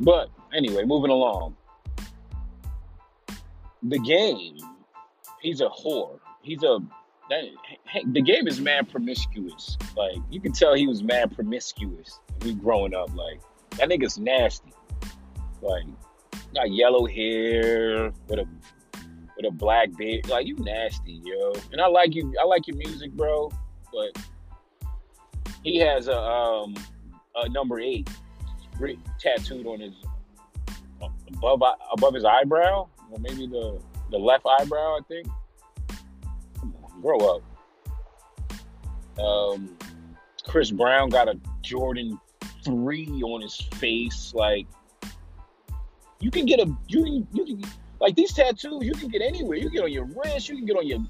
But 0.00 0.30
anyway, 0.54 0.84
moving 0.84 1.10
along 1.10 1.56
the 3.82 3.98
game, 3.98 4.56
he's 5.40 5.60
a 5.60 5.68
whore. 5.68 6.18
He's 6.42 6.62
a 6.62 6.78
that, 7.30 7.44
the 8.06 8.22
game 8.22 8.48
is 8.48 8.60
mad 8.60 8.90
promiscuous. 8.90 9.76
Like 9.96 10.16
you 10.30 10.40
can 10.40 10.52
tell 10.52 10.74
he 10.74 10.86
was 10.86 11.02
mad 11.02 11.34
promiscuous. 11.34 12.20
We 12.42 12.54
growing 12.54 12.94
up, 12.94 13.14
like 13.14 13.40
that 13.76 13.88
nigga's 13.88 14.18
nasty. 14.18 14.72
Like 15.60 15.84
got 16.54 16.70
yellow 16.70 17.06
hair 17.06 18.12
with 18.28 18.38
a 18.38 18.46
with 19.36 19.46
a 19.46 19.50
black 19.50 19.94
beard. 19.96 20.28
Like 20.28 20.46
you 20.46 20.56
nasty, 20.58 21.20
yo. 21.24 21.52
And 21.72 21.80
I 21.80 21.88
like 21.88 22.14
you. 22.14 22.34
I 22.40 22.44
like 22.44 22.66
your 22.66 22.76
music, 22.76 23.12
bro. 23.12 23.50
But 23.92 24.22
he 25.62 25.76
has 25.78 26.08
a 26.08 26.18
um 26.18 26.74
a 27.36 27.48
number 27.50 27.78
eight 27.78 28.08
tattooed 29.18 29.66
on 29.66 29.80
his 29.80 29.94
above 31.28 31.62
above 31.92 32.14
his 32.14 32.24
eyebrow 32.24 32.88
or 33.10 33.18
maybe 33.18 33.46
the 33.46 33.80
the 34.10 34.18
left 34.18 34.46
eyebrow. 34.46 34.98
I 34.98 35.00
think. 35.08 35.28
grow 37.02 37.18
up. 37.18 37.42
Um, 39.18 39.76
Chris 40.46 40.70
Brown 40.70 41.08
got 41.10 41.28
a 41.28 41.38
Jordan 41.62 42.18
three 42.64 43.08
on 43.22 43.42
his 43.42 43.56
face. 43.56 44.32
Like 44.34 44.66
you 46.20 46.30
can 46.30 46.46
get 46.46 46.60
a 46.60 46.66
you 46.86 47.04
can 47.04 47.28
you 47.32 47.44
can 47.44 47.64
like 48.00 48.14
these 48.14 48.32
tattoos. 48.32 48.84
You 48.84 48.92
can 48.92 49.08
get 49.08 49.22
anywhere. 49.22 49.56
You 49.56 49.64
can 49.64 49.72
get 49.74 49.84
on 49.84 49.92
your 49.92 50.04
wrist. 50.04 50.48
You 50.48 50.56
can 50.56 50.66
get 50.66 50.76
on 50.76 50.86
your 50.86 51.00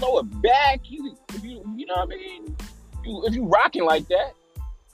lower 0.00 0.22
back. 0.22 0.80
You 0.90 1.16
if 1.34 1.44
you 1.44 1.64
you 1.76 1.86
know 1.86 1.94
what 1.94 2.04
I 2.04 2.16
mean. 2.16 2.56
You, 3.04 3.24
if 3.26 3.34
you 3.34 3.44
rocking 3.44 3.84
like 3.84 4.06
that, 4.08 4.34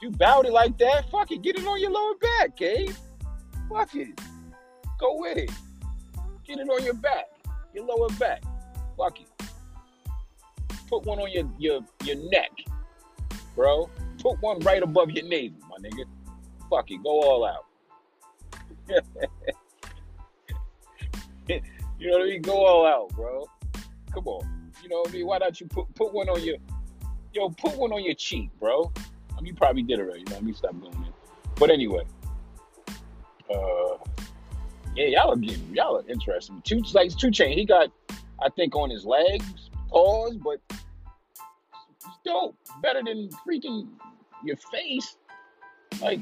you 0.01 0.11
bowed 0.11 0.47
it 0.47 0.53
like 0.53 0.79
that. 0.79 1.11
Fuck 1.11 1.33
it, 1.33 1.43
get 1.43 1.59
it 1.59 1.67
on 1.67 1.81
your 1.81 1.91
lower 1.91 2.15
back, 2.17 2.57
Gabe. 2.57 2.91
Fuck 3.69 3.95
it, 3.95 4.21
go 4.99 5.19
with 5.19 5.37
it. 5.37 5.51
Get 6.47 6.59
it 6.59 6.69
on 6.69 6.83
your 6.85 6.95
back, 6.95 7.27
your 7.75 7.85
lower 7.85 8.09
back. 8.19 8.43
Fuck 8.97 9.21
it. 9.21 9.29
Put 10.89 11.05
one 11.05 11.19
on 11.19 11.31
your 11.31 11.51
your 11.59 11.81
your 12.05 12.17
neck, 12.31 12.51
bro. 13.55 13.91
Put 14.23 14.41
one 14.41 14.59
right 14.61 14.83
above 14.83 15.11
your 15.11 15.27
navel, 15.27 15.59
my 15.69 15.77
nigga. 15.89 16.05
Fuck 16.71 16.91
it, 16.91 17.03
go 17.03 17.21
all 17.21 17.45
out. 17.47 17.67
you 21.49 22.11
know 22.11 22.19
what 22.19 22.23
I 22.23 22.25
mean? 22.25 22.43
Go 22.43 22.67
all 22.67 22.87
out, 22.87 23.11
bro. 23.15 23.47
Come 24.13 24.27
on. 24.27 24.73
You 24.83 24.89
know 24.89 25.01
what 25.01 25.11
I 25.11 25.13
mean? 25.13 25.27
Why 25.27 25.39
don't 25.39 25.61
you 25.61 25.67
put 25.67 25.95
put 25.95 26.13
one 26.13 26.29
on 26.29 26.43
your 26.43 26.57
yo, 27.35 27.51
put 27.51 27.77
one 27.77 27.93
on 27.93 28.05
your 28.05 28.15
cheek, 28.15 28.51
bro. 28.59 28.91
Mean 29.43 29.47
you 29.47 29.55
probably 29.55 29.83
did 29.83 30.01
already, 30.01 30.25
let 30.31 30.43
me 30.43 30.53
stop 30.53 30.79
going 30.81 30.95
in. 30.95 31.13
But 31.57 31.71
anyway. 31.71 32.05
Uh 33.53 33.97
yeah, 34.97 35.07
y'all 35.07 35.33
are 35.33 35.37
getting 35.37 35.75
y'all 35.75 35.99
are 35.99 36.09
interesting. 36.09 36.61
Two 36.65 36.83
like 36.93 37.17
2 37.17 37.29
Chainz, 37.29 37.55
he 37.55 37.65
got 37.65 37.91
I 38.41 38.49
think 38.51 38.75
on 38.75 38.91
his 38.91 39.05
legs, 39.05 39.71
paws, 39.89 40.37
but 40.37 40.61
it's 40.71 42.19
dope. 42.25 42.57
Better 42.83 43.03
than 43.05 43.29
freaking 43.47 43.89
your 44.45 44.57
face. 44.57 45.17
Like 46.01 46.21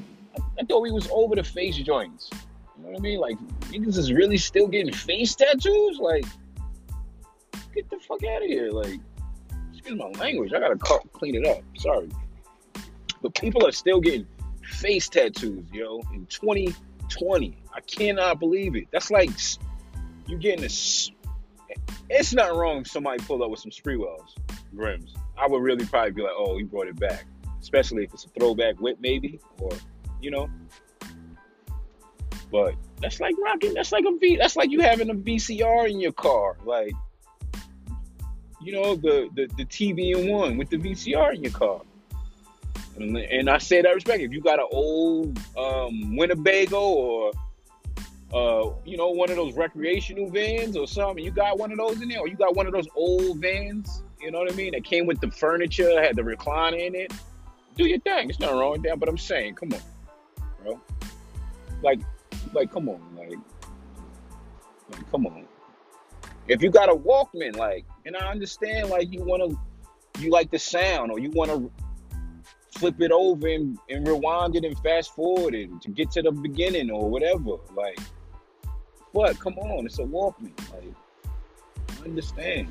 I, 0.59 0.63
thought 0.63 0.81
we 0.81 0.91
was 0.91 1.07
over 1.11 1.35
the 1.35 1.43
face 1.43 1.77
joints. 1.77 2.29
You 2.77 2.83
know 2.83 2.89
what 2.89 2.99
I 2.99 3.01
mean? 3.01 3.19
Like 3.19 3.37
niggas 3.71 3.97
is 3.97 4.11
really 4.11 4.37
still 4.37 4.67
getting 4.67 4.93
face 4.93 5.35
tattoos. 5.35 5.99
Like 5.99 6.25
get 7.73 7.89
the 7.89 7.97
fuck 7.99 8.23
out 8.23 8.43
of 8.43 8.47
here. 8.47 8.71
Like 8.71 8.99
excuse 9.71 9.97
my 9.97 10.09
language. 10.19 10.53
I 10.53 10.59
gotta 10.59 10.77
clean 11.13 11.35
it 11.35 11.47
up. 11.47 11.63
Sorry, 11.77 12.09
but 13.27 13.41
people 13.41 13.67
are 13.67 13.73
still 13.73 13.99
getting 13.99 14.25
face 14.63 15.09
tattoos, 15.09 15.65
yo, 15.73 16.01
in 16.13 16.25
2020. 16.27 17.57
I 17.73 17.81
cannot 17.81 18.39
believe 18.39 18.77
it. 18.77 18.87
That's 18.89 19.11
like 19.11 19.31
you 20.27 20.37
getting 20.37 20.61
this. 20.61 21.11
It's 22.09 22.33
not 22.33 22.55
wrong 22.55 22.79
if 22.79 22.87
somebody 22.87 23.21
pull 23.21 23.43
up 23.43 23.49
with 23.49 23.59
some 23.59 23.71
Sprewells 23.71 24.37
rims. 24.71 25.13
I 25.37 25.45
would 25.45 25.61
really 25.61 25.85
probably 25.85 26.11
be 26.11 26.21
like, 26.21 26.31
oh, 26.37 26.57
he 26.57 26.63
brought 26.63 26.87
it 26.87 26.97
back, 26.97 27.25
especially 27.59 28.05
if 28.05 28.13
it's 28.13 28.23
a 28.23 28.29
throwback 28.29 28.79
whip, 28.79 28.97
maybe, 29.01 29.41
or 29.59 29.71
you 30.21 30.31
know. 30.31 30.49
But 32.49 32.75
that's 33.01 33.19
like 33.19 33.35
rocking. 33.43 33.73
That's 33.73 33.91
like 33.91 34.05
a 34.07 34.17
V. 34.17 34.37
That's 34.37 34.55
like 34.55 34.71
you 34.71 34.79
having 34.79 35.09
a 35.09 35.15
VCR 35.15 35.89
in 35.89 35.99
your 35.99 36.13
car, 36.13 36.55
like 36.63 36.93
you 38.61 38.71
know 38.71 38.95
the 38.95 39.27
the, 39.35 39.47
the 39.57 39.65
TV 39.65 40.15
in 40.17 40.31
one 40.31 40.55
with 40.55 40.69
the 40.69 40.77
VCR 40.77 41.35
in 41.35 41.43
your 41.43 41.51
car. 41.51 41.81
And, 42.99 43.49
I 43.49 43.57
say 43.59 43.81
that 43.81 43.93
respect. 43.93 44.21
If 44.21 44.31
you 44.31 44.41
got 44.41 44.59
an 44.59 44.67
old 44.71 45.39
um, 45.55 46.15
Winnebago 46.15 46.79
or 46.79 47.31
uh, 48.33 48.73
you 48.85 48.97
know, 48.97 49.09
one 49.09 49.29
of 49.29 49.37
those 49.37 49.53
recreational 49.53 50.29
vans 50.29 50.75
or 50.75 50.87
something, 50.87 51.23
you 51.23 51.31
got 51.31 51.57
one 51.57 51.71
of 51.71 51.77
those 51.77 52.01
in 52.01 52.09
there, 52.09 52.19
or 52.19 52.27
you 52.27 52.35
got 52.35 52.55
one 52.55 52.67
of 52.67 52.73
those 52.73 52.87
old 52.95 53.39
vans, 53.39 54.03
you 54.19 54.31
know 54.31 54.39
what 54.39 54.51
I 54.51 54.55
mean? 54.55 54.73
That 54.73 54.83
came 54.83 55.05
with 55.05 55.21
the 55.21 55.31
furniture, 55.31 56.01
had 56.01 56.15
the 56.15 56.23
recliner 56.23 56.87
in 56.87 56.95
it. 56.95 57.13
Do 57.75 57.87
your 57.87 57.99
thing. 57.99 58.29
It's 58.29 58.39
nothing 58.39 58.57
wrong 58.57 58.71
with 58.73 58.83
that, 58.83 58.99
but 58.99 59.07
I'm 59.07 59.17
saying, 59.17 59.55
come 59.55 59.71
on, 59.73 59.81
bro. 60.61 60.81
Like, 61.81 61.99
like, 62.53 62.71
come 62.71 62.89
on, 62.89 63.01
like, 63.15 63.37
like 64.91 65.11
come 65.11 65.25
on. 65.25 65.45
If 66.47 66.61
you 66.61 66.69
got 66.69 66.89
a 66.89 66.95
Walkman, 66.95 67.55
like, 67.55 67.85
and 68.05 68.17
I 68.17 68.29
understand, 68.29 68.89
like, 68.89 69.11
you 69.11 69.23
want 69.23 69.43
to, 69.43 70.21
you 70.21 70.31
like 70.31 70.51
the 70.51 70.59
sound, 70.59 71.11
or 71.11 71.19
you 71.19 71.29
want 71.29 71.51
to 71.51 71.71
flip 72.71 73.01
it 73.01 73.11
over 73.11 73.47
and, 73.47 73.77
and 73.89 74.07
rewind 74.07 74.55
it 74.55 74.65
and 74.65 74.77
fast 74.79 75.15
forward 75.15 75.55
it 75.55 75.69
to 75.81 75.89
get 75.89 76.11
to 76.11 76.21
the 76.21 76.31
beginning 76.31 76.91
or 76.91 77.09
whatever. 77.09 77.57
Like, 77.75 77.99
but 79.13 79.39
Come 79.39 79.57
on, 79.57 79.85
it's 79.85 79.99
a 79.99 80.03
Walkman. 80.03 80.51
Like, 80.73 80.93
I 81.99 82.05
understand. 82.05 82.67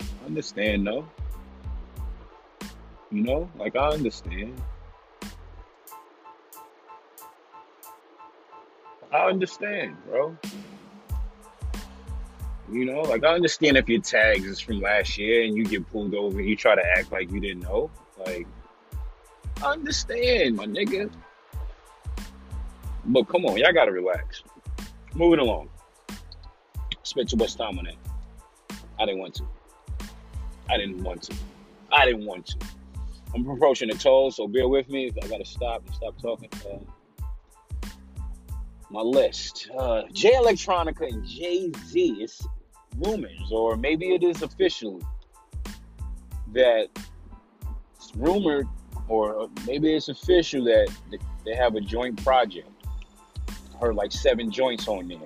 I 0.00 0.26
understand, 0.26 0.86
though. 0.86 1.08
You 3.10 3.22
know, 3.22 3.50
like 3.58 3.74
I 3.74 3.88
understand. 3.88 4.60
I 9.10 9.28
understand, 9.28 9.96
bro. 10.06 10.36
You 12.70 12.84
know, 12.84 13.00
like 13.00 13.24
I 13.24 13.34
understand 13.34 13.78
if 13.78 13.88
your 13.88 14.02
tags 14.02 14.44
is 14.44 14.60
from 14.60 14.80
last 14.82 15.16
year 15.16 15.44
and 15.44 15.56
you 15.56 15.64
get 15.64 15.90
pulled 15.90 16.14
over 16.14 16.38
and 16.38 16.46
you 16.46 16.54
try 16.54 16.74
to 16.74 16.84
act 16.96 17.10
like 17.10 17.30
you 17.32 17.40
didn't 17.40 17.62
know. 17.62 17.90
Like, 18.26 18.46
Understand, 19.64 20.56
my 20.56 20.66
nigga. 20.66 21.10
But 23.06 23.24
come 23.24 23.46
on, 23.46 23.56
y'all 23.56 23.72
gotta 23.72 23.92
relax. 23.92 24.42
Moving 25.14 25.40
along. 25.40 25.68
Spent 27.02 27.30
too 27.30 27.36
much 27.36 27.56
time 27.56 27.78
on 27.78 27.86
that. 27.86 28.76
I 29.00 29.06
didn't 29.06 29.20
want 29.20 29.34
to. 29.36 29.44
I 30.70 30.76
didn't 30.76 31.02
want 31.02 31.22
to. 31.22 31.34
I 31.90 32.04
didn't 32.04 32.26
want 32.26 32.46
to. 32.46 32.56
I'm 33.34 33.48
approaching 33.48 33.88
the 33.88 33.96
toll, 33.96 34.30
so 34.30 34.46
bear 34.46 34.68
with 34.68 34.88
me. 34.88 35.10
I 35.22 35.26
gotta 35.26 35.44
stop 35.44 35.84
and 35.86 35.94
stop 35.94 36.20
talking. 36.20 36.50
Uh, 36.68 37.88
my 38.90 39.00
list: 39.00 39.70
uh, 39.76 40.02
Jay 40.12 40.32
Electronica 40.32 41.08
and 41.08 41.26
Jay 41.26 41.70
Z. 41.86 42.16
It's 42.20 42.46
rumors, 42.96 43.50
or 43.50 43.76
maybe 43.76 44.14
it 44.14 44.22
is 44.22 44.42
official 44.42 45.00
that 46.52 46.88
it's 47.96 48.12
rumored, 48.16 48.66
or 49.08 49.48
maybe 49.66 49.94
it's 49.94 50.08
official 50.08 50.64
that 50.64 50.88
they 51.44 51.54
have 51.54 51.74
a 51.74 51.80
joint 51.80 52.22
project. 52.22 52.68
I 53.48 53.78
heard 53.78 53.94
like 53.94 54.12
seven 54.12 54.50
joints 54.50 54.88
on 54.88 55.08
there. 55.08 55.18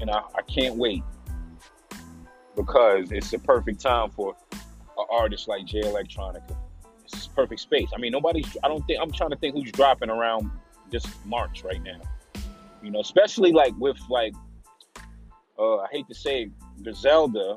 and 0.00 0.10
I, 0.10 0.20
I 0.34 0.42
can't 0.42 0.76
wait 0.76 1.02
because 2.56 3.12
it's 3.12 3.30
the 3.30 3.38
perfect 3.38 3.80
time 3.80 4.10
for 4.10 4.34
an 4.96 5.04
artist 5.10 5.48
like 5.48 5.64
Jay 5.66 5.80
Electronica. 5.82 6.56
It's 7.04 7.26
perfect 7.26 7.60
space. 7.60 7.88
I 7.94 7.98
mean, 7.98 8.12
nobody's. 8.12 8.56
I 8.62 8.68
don't 8.68 8.86
think. 8.86 9.00
I'm 9.00 9.12
trying 9.12 9.30
to 9.30 9.36
think 9.36 9.54
who's 9.54 9.72
dropping 9.72 10.10
around 10.10 10.50
this 10.90 11.06
March 11.24 11.64
right 11.64 11.82
now. 11.82 12.00
You 12.82 12.90
know, 12.90 13.00
especially 13.00 13.52
like 13.52 13.74
with 13.78 13.98
like, 14.08 14.34
uh, 15.58 15.78
I 15.78 15.86
hate 15.90 16.06
to 16.08 16.14
say 16.14 16.50
Griselda, 16.82 17.54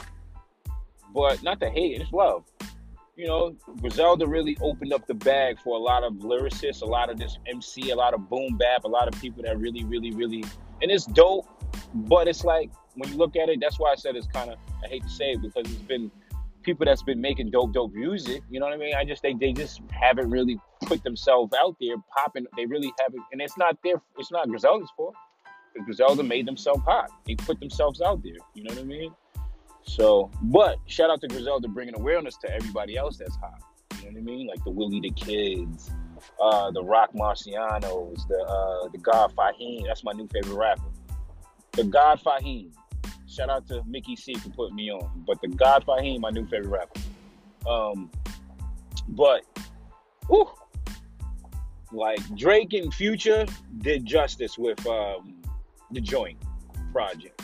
but 1.13 1.41
not 1.43 1.59
to 1.61 1.69
hate 1.69 1.95
it, 1.95 2.01
it's 2.01 2.11
love. 2.11 2.43
You 3.15 3.27
know, 3.27 3.55
Griselda 3.81 4.25
really 4.25 4.57
opened 4.61 4.93
up 4.93 5.05
the 5.05 5.13
bag 5.13 5.59
for 5.59 5.75
a 5.75 5.79
lot 5.79 6.03
of 6.03 6.13
lyricists, 6.13 6.81
a 6.81 6.85
lot 6.85 7.09
of 7.09 7.19
this 7.19 7.37
MC, 7.47 7.91
a 7.91 7.95
lot 7.95 8.13
of 8.13 8.29
boom 8.29 8.57
bap, 8.57 8.83
a 8.83 8.87
lot 8.87 9.07
of 9.07 9.19
people 9.21 9.43
that 9.43 9.59
really, 9.59 9.83
really, 9.83 10.11
really, 10.11 10.43
and 10.81 10.89
it's 10.89 11.05
dope 11.05 11.47
but 11.93 12.27
it's 12.27 12.43
like 12.43 12.71
when 12.95 13.09
you 13.11 13.17
look 13.17 13.35
at 13.35 13.49
it, 13.49 13.59
that's 13.61 13.79
why 13.79 13.91
I 13.91 13.95
said 13.95 14.15
it's 14.15 14.27
kind 14.27 14.49
of 14.49 14.57
I 14.83 14.87
hate 14.87 15.03
to 15.03 15.09
say 15.09 15.31
it 15.31 15.41
because 15.41 15.71
it's 15.71 15.81
been 15.81 16.11
people 16.63 16.85
that's 16.85 17.03
been 17.03 17.19
making 17.19 17.51
dope, 17.51 17.73
dope 17.73 17.93
music. 17.93 18.43
You 18.49 18.59
know 18.59 18.67
what 18.67 18.73
I 18.73 18.77
mean? 18.77 18.95
I 18.95 19.03
just 19.03 19.21
think 19.21 19.39
they 19.39 19.51
just 19.51 19.81
haven't 19.91 20.29
really 20.29 20.59
put 20.83 21.03
themselves 21.03 21.53
out 21.59 21.75
there 21.79 21.95
popping. 22.15 22.45
They 22.55 22.65
really 22.65 22.93
haven't, 23.01 23.23
and 23.31 23.41
it's 23.41 23.57
not 23.57 23.77
their, 23.83 23.95
it's 24.17 24.31
not 24.31 24.47
Griselda's 24.47 24.89
fault. 24.95 25.15
Griselda 25.85 26.21
made 26.21 26.45
themselves 26.45 26.81
hot. 26.83 27.09
They 27.25 27.35
put 27.35 27.59
themselves 27.59 28.01
out 28.01 28.21
there. 28.23 28.33
You 28.53 28.63
know 28.63 28.73
what 28.73 28.83
I 28.83 28.85
mean? 28.85 29.13
So, 29.83 30.29
but 30.43 30.77
shout 30.85 31.09
out 31.09 31.21
to 31.21 31.27
Griselda 31.27 31.67
bringing 31.67 31.95
awareness 31.95 32.37
to 32.37 32.53
everybody 32.53 32.97
else 32.97 33.17
that's 33.17 33.35
hot. 33.35 33.61
You 33.99 34.05
know 34.05 34.11
what 34.11 34.17
I 34.17 34.21
mean? 34.21 34.47
Like 34.47 34.63
the 34.63 34.71
Willie 34.71 35.01
the 35.01 35.11
Kids, 35.11 35.91
uh, 36.41 36.71
the 36.71 36.83
Roc 36.83 37.13
Marcianos, 37.13 38.27
the 38.27 38.39
uh, 38.39 38.89
the 38.89 38.97
God 38.97 39.33
Fahim. 39.35 39.85
That's 39.85 40.03
my 40.03 40.13
new 40.13 40.27
favorite 40.27 40.55
rapper. 40.55 40.83
The 41.73 41.83
God 41.83 42.21
Fahim. 42.21 42.71
Shout 43.27 43.49
out 43.49 43.67
to 43.67 43.81
Mickey 43.85 44.15
C 44.15 44.35
for 44.35 44.49
putting 44.49 44.75
me 44.75 44.91
on. 44.91 45.23
But 45.25 45.39
the 45.41 45.47
God 45.47 45.85
Fahim, 45.85 46.19
my 46.19 46.31
new 46.31 46.45
favorite 46.47 46.69
rapper. 46.69 46.99
Um, 47.69 48.11
but, 49.07 49.43
whew, 50.27 50.49
like 51.93 52.19
Drake 52.35 52.73
and 52.73 52.93
Future 52.93 53.45
did 53.79 54.05
justice 54.05 54.57
with 54.57 54.85
um, 54.87 55.41
the 55.91 56.01
Joint 56.01 56.37
project. 56.91 57.41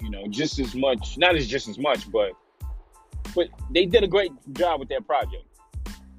You 0.00 0.10
know, 0.10 0.26
just 0.28 0.58
as 0.58 0.74
much, 0.74 1.16
not 1.16 1.36
as 1.36 1.46
just 1.46 1.68
as 1.68 1.78
much, 1.78 2.10
but 2.10 2.32
but 3.34 3.48
they 3.70 3.86
did 3.86 4.02
a 4.02 4.08
great 4.08 4.32
job 4.52 4.80
with 4.80 4.88
that 4.90 5.06
project. 5.06 5.44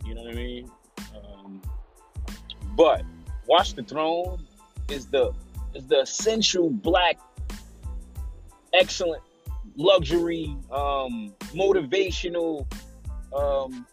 You 0.05 0.15
know 0.15 0.23
what 0.23 0.31
I 0.31 0.35
mean? 0.35 0.71
Um, 1.15 1.61
but 2.75 3.03
Watch 3.47 3.73
the 3.73 3.83
Throne 3.83 4.45
is 4.89 5.07
the 5.07 5.31
is 5.73 5.87
the 5.87 6.01
essential 6.01 6.69
black 6.69 7.17
excellent 8.73 9.21
luxury, 9.75 10.55
um, 10.71 11.33
motivational. 11.53 12.65
Um, 13.33 13.85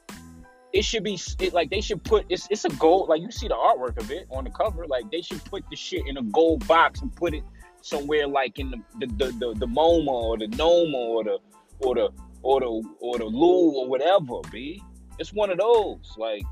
it 0.73 0.85
should 0.85 1.05
be 1.05 1.19
it, 1.39 1.53
like 1.53 1.71
they 1.71 1.81
should 1.81 2.03
put 2.03 2.27
it's 2.29 2.49
it's 2.51 2.65
a 2.65 2.69
gold 2.71 3.09
like 3.09 3.23
you 3.23 3.31
see 3.31 3.47
the 3.47 3.55
artwork 3.55 3.97
of 3.97 4.11
it 4.11 4.27
on 4.31 4.45
the 4.45 4.51
cover. 4.51 4.87
Like 4.87 5.11
they 5.11 5.23
should 5.23 5.45
put 5.45 5.65
the 5.71 5.77
shit 5.77 6.07
in 6.07 6.17
a 6.17 6.23
gold 6.23 6.67
box 6.67 7.01
and 7.01 7.15
put 7.15 7.35
it 7.35 7.45
somewhere 7.85 8.27
like 8.27 8.59
in 8.59 8.71
the 8.71 8.79
the 8.99 9.07
the, 9.07 9.27
the, 9.33 9.55
the 9.59 9.67
MoMA 9.67 10.09
or 10.09 10.39
the 10.39 10.49
Noma 10.49 10.97
or 10.97 11.23
the 11.25 11.39
or 11.81 11.95
the 11.95 12.09
or 12.43 12.61
the 12.61 12.83
or 13.01 13.19
the 13.19 13.25
Lou 13.25 13.73
or 13.73 13.87
whatever. 13.87 14.41
B. 14.51 14.83
It's 15.19 15.33
one 15.33 15.51
of 15.51 15.59
those 15.59 16.15
like 16.17 16.43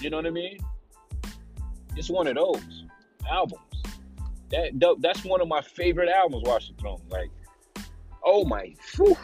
you 0.00 0.10
know 0.10 0.18
what 0.18 0.26
I 0.26 0.30
mean. 0.30 0.58
It's 1.96 2.08
one 2.08 2.26
of 2.26 2.36
those 2.36 2.84
albums. 3.30 3.60
That 4.50 4.96
that's 5.00 5.24
one 5.24 5.40
of 5.40 5.48
my 5.48 5.60
favorite 5.60 6.08
albums, 6.08 6.44
Watch 6.46 6.68
the 6.68 6.74
Throne. 6.80 7.02
Like, 7.10 7.30
oh 8.24 8.44
my, 8.44 8.74
whew. 8.94 9.16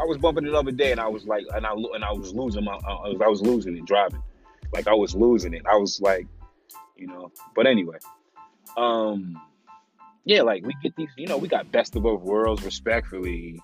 I 0.00 0.04
was 0.04 0.16
bumping 0.16 0.46
it 0.46 0.50
the 0.50 0.56
other 0.56 0.70
day, 0.70 0.92
and 0.92 1.00
I 1.00 1.08
was 1.08 1.26
like, 1.26 1.44
and 1.54 1.66
I 1.66 1.72
and 1.72 2.04
I 2.04 2.12
was 2.12 2.32
losing 2.32 2.64
my, 2.64 2.72
I 2.72 3.08
was, 3.08 3.20
I 3.22 3.28
was 3.28 3.42
losing 3.42 3.76
it 3.76 3.84
driving, 3.84 4.22
like 4.72 4.86
I 4.86 4.94
was 4.94 5.14
losing 5.14 5.52
it. 5.54 5.62
I 5.70 5.76
was 5.76 6.00
like, 6.00 6.26
you 6.98 7.06
know. 7.06 7.30
But 7.54 7.66
anyway, 7.66 7.98
um, 8.76 9.40
yeah, 10.24 10.42
like 10.42 10.64
we 10.64 10.74
get 10.82 10.94
these, 10.96 11.10
you 11.16 11.26
know, 11.26 11.38
we 11.38 11.48
got 11.48 11.70
Best 11.72 11.96
of 11.96 12.02
Both 12.02 12.22
Worlds, 12.22 12.62
respectfully. 12.62 13.60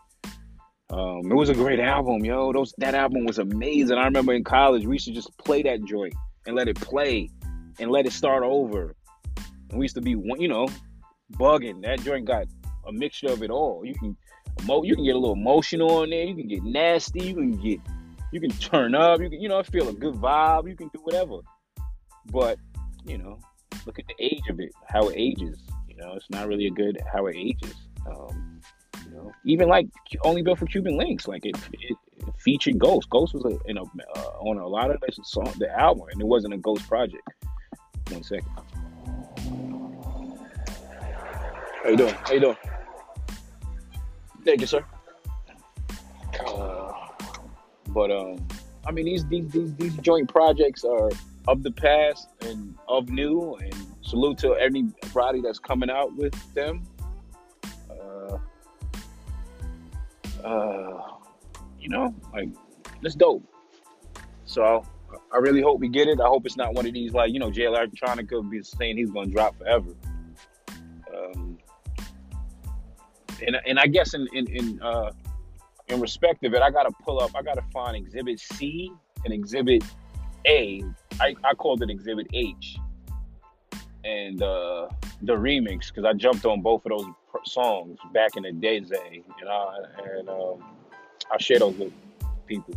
Um, 0.90 1.30
it 1.30 1.34
was 1.34 1.48
a 1.48 1.54
great 1.54 1.80
album, 1.80 2.24
yo. 2.24 2.52
Those 2.52 2.72
that 2.78 2.94
album 2.94 3.24
was 3.24 3.38
amazing. 3.38 3.98
I 3.98 4.04
remember 4.04 4.32
in 4.32 4.44
college 4.44 4.86
we 4.86 4.94
used 4.94 5.06
to 5.06 5.12
just 5.12 5.36
play 5.38 5.62
that 5.62 5.84
joint 5.84 6.14
and 6.46 6.54
let 6.54 6.68
it 6.68 6.76
play 6.76 7.30
and 7.78 7.90
let 7.90 8.06
it 8.06 8.12
start 8.12 8.42
over. 8.42 8.94
And 9.70 9.78
we 9.78 9.84
used 9.84 9.96
to 9.96 10.00
be, 10.00 10.10
you 10.10 10.48
know, 10.48 10.68
bugging. 11.32 11.82
That 11.82 12.00
joint 12.00 12.26
got 12.26 12.46
a 12.86 12.92
mixture 12.92 13.28
of 13.28 13.42
it 13.42 13.50
all. 13.50 13.84
You 13.84 13.94
can, 13.94 14.16
you 14.84 14.94
can 14.94 15.04
get 15.04 15.16
a 15.16 15.18
little 15.18 15.32
emotional 15.32 15.90
on 15.98 16.10
there. 16.10 16.24
You 16.24 16.34
can 16.34 16.48
get 16.48 16.62
nasty. 16.62 17.24
You 17.24 17.34
can 17.34 17.52
get, 17.52 17.80
you 18.30 18.40
can 18.40 18.50
turn 18.50 18.94
up. 18.94 19.20
You 19.20 19.30
can, 19.30 19.40
you 19.40 19.48
know, 19.48 19.62
feel 19.62 19.88
a 19.88 19.92
good 19.92 20.14
vibe. 20.14 20.68
You 20.68 20.76
can 20.76 20.90
do 20.92 21.00
whatever. 21.02 21.38
But, 22.26 22.58
you 23.04 23.18
know, 23.18 23.38
look 23.86 23.98
at 23.98 24.06
the 24.06 24.14
age 24.18 24.42
of 24.48 24.60
it, 24.60 24.72
how 24.88 25.08
it 25.08 25.14
ages. 25.16 25.58
You 25.88 25.96
know, 25.96 26.14
it's 26.14 26.28
not 26.30 26.48
really 26.48 26.66
a 26.66 26.70
good 26.70 27.00
how 27.12 27.26
it 27.26 27.36
ages. 27.36 27.74
Um, 28.06 28.60
you 29.04 29.14
know, 29.14 29.32
even 29.44 29.68
like 29.68 29.88
only 30.24 30.42
built 30.42 30.58
for 30.58 30.66
Cuban 30.66 30.98
Linx, 30.98 31.28
like 31.28 31.44
it, 31.44 31.56
it, 31.72 31.96
it 32.16 32.34
featured 32.38 32.78
Ghost. 32.78 33.08
Ghost 33.10 33.34
was 33.34 33.44
a, 33.44 33.70
in 33.70 33.78
a, 33.78 33.82
uh, 33.82 34.20
on 34.40 34.58
a 34.58 34.66
lot 34.66 34.90
of 34.90 35.00
the 35.00 35.12
song, 35.24 35.52
the 35.58 35.70
album, 35.78 36.08
and 36.10 36.20
it 36.20 36.26
wasn't 36.26 36.54
a 36.54 36.58
Ghost 36.58 36.86
project. 36.88 37.28
One 38.10 38.22
second. 38.22 38.48
How 41.82 41.90
you 41.90 41.96
doing? 41.96 42.14
How 42.14 42.32
you 42.32 42.40
doing? 42.40 42.56
Thank 44.44 44.60
you, 44.60 44.66
sir. 44.66 44.84
Uh, 46.46 46.92
but 47.88 48.10
um, 48.10 48.46
I 48.86 48.90
mean 48.90 49.04
these 49.04 49.26
these 49.26 49.48
these 49.50 49.74
these 49.74 49.96
joint 49.98 50.28
projects 50.28 50.84
are 50.84 51.10
of 51.46 51.62
the 51.62 51.70
past 51.70 52.28
and 52.42 52.74
of 52.88 53.08
new, 53.08 53.54
and 53.56 53.74
salute 54.02 54.38
to 54.38 54.54
everybody 54.54 55.40
that's 55.40 55.58
coming 55.58 55.90
out 55.90 56.14
with 56.16 56.34
them. 56.54 56.82
Uh, 57.90 58.38
uh, 60.44 61.02
you 61.78 61.88
know, 61.88 62.14
like 62.32 62.48
it's 63.02 63.14
dope. 63.14 63.42
So 64.46 64.84
I 65.32 65.38
really 65.38 65.60
hope 65.60 65.80
we 65.80 65.88
get 65.88 66.08
it. 66.08 66.20
I 66.20 66.26
hope 66.26 66.46
it's 66.46 66.56
not 66.56 66.74
one 66.74 66.86
of 66.86 66.94
these 66.94 67.12
like 67.12 67.32
you 67.32 67.38
know, 67.38 67.50
Jay 67.50 67.64
Electronica 67.64 68.48
be 68.48 68.62
saying 68.62 68.96
he's 68.96 69.10
gonna 69.10 69.30
drop 69.30 69.56
forever. 69.58 69.94
Um, 71.14 71.58
and 73.46 73.56
and 73.66 73.78
I 73.78 73.86
guess 73.86 74.14
in 74.14 74.26
in 74.32 74.46
in, 74.50 74.82
uh, 74.82 75.10
in 75.88 76.00
respect 76.00 76.44
of 76.44 76.54
it, 76.54 76.62
I 76.62 76.70
gotta 76.70 76.90
pull 77.02 77.20
up. 77.20 77.32
I 77.34 77.42
gotta 77.42 77.64
find 77.72 77.96
Exhibit 77.96 78.40
C 78.40 78.90
and 79.24 79.32
Exhibit 79.32 79.84
A. 80.46 80.82
I 81.20 81.34
I 81.44 81.54
called 81.54 81.82
it 81.82 81.90
Exhibit 81.90 82.26
H, 82.32 82.76
and 84.04 84.42
uh, 84.42 84.88
the 85.22 85.34
remix 85.34 85.88
because 85.88 86.04
I 86.04 86.12
jumped 86.12 86.44
on 86.44 86.60
both 86.60 86.84
of 86.86 86.90
those 86.90 87.06
songs 87.44 87.98
back 88.12 88.36
in 88.36 88.42
the 88.42 88.52
day, 88.52 88.82
Zay, 88.82 89.22
and 89.40 89.48
I 89.48 89.76
and 90.18 90.28
um, 90.28 90.64
I 91.32 91.38
share 91.38 91.58
those 91.58 91.76
with 91.76 91.92
people 92.46 92.74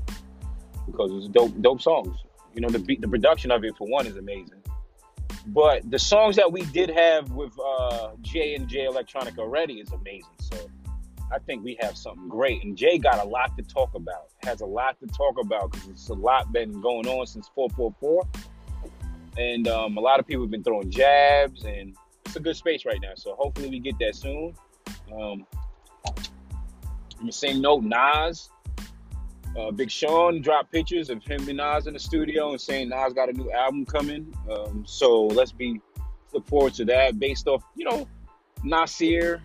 because 0.86 1.11
it's 1.13 1.28
dope 1.28 1.53
dope 1.61 1.82
songs. 1.82 2.15
You 2.53 2.61
know, 2.61 2.70
the 2.70 2.80
beat, 2.80 3.01
the 3.01 3.07
production 3.07 3.51
of 3.51 3.63
it 3.63 3.76
for 3.78 3.88
one 3.88 4.07
is 4.07 4.18
amazing. 4.18 4.61
But 5.47 5.89
the 5.89 5.99
songs 5.99 6.36
that 6.36 6.51
we 6.51 6.63
did 6.65 6.89
have 6.89 7.32
with 7.32 7.53
uh, 7.59 8.09
Jay 8.22 8.55
and 8.55 8.68
Jay 8.68 8.86
Electronica 8.86 9.39
already 9.39 9.76
is 9.76 9.91
amazing. 9.91 10.30
So 10.39 10.57
I 11.32 11.40
think 11.40 11.64
we 11.64 11.78
have 11.82 11.98
something 11.98 12.30
great. 12.30 12.64
And 12.64 12.78
Jay 12.78 12.98
got 12.98 13.24
a 13.24 13.28
lot 13.28 13.58
to 13.58 13.64
talk 13.64 13.94
about. 13.96 14.30
Has 14.44 14.62
a 14.62 14.66
lot 14.66 14.98
to 15.00 15.08
talk 15.08 15.36
about 15.42 15.72
because 15.72 15.90
it's 15.90 16.10
a 16.10 16.14
lot 16.14 16.52
been 16.52 16.82
going 16.82 17.08
on 17.08 17.28
since 17.28 17.50
444. 17.54 18.24
And 19.38 19.68
um, 19.68 19.98
a 19.98 20.02
lot 20.02 20.20
of 20.20 20.28
people 20.28 20.44
have 20.44 20.52
been 20.52 20.64
throwing 20.64 20.90
jabs, 20.90 21.64
and 21.64 21.96
it's 22.26 22.36
a 22.36 22.40
good 22.40 22.56
space 22.56 22.86
right 22.86 23.00
now. 23.02 23.14
So 23.16 23.36
hopefully 23.36 23.70
we 23.70 23.80
get 23.80 24.00
that 24.00 24.16
soon. 24.16 24.56
Um, 25.12 25.46
on 27.20 27.26
the 27.26 27.32
same 27.32 27.62
note, 27.62 27.84
Nas 27.84 28.50
uh, 29.58 29.72
Big 29.72 29.90
Sean 29.90 30.42
dropped 30.42 30.72
pictures 30.72 31.10
of 31.10 31.24
him 31.24 31.48
and 31.50 31.58
Nas 31.58 31.88
in 31.88 31.94
the 31.94 32.00
studio 32.00 32.52
and 32.52 32.62
saying 32.62 32.90
Nas 32.90 33.14
got 33.14 33.30
a 33.30 33.34
new 33.34 33.52
album 33.52 33.86
coming. 33.86 34.34
Um, 34.50 34.84
so 34.86 35.26
let's 35.26 35.52
be 35.52 35.82
look 36.34 36.48
forward 36.48 36.74
to 36.76 36.86
that. 36.86 37.20
Based 37.20 37.48
off, 37.48 37.64
you 37.76 37.86
know, 37.86 38.08
Nasir, 38.64 39.42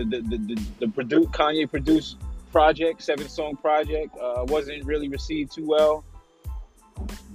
the 0.00 0.20
the 0.20 0.56
the, 0.80 0.86
the, 0.86 1.26
Kanye 1.26 1.70
produced 1.70 2.16
project, 2.50 3.02
seven 3.02 3.28
song 3.28 3.56
project, 3.56 4.16
uh, 4.20 4.44
wasn't 4.48 4.84
really 4.84 5.08
received 5.08 5.52
too 5.52 5.66
well. 5.66 6.04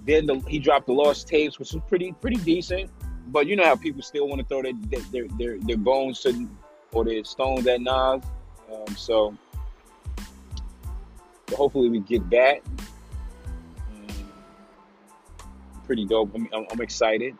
Then 0.05 0.26
the, 0.26 0.39
he 0.47 0.60
dropped 0.60 0.88
the 0.88 0.93
Lost 0.93 1.28
Tapes, 1.28 1.60
which 1.60 1.74
was 1.74 1.84
pretty 1.88 2.14
pretty 2.14 2.38
decent. 2.38 2.89
But 3.28 3.45
you 3.47 3.55
know 3.55 3.66
how 3.66 3.76
people 3.76 4.01
still 4.01 4.28
want 4.28 4.39
to 4.39 4.47
throw 4.47 4.62
their 4.62 4.74
their 5.12 5.28
their, 5.38 5.58
their 5.60 5.78
bones 5.78 6.22
to 6.22 6.47
or 6.91 7.03
their 7.03 7.24
stones 7.24 7.68
at 7.68 7.82
Nas. 7.82 8.24
Um, 8.72 8.95
so 8.95 9.38
hopefully 11.53 11.89
we 11.89 11.99
get 11.99 12.30
that. 12.30 12.62
Pretty 15.86 16.05
dope. 16.05 16.34
I'm, 16.36 16.49
I'm 16.53 16.82
excited. 16.82 17.36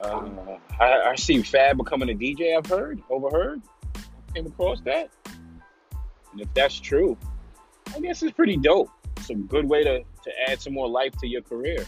Uh, 0.00 0.58
I, 0.78 1.10
I 1.10 1.14
see 1.16 1.42
Fab 1.42 1.76
becoming 1.76 2.10
a 2.10 2.14
DJ. 2.14 2.56
I've 2.56 2.66
heard, 2.66 3.02
overheard, 3.10 3.60
came 4.34 4.46
across 4.46 4.80
that. 4.82 5.10
And 6.32 6.40
if 6.40 6.52
that's 6.54 6.78
true, 6.78 7.16
I 7.94 8.00
guess 8.00 8.22
it's 8.22 8.32
pretty 8.32 8.56
dope. 8.56 8.90
It's 9.16 9.30
a 9.30 9.34
good 9.34 9.68
way 9.68 9.84
to, 9.84 10.00
to 10.00 10.30
add 10.48 10.60
some 10.60 10.72
more 10.72 10.88
life 10.88 11.16
to 11.18 11.26
your 11.26 11.42
career. 11.42 11.84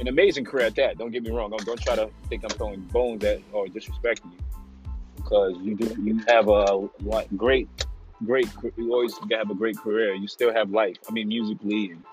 An 0.00 0.08
amazing 0.08 0.44
career 0.44 0.66
at 0.66 0.74
that. 0.76 0.98
Don't 0.98 1.10
get 1.10 1.22
me 1.22 1.30
wrong. 1.30 1.50
Don't, 1.50 1.64
don't 1.66 1.80
try 1.80 1.96
to 1.96 2.08
think 2.28 2.44
I'm 2.44 2.50
throwing 2.50 2.80
bones 2.80 3.24
at 3.24 3.40
or 3.52 3.66
disrespecting 3.66 4.32
you 4.32 4.38
because 5.16 5.56
you 5.62 5.76
do 5.76 5.94
you 6.02 6.18
have 6.26 6.48
a 6.48 6.88
great 7.36 7.68
great. 8.24 8.48
You 8.76 8.92
always 8.92 9.14
have 9.30 9.50
a 9.50 9.54
great 9.54 9.76
career. 9.76 10.14
You 10.14 10.28
still 10.28 10.52
have 10.52 10.70
life. 10.70 10.96
I 11.08 11.12
mean, 11.12 11.28
musically, 11.28 11.90
and, 11.90 12.04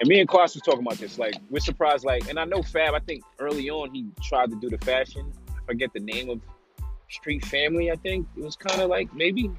and 0.00 0.08
me 0.08 0.20
and 0.20 0.28
Quas 0.28 0.54
was 0.54 0.62
talking 0.62 0.80
about 0.80 0.98
this. 0.98 1.18
Like, 1.18 1.34
we're 1.50 1.60
surprised. 1.60 2.04
Like, 2.04 2.28
and 2.28 2.38
I 2.38 2.44
know 2.44 2.62
Fab. 2.62 2.94
I 2.94 3.00
think 3.00 3.22
early 3.38 3.68
on 3.70 3.92
he 3.92 4.06
tried 4.22 4.50
to 4.50 4.56
do 4.60 4.68
the 4.68 4.78
fashion. 4.84 5.32
I 5.50 5.60
forget 5.66 5.90
the 5.92 6.00
name 6.00 6.30
of 6.30 6.40
Street 7.10 7.44
Family. 7.46 7.90
I 7.90 7.96
think 7.96 8.26
it 8.36 8.44
was 8.44 8.56
kind 8.56 8.80
of 8.80 8.90
like 8.90 9.12
maybe 9.14 9.50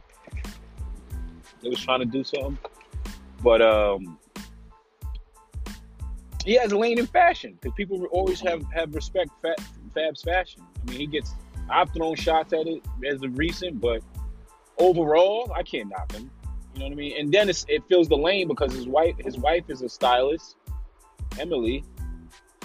it 1.62 1.70
was 1.70 1.80
trying 1.80 2.00
to 2.00 2.06
do 2.06 2.24
something, 2.24 2.58
but 3.44 3.62
um, 3.62 4.18
he 6.46 6.54
has 6.54 6.72
a 6.72 6.78
lane 6.78 7.00
in 7.00 7.06
fashion 7.08 7.58
because 7.60 7.76
people 7.76 8.04
always 8.12 8.40
have 8.42 8.64
have 8.74 8.96
respect 8.96 9.32
Fab's 9.94 10.22
fashion. 10.22 10.64
I 10.82 10.90
mean, 10.90 11.00
he 11.00 11.08
gets. 11.08 11.34
I've 11.70 11.92
thrown 11.92 12.16
shots 12.16 12.54
at 12.54 12.66
it 12.66 12.82
as 13.06 13.22
of 13.22 13.38
recent, 13.38 13.80
but 13.80 14.02
overall, 14.80 15.52
I 15.56 15.64
can't 15.64 15.90
knock 15.90 16.12
him. 16.12 16.32
You 16.80 16.86
know 16.86 16.92
what 16.92 16.94
I 16.94 16.96
mean? 16.96 17.20
And 17.20 17.30
then 17.30 17.50
it 17.50 17.84
fills 17.90 18.08
the 18.08 18.16
lane 18.16 18.48
because 18.48 18.72
his 18.72 18.88
wife 18.88 19.16
his 19.20 19.38
wife 19.38 19.66
is 19.68 19.82
a 19.82 19.90
stylist, 19.90 20.56
Emily. 21.38 21.84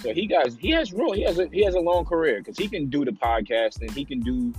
So 0.02 0.14
he 0.14 0.28
guys 0.28 0.56
he 0.56 0.70
has 0.70 0.92
real 0.92 1.10
he 1.10 1.22
has 1.22 1.40
a 1.40 1.48
he 1.48 1.64
has 1.64 1.74
a 1.74 1.80
long 1.80 2.04
career 2.04 2.38
because 2.38 2.56
he 2.56 2.68
can 2.68 2.88
do 2.88 3.04
the 3.04 3.10
podcast 3.10 3.80
and 3.80 3.90
he 3.90 4.04
can 4.04 4.20
do 4.20 4.54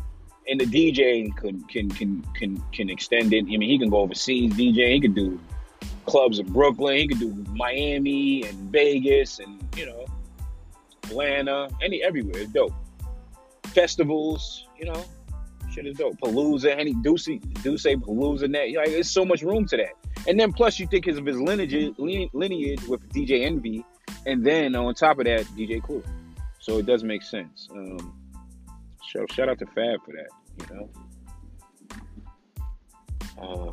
and 0.50 0.60
the 0.60 0.66
DJing 0.66 1.38
can 1.38 1.64
can 1.70 1.90
can 1.90 2.22
can 2.34 2.62
can 2.74 2.90
extend 2.90 3.32
it. 3.32 3.46
I 3.46 3.56
mean 3.56 3.62
he 3.62 3.80
can 3.80 3.90
go 3.90 4.00
overseas 4.00 4.52
DJ. 4.52 4.96
He 4.96 5.00
can 5.00 5.14
do 5.14 5.40
clubs 6.06 6.40
in 6.40 6.52
Brooklyn. 6.52 6.98
He 6.98 7.08
can 7.08 7.20
do 7.20 7.46
Miami 7.54 8.44
and 8.44 8.58
Vegas 8.74 9.40
and 9.40 9.66
you 9.78 9.86
know 9.86 10.06
Atlanta, 11.06 11.70
any 11.82 12.04
everywhere. 12.04 12.42
It's 12.42 12.52
dope. 12.52 12.74
Festivals, 13.68 14.68
you 14.78 14.84
know, 14.84 15.06
Shit 15.76 15.88
is 15.88 15.98
dope. 15.98 16.18
Palooza, 16.22 16.74
any 16.78 16.94
Duce, 16.94 17.26
Duce 17.62 17.84
Palooza, 17.84 18.50
net. 18.50 18.74
Like, 18.74 18.92
there's 18.92 19.12
so 19.12 19.26
much 19.26 19.42
room 19.42 19.66
to 19.66 19.76
that. 19.76 19.92
And 20.26 20.40
then 20.40 20.54
plus 20.54 20.80
you 20.80 20.88
think 20.88 21.06
of 21.08 21.26
his 21.26 21.38
lineage, 21.38 21.94
lineage 21.98 22.84
with 22.88 23.02
DJ 23.10 23.44
Envy, 23.44 23.84
and 24.26 24.46
then 24.46 24.74
on 24.78 24.94
top 24.96 25.20
of 25.20 25.26
that, 25.26 25.42
DJ 25.58 25.84
Clue. 25.84 26.02
So 26.60 26.78
it 26.78 26.86
does 26.86 27.04
make 27.04 27.24
sense. 27.24 27.68
Um, 27.72 28.16
so 29.12 29.26
shout 29.30 29.50
out 29.50 29.60
to 29.60 29.66
Fab 29.66 30.00
for 30.06 30.14
that. 30.14 30.30
You 30.60 30.76
know. 30.76 30.90
Uh, 33.38 33.72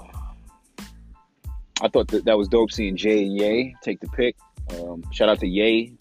I 1.83 1.89
thought 1.89 2.09
that 2.09 2.25
that 2.25 2.37
was 2.37 2.49
dope 2.49 2.73
seeing 2.73 2.97
Jay 2.97 3.23
and 3.27 3.37
Ye 3.37 3.77
take 3.81 4.01
the 4.01 4.09
pick. 4.09 4.35
Um, 4.75 5.05
shout 5.13 5.29
out 5.29 5.39
to 5.39 5.47
Ye 5.47 5.95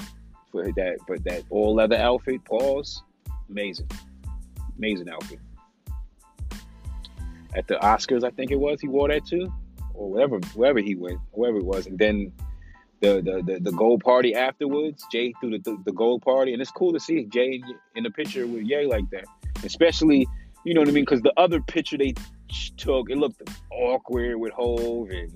for 0.52 0.64
that 0.64 0.97
for 1.06 1.20
that 1.20 1.43
all 1.52 1.76
leather 1.76 1.97
outfit. 1.97 2.43
Pause. 2.43 3.04
Amazing, 3.49 3.89
amazing 4.78 5.08
outfit 5.08 5.39
at 7.56 7.68
the 7.68 7.76
Oscars, 7.76 8.24
I 8.24 8.30
think 8.32 8.52
it 8.52 8.60
was. 8.60 8.82
He 8.82 8.88
wore 8.88 9.10
that 9.10 9.26
too, 9.26 9.52
or 9.93 10.10
whatever, 10.10 10.39
wherever 10.54 10.80
he 10.80 10.95
went, 10.95 11.20
wherever 11.32 11.58
it 11.58 11.66
was. 11.66 11.88
And 11.88 11.97
then 11.97 12.32
the 13.02 13.22
the 13.22 13.43
the, 13.45 13.60
the 13.60 13.72
gold 13.72 14.04
party 14.04 14.36
afterwards, 14.36 15.06
Jay 15.12 15.34
threw 15.39 15.52
the, 15.52 15.60
the, 15.60 15.78
the 15.86 15.91
gold 15.91 16.22
party, 16.22 16.54
and 16.54 16.62
it's 16.62 16.72
cool 16.72 16.93
to 16.93 16.99
see 16.99 17.26
Jay 17.26 17.62
in 17.95 18.04
the 18.04 18.12
picture 18.12 18.47
with 18.47 18.64
Ye 18.64 18.86
like 18.86 19.10
that, 19.12 19.26
especially 19.64 20.28
you 20.64 20.74
know 20.74 20.82
what 20.82 20.89
I 20.89 20.91
mean, 20.91 21.06
because 21.06 21.22
the 21.22 21.34
other 21.38 21.60
picture 21.60 21.97
they 21.97 22.14
took, 22.78 23.10
it 23.10 23.18
looked 23.18 23.41
awkward 23.72 24.38
with 24.38 24.54
Hove 24.54 25.10
and 25.10 25.32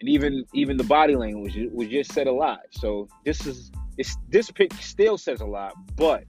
and 0.00 0.08
even 0.08 0.44
even 0.52 0.76
the 0.76 0.84
body 0.84 1.14
language 1.14 1.56
was 1.72 1.88
just 1.88 2.12
said 2.12 2.26
a 2.26 2.32
lot. 2.32 2.60
So 2.70 3.08
this 3.24 3.46
is 3.46 3.70
it's 3.96 4.16
this 4.28 4.50
pic 4.50 4.72
still 4.74 5.16
says 5.16 5.40
a 5.40 5.46
lot, 5.46 5.74
but 5.96 6.24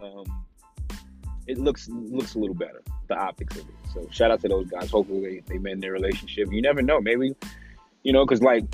um, 0.00 0.24
it 1.46 1.58
looks 1.58 1.88
looks 1.88 2.34
a 2.34 2.38
little 2.38 2.54
better 2.54 2.82
the 3.10 3.18
optics 3.18 3.56
of 3.56 3.68
it. 3.68 3.74
So 3.92 4.08
shout 4.10 4.30
out 4.30 4.40
to 4.40 4.48
those 4.48 4.68
guys. 4.68 4.90
Hopefully 4.90 5.42
they, 5.46 5.54
they 5.54 5.58
mend 5.58 5.82
their 5.82 5.92
relationship. 5.92 6.48
You 6.50 6.62
never 6.62 6.80
know. 6.80 7.00
Maybe, 7.00 7.34
you 8.02 8.12
know, 8.12 8.24
because 8.24 8.40
like, 8.40 8.64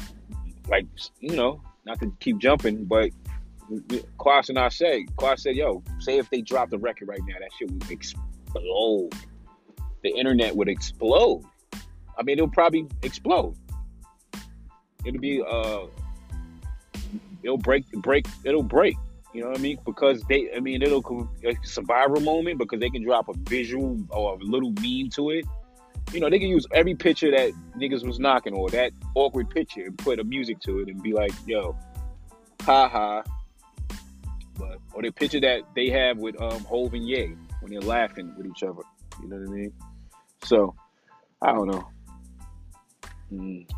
like 0.69 0.87
you 1.21 1.35
know, 1.35 1.61
not 1.85 1.99
to 2.01 2.13
keep 2.21 2.39
jumping, 2.39 2.85
but 2.85 3.11
Quas 4.19 4.49
and 4.49 4.59
I 4.59 4.69
say, 4.69 5.07
Quas 5.17 5.43
said, 5.43 5.57
yo, 5.57 5.83
say 5.99 6.19
if 6.19 6.31
they 6.31 6.43
drop 6.43 6.71
the 6.71 6.79
record 6.79 7.09
right 7.09 7.21
now, 7.27 7.37
that 7.41 7.51
shit 7.59 7.71
would 7.71 7.91
explode. 7.91 9.11
The 10.03 10.11
internet 10.11 10.55
would 10.55 10.69
explode. 10.69 11.43
I 12.19 12.23
mean, 12.23 12.39
it'll 12.39 12.49
probably 12.49 12.87
explode. 13.03 13.57
It'll 15.05 15.21
be 15.21 15.43
uh, 15.43 15.87
it'll 17.43 17.59
break, 17.59 17.91
break, 17.93 18.27
it'll 18.45 18.63
break. 18.63 18.97
You 19.37 19.43
know 19.43 19.49
what 19.51 19.59
I 19.59 19.61
mean? 19.61 19.79
Because 19.85 20.23
they, 20.31 20.49
I 20.57 20.61
mean, 20.61 20.81
it'll 20.81 21.29
it's 21.43 21.77
a 21.77 22.21
moment 22.21 22.57
because 22.59 22.81
they 22.81 22.89
can 22.89 23.05
drop 23.05 23.29
a 23.29 23.35
visual 23.41 23.99
or 24.09 24.37
a 24.37 24.39
little 24.39 24.73
meme 24.81 25.11
to 25.11 25.29
it. 25.29 25.45
You 26.11 26.21
know, 26.21 26.31
they 26.31 26.39
can 26.39 26.49
use 26.49 26.67
every 26.73 26.95
picture 26.95 27.31
that 27.33 27.53
niggas 27.77 28.03
was 28.03 28.19
knocking 28.19 28.55
or 28.55 28.71
that 28.71 28.93
awkward 29.15 29.51
picture 29.51 29.83
and 29.83 29.99
put 29.99 30.21
a 30.21 30.25
music 30.25 30.59
to 30.61 30.79
it 30.79 30.89
and 30.89 31.03
be 31.03 31.13
like, 31.13 31.33
yo, 31.47 31.77
ha 32.63 32.89
ha. 32.89 33.25
But 34.59 34.79
or 34.95 35.03
the 35.03 35.11
picture 35.11 35.41
that 35.41 35.65
they 35.75 35.91
have 35.91 36.17
with 36.17 36.41
um 36.41 36.65
Hov 36.65 36.95
and 36.95 37.07
Ye 37.07 37.37
when 37.61 37.71
they're 37.71 37.83
laughing 37.83 38.33
with 38.39 38.47
each 38.47 38.63
other. 38.63 38.81
You 39.23 39.29
know 39.29 39.37
what 39.37 39.49
I 39.51 39.53
mean? 39.53 39.73
So 40.45 40.75
I 41.43 41.53
don't 41.53 41.67
know. 41.67 41.87
Mm. 43.31 43.69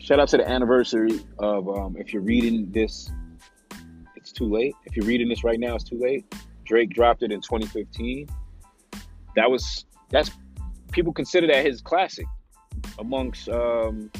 Shout 0.00 0.18
out 0.18 0.26
to 0.30 0.38
the 0.38 0.48
anniversary 0.48 1.20
of 1.38 1.68
um, 1.68 1.96
if 1.96 2.12
you're 2.12 2.22
reading 2.22 2.72
this 2.72 3.12
it's 4.22 4.30
too 4.30 4.48
late. 4.48 4.76
If 4.84 4.96
you're 4.96 5.04
reading 5.04 5.28
this 5.28 5.42
right 5.42 5.58
now, 5.58 5.74
it's 5.74 5.82
too 5.82 5.98
late. 5.98 6.32
Drake 6.64 6.90
dropped 6.90 7.24
it 7.24 7.32
in 7.32 7.40
2015. 7.40 8.28
That 9.34 9.50
was 9.50 9.84
that's 10.10 10.30
people 10.92 11.12
consider 11.12 11.48
that 11.48 11.66
his 11.66 11.80
classic 11.80 12.26
amongst 13.00 13.48
um, 13.48 14.12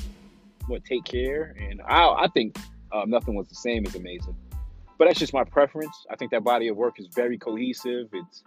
what 0.66 0.84
Take 0.84 1.04
Care, 1.04 1.54
and 1.56 1.80
I 1.86 2.24
I 2.24 2.26
think 2.34 2.58
uh, 2.90 3.04
Nothing 3.06 3.36
Was 3.36 3.46
the 3.48 3.54
Same 3.54 3.86
is 3.86 3.94
amazing. 3.94 4.34
But 4.98 5.06
that's 5.06 5.20
just 5.20 5.32
my 5.32 5.44
preference. 5.44 5.94
I 6.10 6.16
think 6.16 6.32
that 6.32 6.42
body 6.42 6.66
of 6.66 6.76
work 6.76 6.98
is 6.98 7.06
very 7.14 7.38
cohesive. 7.38 8.08
It's 8.12 8.42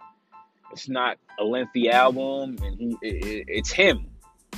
it's 0.72 0.90
not 0.90 1.16
a 1.40 1.44
lengthy 1.44 1.90
album, 1.90 2.56
and 2.62 2.78
he 2.78 2.98
it, 3.00 3.46
it's 3.48 3.72
him 3.72 4.10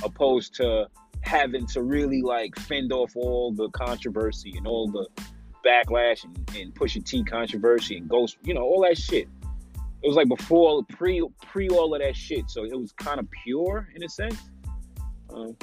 opposed 0.03 0.55
to 0.55 0.87
having 1.21 1.65
to 1.67 1.81
really 1.81 2.21
like 2.21 2.57
fend 2.59 2.91
off 2.91 3.15
all 3.15 3.53
the 3.53 3.69
controversy 3.69 4.53
and 4.57 4.67
all 4.67 4.89
the 4.89 5.07
backlash 5.65 6.23
and, 6.23 6.37
and 6.55 6.73
Pusha 6.73 7.03
T 7.03 7.23
controversy 7.23 7.97
and 7.97 8.07
Ghost, 8.07 8.37
you 8.43 8.53
know, 8.53 8.61
all 8.61 8.81
that 8.87 8.97
shit. 8.97 9.27
It 10.01 10.07
was 10.07 10.15
like 10.15 10.29
before 10.29 10.83
pre 10.89 11.25
pre 11.41 11.69
all 11.69 11.93
of 11.93 12.01
that 12.01 12.15
shit, 12.15 12.49
so 12.49 12.63
it 12.63 12.73
was 12.73 12.93
kind 12.93 13.19
of 13.19 13.27
pure 13.43 13.89
in 13.95 14.03
a 14.03 14.09
sense. 14.09 14.37
Um, 15.33 15.57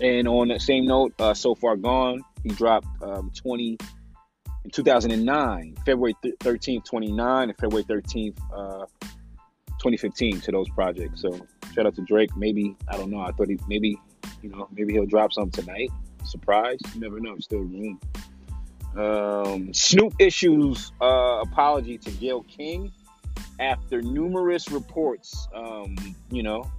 and 0.00 0.28
on 0.28 0.48
that 0.48 0.62
same 0.62 0.86
note, 0.86 1.14
uh, 1.18 1.34
so 1.34 1.54
far 1.54 1.76
gone, 1.76 2.22
he 2.42 2.50
dropped 2.50 2.86
um, 3.02 3.30
20 3.34 3.78
in 4.64 4.70
2009, 4.70 5.76
February 5.86 6.14
13th, 6.24 6.84
29, 6.84 7.48
and 7.48 7.58
February 7.58 7.84
13th, 7.84 8.38
uh, 8.52 8.86
2015 9.78 10.40
to 10.40 10.52
those 10.52 10.68
projects. 10.70 11.22
So 11.22 11.46
shout 11.74 11.86
out 11.86 11.94
to 11.94 12.02
Drake. 12.02 12.36
Maybe 12.36 12.76
I 12.88 12.96
don't 12.96 13.10
know. 13.10 13.20
I 13.20 13.30
thought 13.32 13.48
he 13.48 13.58
maybe 13.68 13.98
you 14.42 14.48
know 14.48 14.68
maybe 14.72 14.92
he'll 14.92 15.06
drop 15.06 15.32
something 15.32 15.64
tonight. 15.64 15.90
Surprise! 16.24 16.78
You 16.94 17.00
never 17.00 17.20
know. 17.20 17.36
Still 17.38 17.60
room. 17.60 18.00
Um, 18.96 19.74
Snoop 19.74 20.14
issues 20.18 20.92
uh, 21.02 21.40
apology 21.42 21.98
to 21.98 22.10
Gayle 22.12 22.44
King 22.44 22.92
after 23.60 24.00
numerous 24.00 24.70
reports. 24.70 25.48
Um, 25.54 25.96
you 26.30 26.42
know, 26.42 26.70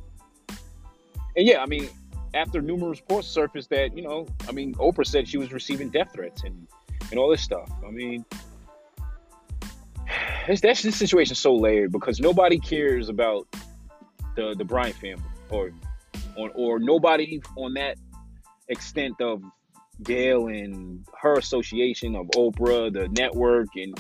and 1.36 1.48
yeah, 1.48 1.62
I 1.62 1.68
mean, 1.68 1.90
after 2.34 2.62
numerous 2.62 3.00
reports 3.00 3.28
surfaced 3.28 3.70
that 3.70 3.96
you 3.96 4.02
know, 4.02 4.28
I 4.48 4.52
mean, 4.52 4.74
Oprah 4.76 5.06
said 5.06 5.28
she 5.28 5.38
was 5.38 5.52
receiving 5.54 5.90
death 5.90 6.12
threats 6.14 6.44
and 6.44 6.68
and 7.12 7.20
all 7.20 7.30
this 7.30 7.42
stuff. 7.42 7.70
I 7.86 7.92
mean, 7.92 8.26
that's 10.48 10.82
this 10.82 10.96
situation 10.96 11.36
so 11.36 11.54
layered 11.56 11.92
because 11.92 12.20
nobody 12.20 12.60
cares 12.60 13.10
about 13.10 13.48
the 14.36 14.56
the 14.58 14.66
Bryant 14.66 14.96
family 14.96 15.24
or 15.50 15.72
or, 16.36 16.52
or 16.56 16.80
nobody 16.80 17.42
on 17.56 17.74
that 17.76 17.98
extent 18.70 19.22
of 19.22 19.42
Gayle 20.04 20.48
and 20.48 21.06
her 21.22 21.34
association 21.34 22.16
of 22.16 22.28
Oprah, 22.36 22.92
the 22.92 23.08
network, 23.10 23.68
and 23.76 23.98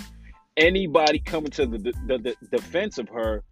anybody 0.55 1.19
coming 1.19 1.51
to 1.51 1.65
the, 1.65 1.77
the, 1.77 2.35
the 2.41 2.57
defense 2.57 2.97
of 2.97 3.09
her 3.09 3.43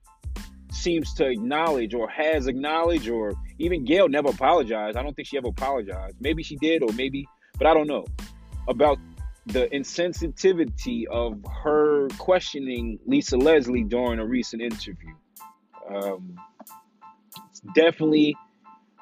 seems 0.72 1.14
to 1.14 1.26
acknowledge 1.26 1.94
or 1.94 2.10
has 2.10 2.48
acknowledged 2.48 3.10
or 3.10 3.34
even 3.60 3.86
Gayle 3.86 4.10
never 4.10 4.30
apologized. 4.30 4.98
I 4.98 5.04
don't 5.04 5.16
think 5.16 5.28
she 5.28 5.38
ever 5.38 5.48
apologized. 5.48 6.18
Maybe 6.20 6.44
she 6.44 6.58
did 6.58 6.84
or 6.84 6.92
maybe, 6.94 7.28
but 7.58 7.68
I 7.68 7.74
don't 7.74 7.88
know 7.88 8.06
about 8.68 8.98
the 9.48 9.68
insensitivity 9.68 11.06
of 11.06 11.40
her 11.64 12.08
questioning 12.18 13.00
Lisa 13.06 13.38
Leslie 13.38 13.84
during 13.84 14.20
a 14.20 14.26
recent 14.26 14.62
interview. 14.62 15.14
Um, 15.90 16.36
it's 17.50 17.62
definitely 17.76 18.36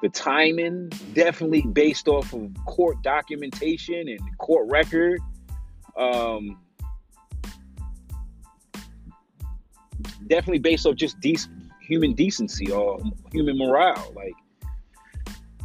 the 0.04 0.10
timing, 0.10 0.90
definitely 1.14 1.62
based 1.62 2.08
off 2.08 2.34
of 2.34 2.54
court 2.66 3.02
documentation 3.02 4.06
and 4.06 4.20
court 4.36 4.70
record. 4.70 5.18
Um, 5.96 6.60
definitely 10.26 10.58
based 10.58 10.84
off 10.84 10.96
just 10.96 11.16
human 11.80 12.12
decency 12.12 12.70
or 12.70 13.00
human 13.32 13.56
morale. 13.56 14.12
Like, 14.14 14.34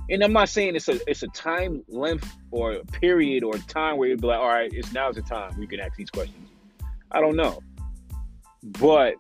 and 0.10 0.24
I'm 0.24 0.32
not 0.32 0.48
saying 0.48 0.78
it's 0.78 0.88
a 0.88 1.02
it's 1.06 1.24
a 1.24 1.28
time 1.28 1.84
length 1.90 2.34
or 2.52 2.72
a 2.76 2.86
period 2.86 3.44
or 3.44 3.56
time 3.58 3.98
where 3.98 4.08
you'd 4.08 4.22
be 4.22 4.28
like, 4.28 4.40
all 4.40 4.48
right, 4.48 4.72
it's 4.72 4.94
now's 4.94 5.16
the 5.16 5.22
time 5.22 5.54
we 5.60 5.68
can 5.68 5.82
ask 5.82 5.98
these 5.98 6.10
questions. 6.10 6.48
I 7.12 7.20
don't 7.20 7.36
know, 7.36 7.62
but 8.64 9.16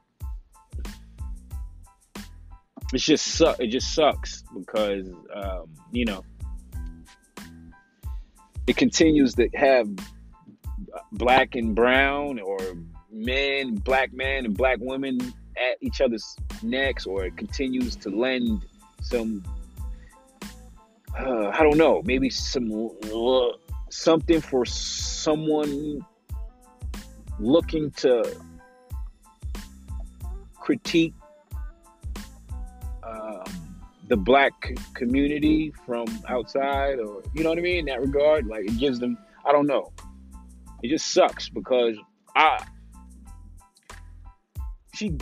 it's 2.93 3.05
just 3.05 3.25
su- 3.25 3.55
it 3.59 3.67
just 3.67 3.93
sucks 3.93 4.43
because 4.57 5.07
um, 5.33 5.69
you 5.91 6.05
know 6.05 6.23
it 8.67 8.77
continues 8.77 9.33
to 9.35 9.49
have 9.55 9.87
black 11.11 11.55
and 11.55 11.75
brown 11.75 12.39
or 12.39 12.59
men, 13.11 13.75
black 13.75 14.13
men 14.13 14.45
and 14.45 14.55
black 14.55 14.77
women 14.79 15.19
at 15.57 15.77
each 15.81 16.01
other's 16.01 16.35
necks, 16.61 17.05
or 17.05 17.25
it 17.25 17.35
continues 17.35 17.95
to 17.95 18.09
lend 18.09 18.65
some 19.01 19.43
uh, 21.17 21.49
I 21.49 21.63
don't 21.63 21.77
know, 21.77 22.01
maybe 22.05 22.29
some 22.29 22.89
something 23.89 24.41
for 24.41 24.65
someone 24.65 26.05
looking 27.39 27.91
to 27.91 28.39
critique 30.59 31.13
the 34.09 34.17
black 34.17 34.75
community 34.95 35.71
from 35.85 36.05
outside 36.27 36.99
or 36.99 37.21
you 37.33 37.43
know 37.43 37.49
what 37.49 37.59
I 37.59 37.61
mean 37.61 37.77
in 37.77 37.85
that 37.85 38.01
regard 38.01 38.47
like 38.47 38.65
it 38.65 38.77
gives 38.77 38.99
them 38.99 39.17
I 39.45 39.51
don't 39.51 39.67
know 39.67 39.93
it 40.81 40.89
just 40.89 41.13
sucks 41.13 41.47
because 41.47 41.95
I 42.35 42.65
she 44.95 45.15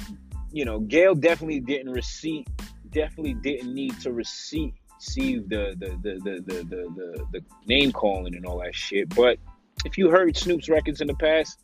you 0.51 0.63
know 0.63 0.79
Gayle 0.79 1.15
definitely 1.15 1.59
didn't 1.59 1.91
receive 1.91 2.45
definitely 2.89 3.33
didn't 3.33 3.73
need 3.73 3.99
to 4.01 4.13
receive 4.13 4.73
receive 4.95 5.49
the 5.49 5.75
the 5.77 5.89
the 6.01 6.13
the 6.23 6.41
the, 6.41 6.53
the, 6.63 6.89
the, 6.95 7.25
the 7.33 7.41
name 7.67 7.91
calling 7.91 8.35
and 8.35 8.45
all 8.45 8.59
that 8.59 8.73
shit 8.73 9.13
but 9.13 9.37
if 9.85 9.97
you 9.97 10.09
heard 10.09 10.35
Snoop's 10.35 10.69
records 10.69 11.01
in 11.01 11.07
the 11.07 11.15
past 11.15 11.59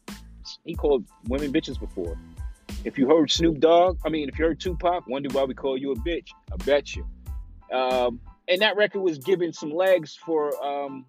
he 0.65 0.75
called 0.75 1.05
women 1.29 1.53
bitches 1.53 1.79
before 1.79 2.17
if 2.85 2.97
you 2.97 3.07
heard 3.07 3.31
Snoop 3.31 3.59
Dogg, 3.59 3.97
I 4.05 4.09
mean, 4.09 4.27
if 4.27 4.37
you 4.37 4.43
heard 4.45 4.59
Tupac, 4.59 5.07
wonder 5.07 5.29
why 5.31 5.45
we 5.45 5.53
call 5.53 5.77
you 5.77 5.93
a 5.93 5.95
bitch. 5.95 6.27
I 6.51 6.57
bet 6.57 6.95
you. 6.95 7.07
Um, 7.73 8.19
and 8.47 8.61
that 8.61 8.75
record 8.77 9.01
was 9.01 9.17
giving 9.17 9.53
some 9.53 9.71
legs 9.71 10.15
for 10.15 10.53
um, 10.63 11.05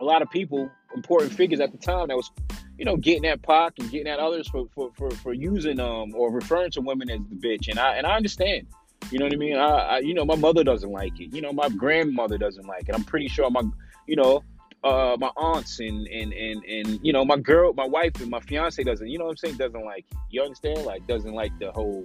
a 0.00 0.04
lot 0.04 0.22
of 0.22 0.30
people, 0.30 0.70
important 0.94 1.32
figures 1.32 1.60
at 1.60 1.72
the 1.72 1.78
time 1.78 2.08
that 2.08 2.16
was, 2.16 2.30
you 2.78 2.84
know, 2.84 2.96
getting 2.96 3.26
at 3.26 3.42
Pac 3.42 3.74
and 3.78 3.90
getting 3.90 4.08
at 4.08 4.18
others 4.18 4.48
for 4.48 4.66
for, 4.74 4.90
for, 4.96 5.10
for 5.10 5.32
using 5.32 5.78
um 5.80 6.14
or 6.14 6.32
referring 6.32 6.70
to 6.72 6.80
women 6.80 7.10
as 7.10 7.20
the 7.28 7.36
bitch. 7.36 7.68
And 7.68 7.78
I 7.78 7.96
and 7.96 8.06
I 8.06 8.16
understand. 8.16 8.66
You 9.10 9.18
know 9.18 9.24
what 9.24 9.32
I 9.32 9.36
mean? 9.36 9.56
I, 9.56 9.68
I 9.68 9.98
you 9.98 10.14
know 10.14 10.24
my 10.24 10.36
mother 10.36 10.64
doesn't 10.64 10.90
like 10.90 11.20
it. 11.20 11.34
You 11.34 11.40
know 11.40 11.52
my 11.52 11.68
grandmother 11.68 12.38
doesn't 12.38 12.66
like 12.66 12.88
it. 12.88 12.94
I'm 12.94 13.04
pretty 13.04 13.28
sure 13.28 13.50
my 13.50 13.62
you 14.06 14.16
know 14.16 14.42
uh, 14.82 15.16
my 15.18 15.30
aunts 15.36 15.80
and, 15.80 16.06
and 16.08 16.32
and 16.32 16.64
and 16.64 17.00
you 17.02 17.12
know 17.12 17.24
my 17.24 17.36
girl, 17.36 17.72
my 17.74 17.86
wife 17.86 18.20
and 18.20 18.30
my 18.30 18.40
fiance 18.40 18.82
doesn't. 18.82 19.08
You 19.08 19.18
know 19.18 19.24
what 19.24 19.32
I'm 19.32 19.36
saying? 19.36 19.56
Doesn't 19.56 19.84
like. 19.84 20.06
You 20.30 20.42
understand? 20.42 20.84
Like 20.84 21.06
doesn't 21.06 21.34
like 21.34 21.52
the 21.58 21.70
whole. 21.72 22.04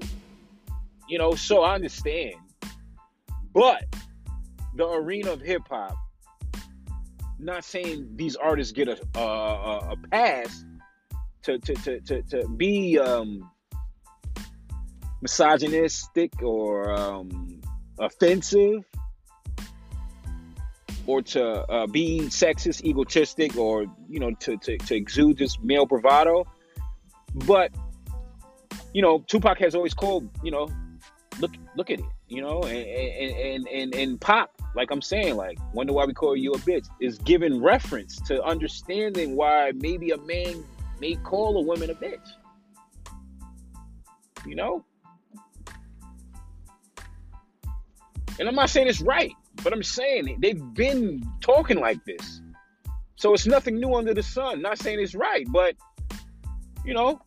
You 1.08 1.20
know, 1.20 1.36
so 1.36 1.62
I 1.62 1.76
understand, 1.76 2.36
but 3.56 3.86
the 4.76 4.88
arena 4.88 5.32
of 5.32 5.42
hip 5.42 5.64
hop. 5.68 5.98
Not 7.40 7.66
saying 7.66 8.10
these 8.16 8.36
artists 8.36 8.72
get 8.72 8.88
a 8.88 9.00
a, 9.18 9.94
a 9.94 9.96
pass 10.12 10.64
to 11.44 11.58
to 11.58 11.74
to 11.74 12.00
to, 12.02 12.22
to 12.22 12.48
be 12.50 13.00
um, 13.00 13.50
misogynistic 15.22 16.44
or 16.44 16.94
um, 16.94 17.62
offensive 17.98 18.86
or 21.08 21.22
to 21.22 21.44
uh, 21.44 21.88
be 21.88 22.22
sexist, 22.22 22.84
egotistic, 22.84 23.58
or 23.58 23.86
you 24.10 24.20
know, 24.20 24.32
to, 24.40 24.58
to, 24.58 24.78
to 24.78 24.96
exude 24.96 25.38
this 25.38 25.60
male 25.60 25.86
bravado. 25.86 26.46
But 27.34 27.72
you 28.94 29.02
know, 29.02 29.24
Tupac 29.28 29.60
has 29.60 29.76
always 29.76 29.94
called, 29.94 30.30
you 30.44 30.52
know, 30.52 30.70
look 31.40 31.52
look 31.76 31.90
at 31.90 32.00
it, 32.00 32.06
you 32.36 32.42
know, 32.42 32.64
and 32.64 33.38
and 33.38 33.68
and 33.70 33.96
and 33.96 34.20
Pop, 34.20 34.52
like 34.76 34.92
I'm 34.92 35.02
saying, 35.02 35.38
like 35.38 35.58
wonder 35.74 35.94
why 35.94 36.06
we 36.06 36.14
call 36.14 36.36
you 36.36 36.52
a 36.52 36.58
bitch, 36.60 36.86
is 37.00 37.18
giving 37.20 37.64
reference 37.64 38.20
to 38.24 38.44
understanding 38.44 39.38
why 39.38 39.72
maybe 39.74 40.12
a 40.12 40.18
man 40.18 40.64
may 41.00 41.16
call 41.16 41.58
a 41.58 41.62
woman 41.62 41.90
a 41.90 41.96
bitch. 41.96 42.28
You 44.46 44.56
know? 44.56 44.86
And 48.38 48.50
I'm 48.50 48.56
not 48.56 48.70
saying 48.70 48.88
it's 48.88 49.02
right. 49.02 49.32
But 49.64 49.72
I'm 49.72 49.82
saying 49.82 50.38
they've 50.40 50.62
been 50.74 51.26
talking 51.40 51.80
like 51.80 52.04
this. 52.04 52.42
So 53.16 53.34
it's 53.34 53.48
nothing 53.48 53.80
new 53.80 53.96
under 53.96 54.14
the 54.14 54.24
sun. 54.24 54.62
Not 54.62 54.78
saying 54.78 55.00
it's 55.00 55.16
right, 55.16 55.48
but 55.50 55.76
you 56.84 56.94
know, 56.94 57.22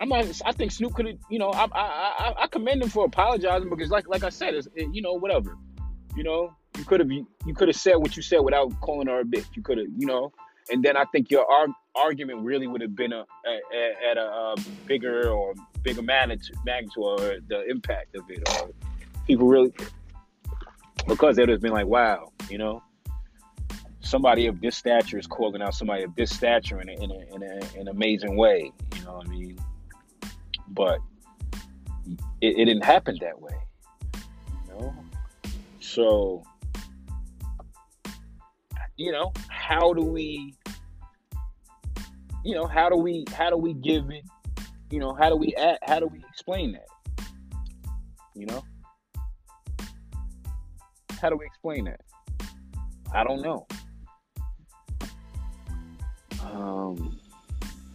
I'm 0.00 0.12
I 0.12 0.52
think 0.52 0.72
Snoop 0.72 0.94
could 0.94 1.06
have, 1.06 1.16
you 1.30 1.38
know, 1.38 1.50
I, 1.50 1.66
I 1.74 2.34
I 2.42 2.46
commend 2.48 2.82
him 2.82 2.90
for 2.90 3.06
apologizing 3.06 3.70
because, 3.70 3.90
like 3.90 4.06
like 4.08 4.24
I 4.24 4.28
said, 4.28 4.54
it's, 4.54 4.68
it, 4.74 4.94
you 4.94 5.00
know, 5.00 5.14
whatever, 5.14 5.56
you 6.14 6.22
know, 6.22 6.54
you 6.76 6.84
could 6.84 7.00
have 7.00 7.10
you 7.10 7.54
could 7.54 7.68
have 7.68 7.76
said 7.76 7.96
what 7.96 8.16
you 8.16 8.22
said 8.22 8.40
without 8.40 8.78
calling 8.80 9.08
her 9.08 9.20
a 9.20 9.24
bitch. 9.24 9.46
You 9.54 9.62
could 9.62 9.78
have, 9.78 9.86
you 9.96 10.06
know, 10.06 10.32
and 10.70 10.82
then 10.82 10.96
I 10.96 11.04
think 11.06 11.30
your 11.30 11.50
arg- 11.50 11.70
argument 11.94 12.40
really 12.40 12.66
would 12.66 12.80
have 12.80 12.94
been 12.94 13.12
a, 13.12 13.24
a, 13.46 14.10
at 14.10 14.16
a, 14.18 14.22
a, 14.22 14.54
bigger 14.86 15.30
or 15.30 15.54
bigger 15.82 16.02
magnitude, 16.02 16.56
magnitude 16.64 17.02
or 17.02 17.18
the 17.48 17.64
impact 17.68 18.16
of 18.16 18.24
it 18.28 18.46
or 18.48 18.70
people 19.26 19.46
really 19.46 19.72
because 21.06 21.36
they'd 21.36 21.48
have 21.48 21.60
been 21.60 21.72
like, 21.72 21.86
wow, 21.86 22.32
you 22.50 22.58
know, 22.58 22.82
somebody 24.00 24.46
of 24.46 24.60
this 24.60 24.76
stature 24.76 25.18
is 25.18 25.26
calling 25.26 25.62
out 25.62 25.74
somebody 25.74 26.02
of 26.02 26.14
this 26.16 26.34
stature 26.34 26.80
in, 26.80 26.88
a, 26.88 26.92
in, 26.92 27.10
a, 27.10 27.34
in, 27.34 27.42
a, 27.42 27.74
in 27.74 27.80
an 27.82 27.88
amazing 27.88 28.36
way. 28.36 28.72
You 28.96 29.04
know 29.04 29.14
what 29.14 29.26
I 29.26 29.30
mean? 29.30 29.58
But 30.68 30.98
it, 32.40 32.58
it 32.58 32.64
didn't 32.66 32.84
happen 32.84 33.18
that 33.20 33.40
way. 33.40 33.54
You 34.14 34.74
know? 34.74 34.94
So, 35.80 36.42
you 38.96 39.12
know, 39.12 39.32
how 39.48 39.92
do 39.92 40.02
we, 40.02 40.54
you 42.44 42.54
know, 42.54 42.66
how 42.66 42.88
do 42.88 42.96
we, 42.96 43.24
how 43.32 43.50
do 43.50 43.56
we 43.56 43.74
give 43.74 44.10
it, 44.10 44.24
you 44.90 44.98
know, 45.00 45.14
how 45.14 45.28
do 45.28 45.36
we, 45.36 45.54
add, 45.54 45.78
how 45.82 46.00
do 46.00 46.06
we 46.06 46.18
explain 46.28 46.72
that? 46.72 47.26
You 48.34 48.46
know? 48.46 48.62
How 51.20 51.30
do 51.30 51.36
we 51.36 51.46
explain 51.46 51.84
that? 51.84 52.00
I 53.12 53.24
don't 53.24 53.40
know. 53.40 53.66
Um, 56.42 57.18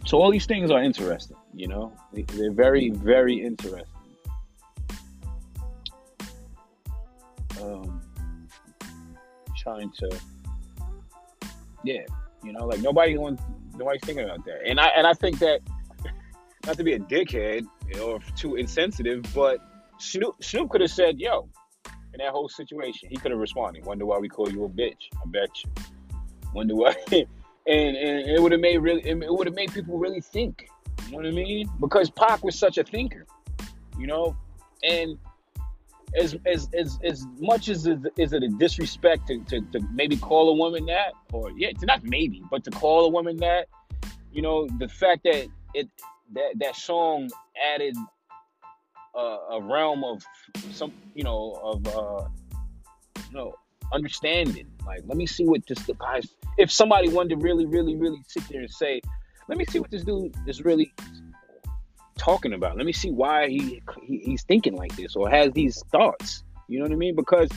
so 0.04 0.18
all 0.18 0.30
these 0.30 0.46
things 0.46 0.70
are 0.70 0.82
interesting, 0.82 1.36
you 1.54 1.68
know. 1.68 1.92
They're 2.12 2.52
very, 2.52 2.90
very 2.90 3.34
interesting. 3.34 3.86
Um, 7.60 8.00
trying 9.56 9.90
to, 9.92 10.18
yeah, 11.84 12.02
you 12.42 12.52
know, 12.52 12.66
like 12.66 12.80
nobody 12.80 13.16
wants, 13.16 13.42
nobody's 13.76 14.00
thinking 14.02 14.24
about 14.24 14.44
that, 14.46 14.66
and 14.66 14.80
I 14.80 14.88
and 14.96 15.06
I 15.06 15.14
think 15.14 15.38
that 15.38 15.60
not 16.66 16.76
to 16.76 16.82
be 16.82 16.94
a 16.94 16.98
dickhead 16.98 17.66
or 18.02 18.18
too 18.36 18.56
insensitive, 18.56 19.24
but 19.34 19.58
Snoop 19.98 20.42
Snoop 20.42 20.70
could 20.70 20.80
have 20.80 20.90
said, 20.90 21.20
"Yo," 21.20 21.48
in 21.86 22.18
that 22.18 22.32
whole 22.32 22.48
situation, 22.48 23.08
he 23.10 23.16
could 23.16 23.30
have 23.30 23.40
responded. 23.40 23.84
Wonder 23.84 24.06
why 24.06 24.18
we 24.18 24.28
call 24.28 24.50
you 24.50 24.64
a 24.64 24.68
bitch? 24.68 25.08
I 25.14 25.26
bet 25.26 25.50
you. 25.64 25.70
Wonder 26.52 26.74
why. 26.74 26.94
and 27.12 27.26
and 27.96 28.30
it 28.30 28.42
would 28.42 28.52
have 28.52 28.60
made 28.60 28.78
really 28.78 29.02
it 29.06 29.16
would 29.18 29.46
have 29.46 29.54
made 29.54 29.72
people 29.72 29.98
really 29.98 30.20
think. 30.20 30.68
You 31.12 31.18
know 31.18 31.24
what 31.24 31.40
I 31.40 31.44
mean? 31.44 31.68
Because 31.78 32.08
Pac 32.08 32.42
was 32.42 32.58
such 32.58 32.78
a 32.78 32.84
thinker, 32.84 33.26
you 33.98 34.06
know, 34.06 34.34
and 34.82 35.18
as 36.18 36.34
as 36.46 36.70
as, 36.72 36.98
as 37.04 37.26
much 37.38 37.68
as 37.68 37.86
is 38.16 38.32
it 38.32 38.42
a 38.42 38.48
disrespect 38.48 39.26
to, 39.26 39.38
to, 39.44 39.60
to 39.72 39.80
maybe 39.92 40.16
call 40.16 40.48
a 40.48 40.54
woman 40.54 40.86
that, 40.86 41.12
or 41.30 41.50
yeah, 41.50 41.70
to 41.72 41.84
not 41.84 42.02
maybe, 42.02 42.42
but 42.50 42.64
to 42.64 42.70
call 42.70 43.04
a 43.04 43.10
woman 43.10 43.36
that, 43.36 43.66
you 44.32 44.40
know, 44.40 44.66
the 44.78 44.88
fact 44.88 45.24
that 45.24 45.48
it 45.74 45.86
that 46.32 46.52
that 46.56 46.76
song 46.76 47.28
added 47.74 47.94
a, 49.14 49.20
a 49.20 49.62
realm 49.62 50.04
of 50.04 50.22
some, 50.70 50.94
you 51.14 51.24
know, 51.24 51.60
of 51.62 51.86
uh, 51.88 52.26
you 53.28 53.36
know, 53.36 53.54
understanding. 53.92 54.66
Like, 54.86 55.02
let 55.04 55.18
me 55.18 55.26
see 55.26 55.44
what 55.44 55.66
this 55.66 55.78
the 55.80 55.92
guys. 55.92 56.26
If 56.56 56.72
somebody 56.72 57.10
wanted 57.10 57.30
to 57.30 57.36
really, 57.36 57.66
really, 57.66 57.96
really 57.96 58.22
sit 58.28 58.48
there 58.48 58.60
and 58.60 58.70
say, 58.70 59.02
let 59.48 59.58
me 59.58 59.64
see 59.66 59.80
what 59.80 59.90
this 59.90 60.04
dude 60.04 60.34
is 60.46 60.64
really 60.64 60.92
talking 62.18 62.52
about. 62.52 62.76
Let 62.76 62.86
me 62.86 62.92
see 62.92 63.10
why 63.10 63.48
he, 63.48 63.82
he 64.02 64.18
he's 64.18 64.42
thinking 64.44 64.76
like 64.76 64.94
this 64.96 65.16
or 65.16 65.28
has 65.28 65.52
these 65.52 65.82
thoughts. 65.90 66.44
You 66.68 66.78
know 66.78 66.84
what 66.84 66.92
I 66.92 66.96
mean? 66.96 67.16
Because 67.16 67.50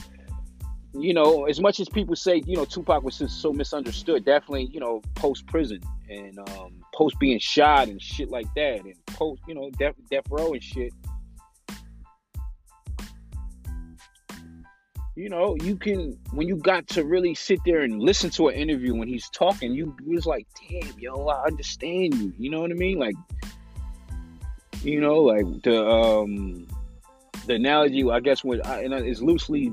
you 0.98 1.12
know, 1.12 1.44
as 1.44 1.60
much 1.60 1.78
as 1.80 1.88
people 1.88 2.16
say, 2.16 2.42
you 2.46 2.56
know, 2.56 2.64
Tupac 2.64 3.02
was 3.02 3.18
just 3.18 3.40
so 3.40 3.52
misunderstood, 3.52 4.24
definitely, 4.24 4.68
you 4.72 4.80
know, 4.80 5.02
post 5.14 5.46
prison 5.46 5.80
and 6.08 6.38
um, 6.38 6.80
post 6.94 7.18
being 7.18 7.38
shot 7.38 7.88
and 7.88 8.00
shit 8.00 8.30
like 8.30 8.46
that, 8.54 8.84
and 8.84 8.94
post, 9.06 9.42
you 9.46 9.54
know, 9.54 9.70
death, 9.78 9.94
death 10.10 10.24
row 10.30 10.52
and 10.52 10.62
shit. 10.62 10.92
You 15.16 15.30
know, 15.30 15.56
you 15.62 15.76
can 15.76 16.18
when 16.32 16.46
you 16.46 16.56
got 16.56 16.86
to 16.88 17.04
really 17.04 17.34
sit 17.34 17.58
there 17.64 17.80
and 17.80 18.00
listen 18.00 18.28
to 18.30 18.48
an 18.48 18.54
interview 18.54 18.94
when 18.94 19.08
he's 19.08 19.28
talking, 19.30 19.72
you, 19.72 19.96
was 20.04 20.26
like, 20.26 20.46
damn, 20.68 20.98
yo, 20.98 21.26
I 21.26 21.46
understand 21.46 22.14
you. 22.14 22.34
You 22.38 22.50
know 22.50 22.60
what 22.60 22.70
I 22.70 22.74
mean? 22.74 22.98
Like, 22.98 23.16
you 24.82 25.00
know, 25.00 25.16
like 25.16 25.46
the 25.62 25.84
um 25.84 26.68
the 27.46 27.54
analogy, 27.54 28.08
I 28.08 28.20
guess, 28.20 28.44
when 28.44 28.60
I, 28.66 28.82
and 28.82 28.92
it's 28.92 29.22
loosely 29.22 29.72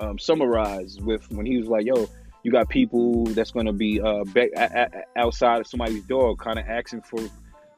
um, 0.00 0.18
summarized 0.18 1.02
with 1.02 1.30
when 1.30 1.44
he 1.44 1.58
was 1.58 1.68
like, 1.68 1.84
yo, 1.84 2.08
you 2.42 2.50
got 2.50 2.70
people 2.70 3.24
that's 3.26 3.50
gonna 3.50 3.74
be 3.74 4.00
uh 4.00 4.24
back 4.24 4.48
a- 4.56 4.88
a- 4.90 5.20
outside 5.20 5.60
of 5.60 5.66
somebody's 5.66 6.04
door, 6.04 6.34
kind 6.34 6.58
of 6.58 6.66
asking 6.66 7.02
for 7.02 7.20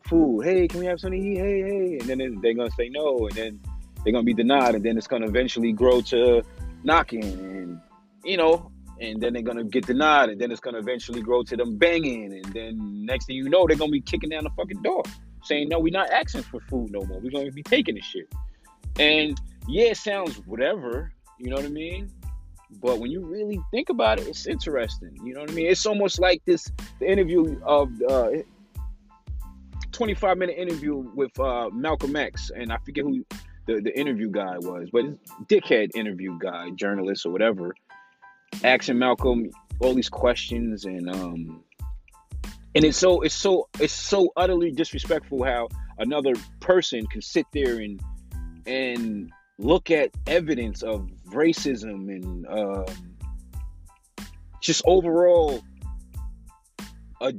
food. 0.06 0.42
Hey, 0.44 0.68
can 0.68 0.78
we 0.78 0.86
have 0.86 1.00
something 1.00 1.20
to 1.20 1.28
eat? 1.28 1.38
Hey, 1.38 1.62
hey, 1.62 1.98
and 1.98 2.08
then 2.08 2.40
they're 2.40 2.54
gonna 2.54 2.70
say 2.70 2.88
no, 2.88 3.26
and 3.26 3.34
then 3.34 3.60
they're 4.04 4.12
gonna 4.12 4.22
be 4.22 4.34
denied, 4.34 4.76
and 4.76 4.84
then 4.84 4.96
it's 4.96 5.08
gonna 5.08 5.26
eventually 5.26 5.72
grow 5.72 6.00
to 6.02 6.44
knocking 6.84 7.24
and 7.24 7.80
you 8.24 8.36
know 8.36 8.70
and 9.00 9.20
then 9.20 9.32
they're 9.32 9.42
gonna 9.42 9.64
get 9.64 9.86
denied 9.86 10.28
and 10.28 10.40
then 10.40 10.50
it's 10.50 10.60
gonna 10.60 10.78
eventually 10.78 11.20
grow 11.20 11.42
to 11.42 11.56
them 11.56 11.76
banging 11.76 12.32
and 12.32 12.44
then 12.52 13.04
next 13.04 13.26
thing 13.26 13.36
you 13.36 13.48
know 13.48 13.66
they're 13.66 13.76
gonna 13.76 13.90
be 13.90 14.00
kicking 14.00 14.30
down 14.30 14.44
the 14.44 14.50
fucking 14.50 14.80
door 14.82 15.02
saying 15.42 15.68
no 15.68 15.78
we're 15.78 15.92
not 15.92 16.10
asking 16.10 16.42
for 16.42 16.60
food 16.60 16.90
no 16.90 17.04
more. 17.04 17.20
We're 17.20 17.30
gonna 17.30 17.50
be 17.50 17.62
taking 17.62 17.94
the 17.94 18.00
shit. 18.00 18.32
And 18.98 19.38
yeah 19.68 19.86
it 19.86 19.96
sounds 19.96 20.36
whatever 20.46 21.12
you 21.38 21.50
know 21.50 21.56
what 21.56 21.64
i 21.64 21.68
mean? 21.68 22.10
But 22.82 22.98
when 22.98 23.10
you 23.10 23.24
really 23.24 23.60
think 23.70 23.88
about 23.88 24.18
it 24.18 24.26
it's 24.26 24.46
interesting 24.46 25.16
you 25.24 25.34
know 25.34 25.40
what 25.40 25.50
i 25.50 25.54
mean? 25.54 25.66
It's 25.66 25.86
almost 25.86 26.20
like 26.20 26.44
this 26.44 26.70
the 27.00 27.10
interview 27.10 27.60
of 27.64 27.90
uh 28.08 28.30
25 29.92 30.38
minute 30.38 30.56
interview 30.56 30.94
with 31.14 31.36
uh 31.40 31.70
malcolm 31.72 32.14
x 32.14 32.52
and 32.54 32.72
i 32.72 32.76
forget 32.78 33.04
who 33.04 33.24
the, 33.68 33.80
the 33.82 33.96
interview 33.96 34.30
guy 34.30 34.56
was, 34.58 34.88
but 34.90 35.04
dickhead 35.46 35.90
interview 35.94 36.38
guy, 36.38 36.70
journalist 36.70 37.26
or 37.26 37.30
whatever, 37.30 37.74
asking 38.64 38.98
Malcolm 38.98 39.50
all 39.80 39.94
these 39.94 40.08
questions 40.08 40.86
and 40.86 41.08
um 41.08 41.62
and 42.74 42.84
it's 42.84 42.98
so 42.98 43.20
it's 43.20 43.34
so 43.34 43.68
it's 43.78 43.92
so 43.92 44.32
utterly 44.36 44.72
disrespectful 44.72 45.44
how 45.44 45.68
another 45.98 46.32
person 46.60 47.06
can 47.06 47.22
sit 47.22 47.46
there 47.52 47.78
and 47.78 48.00
and 48.66 49.30
look 49.58 49.90
at 49.90 50.10
evidence 50.26 50.82
of 50.82 51.08
racism 51.26 52.08
and 52.08 52.46
um, 52.48 52.86
just 54.60 54.82
overall 54.84 55.62
a 57.20 57.32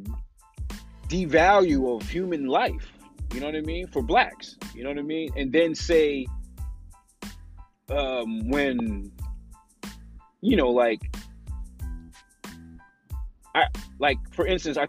devalue 1.07 1.95
of 1.95 2.07
human 2.09 2.47
life 2.47 2.91
you 3.33 3.39
know 3.39 3.47
what 3.47 3.55
I 3.55 3.61
mean? 3.61 3.87
For 3.87 4.01
blacks, 4.01 4.57
you 4.73 4.83
know 4.83 4.89
what 4.89 4.97
I 4.97 5.03
mean? 5.03 5.29
And 5.35 5.51
then 5.51 5.75
say, 5.75 6.25
um, 7.89 8.49
when, 8.49 9.11
you 10.41 10.55
know, 10.55 10.69
like, 10.69 11.01
I 13.55 13.65
like 13.99 14.17
for 14.33 14.45
instance, 14.45 14.77
I, 14.77 14.87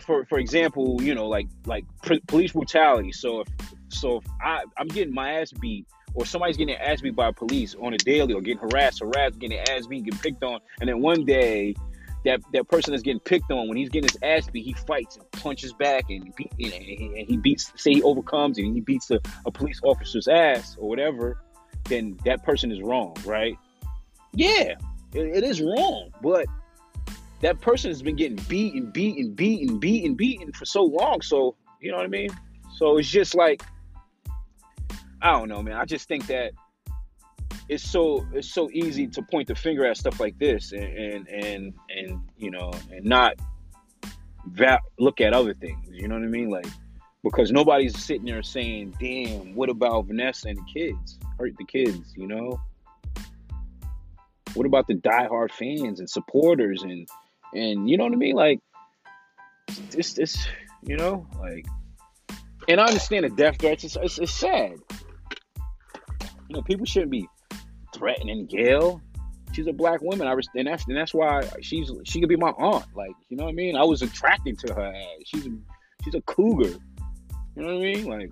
for 0.00 0.24
for 0.26 0.38
example, 0.38 1.00
you 1.02 1.14
know, 1.14 1.28
like 1.28 1.48
like 1.66 1.84
police 2.28 2.52
brutality. 2.52 3.12
So 3.12 3.40
if 3.40 3.48
so, 3.88 4.18
if 4.18 4.24
I 4.42 4.64
I'm 4.76 4.88
getting 4.88 5.14
my 5.14 5.40
ass 5.40 5.52
beat, 5.52 5.86
or 6.14 6.26
somebody's 6.26 6.56
getting 6.56 6.74
ass 6.76 7.00
beat 7.00 7.16
by 7.16 7.32
police 7.32 7.74
on 7.80 7.94
a 7.94 7.98
daily, 7.98 8.34
or 8.34 8.40
getting 8.40 8.58
harassed, 8.58 9.00
harassed, 9.00 9.38
getting 9.38 9.58
ass 9.58 9.86
beat, 9.86 10.04
getting 10.04 10.20
picked 10.20 10.44
on, 10.44 10.60
and 10.80 10.88
then 10.88 11.00
one 11.00 11.24
day 11.24 11.74
that 12.24 12.40
that 12.52 12.68
person 12.68 12.92
that's 12.92 13.02
getting 13.02 13.20
picked 13.20 13.50
on 13.50 13.68
when 13.68 13.76
he's 13.76 13.88
getting 13.88 14.08
his 14.08 14.18
ass 14.22 14.48
beat, 14.50 14.64
he 14.64 14.72
fights 14.72 15.16
and 15.16 15.30
punches 15.32 15.72
back 15.72 16.04
and, 16.08 16.32
beat, 16.36 16.52
and, 16.52 17.28
he 17.28 17.36
beats. 17.36 17.72
Say 17.76 17.94
he 17.94 18.02
overcomes 18.02 18.58
and 18.58 18.74
he 18.74 18.80
beats 18.80 19.10
a, 19.10 19.20
a 19.44 19.50
police 19.50 19.80
officer's 19.82 20.28
ass 20.28 20.76
or 20.78 20.88
whatever, 20.88 21.38
then 21.88 22.18
that 22.24 22.44
person 22.44 22.70
is 22.70 22.80
wrong, 22.80 23.16
right? 23.24 23.56
Yeah, 24.34 24.74
it, 25.14 25.36
it 25.36 25.44
is 25.44 25.60
wrong, 25.60 26.10
but 26.22 26.46
that 27.40 27.60
person 27.60 27.90
has 27.90 28.02
been 28.02 28.16
getting 28.16 28.38
beat 28.48 28.74
and 28.74 28.92
beat 28.92 29.16
and 29.16 29.34
beaten, 29.34 29.78
beaten, 29.78 29.78
beaten, 29.78 30.14
beaten, 30.14 30.14
beaten 30.14 30.52
for 30.52 30.64
so 30.64 30.84
long. 30.84 31.20
So 31.22 31.56
you 31.80 31.90
know 31.90 31.96
what 31.96 32.06
I 32.06 32.08
mean? 32.08 32.30
So 32.76 32.98
it's 32.98 33.08
just 33.08 33.34
like 33.34 33.62
I 35.20 35.32
don't 35.32 35.48
know, 35.48 35.62
man. 35.62 35.76
I 35.76 35.84
just 35.84 36.08
think 36.08 36.26
that 36.26 36.52
it's 37.72 37.88
so 37.88 38.26
it's 38.34 38.52
so 38.52 38.70
easy 38.72 39.06
to 39.06 39.22
point 39.22 39.48
the 39.48 39.54
finger 39.54 39.86
at 39.86 39.96
stuff 39.96 40.20
like 40.20 40.38
this 40.38 40.72
and 40.72 40.84
and 40.84 41.28
and, 41.28 41.74
and 41.88 42.20
you 42.36 42.50
know 42.50 42.70
and 42.90 43.04
not 43.04 43.34
va- 44.46 44.80
look 44.98 45.20
at 45.22 45.32
other 45.32 45.54
things 45.54 45.88
you 45.90 46.06
know 46.06 46.14
what 46.14 46.24
i 46.24 46.28
mean? 46.28 46.50
Like 46.50 46.66
because 47.24 47.50
nobody's 47.50 47.98
sitting 47.98 48.26
there 48.26 48.42
saying 48.42 48.94
damn 49.00 49.54
what 49.54 49.70
about 49.70 50.06
vanessa 50.06 50.48
and 50.48 50.58
the 50.58 50.64
kids? 50.72 51.18
Hurt 51.38 51.56
the 51.56 51.64
kids 51.64 52.12
you 52.14 52.26
know? 52.26 52.60
What 54.54 54.66
about 54.66 54.86
the 54.86 54.94
diehard 54.94 55.50
fans 55.50 55.98
and 55.98 56.10
supporters 56.10 56.82
and 56.82 57.08
and 57.54 57.88
you 57.88 57.96
know 57.96 58.04
what 58.04 58.12
i 58.12 58.16
mean? 58.16 58.36
Like 58.36 58.60
this 59.90 60.12
this 60.12 60.46
you 60.82 60.96
know 60.96 61.26
like 61.40 61.64
and 62.68 62.78
i 62.80 62.84
understand 62.84 63.24
the 63.24 63.30
death 63.30 63.58
threats. 63.58 63.84
It's, 63.84 63.96
it's, 63.96 64.18
it's 64.18 64.34
sad. 64.34 64.74
You 66.48 66.56
know 66.56 66.62
people 66.62 66.84
shouldn't 66.84 67.10
be 67.10 67.26
threatening 67.94 68.46
Gayle. 68.46 69.00
She's 69.52 69.66
a 69.66 69.72
black 69.72 70.00
woman. 70.00 70.26
I 70.26 70.32
and 70.54 70.66
that's 70.66 70.86
and 70.86 70.96
that's 70.96 71.12
why 71.12 71.48
she's 71.60 71.90
she 72.04 72.20
could 72.20 72.28
be 72.28 72.36
my 72.36 72.50
aunt. 72.50 72.86
Like 72.94 73.12
you 73.28 73.36
know 73.36 73.44
what 73.44 73.50
I 73.50 73.54
mean. 73.54 73.76
I 73.76 73.84
was 73.84 74.02
attracted 74.02 74.58
to 74.60 74.74
her. 74.74 74.94
She's 75.24 75.46
a, 75.46 75.50
she's 76.04 76.14
a 76.14 76.22
cougar. 76.22 76.78
You 77.54 77.62
know 77.62 77.74
what 77.74 77.76
I 77.76 77.92
mean? 77.92 78.06
Like 78.06 78.30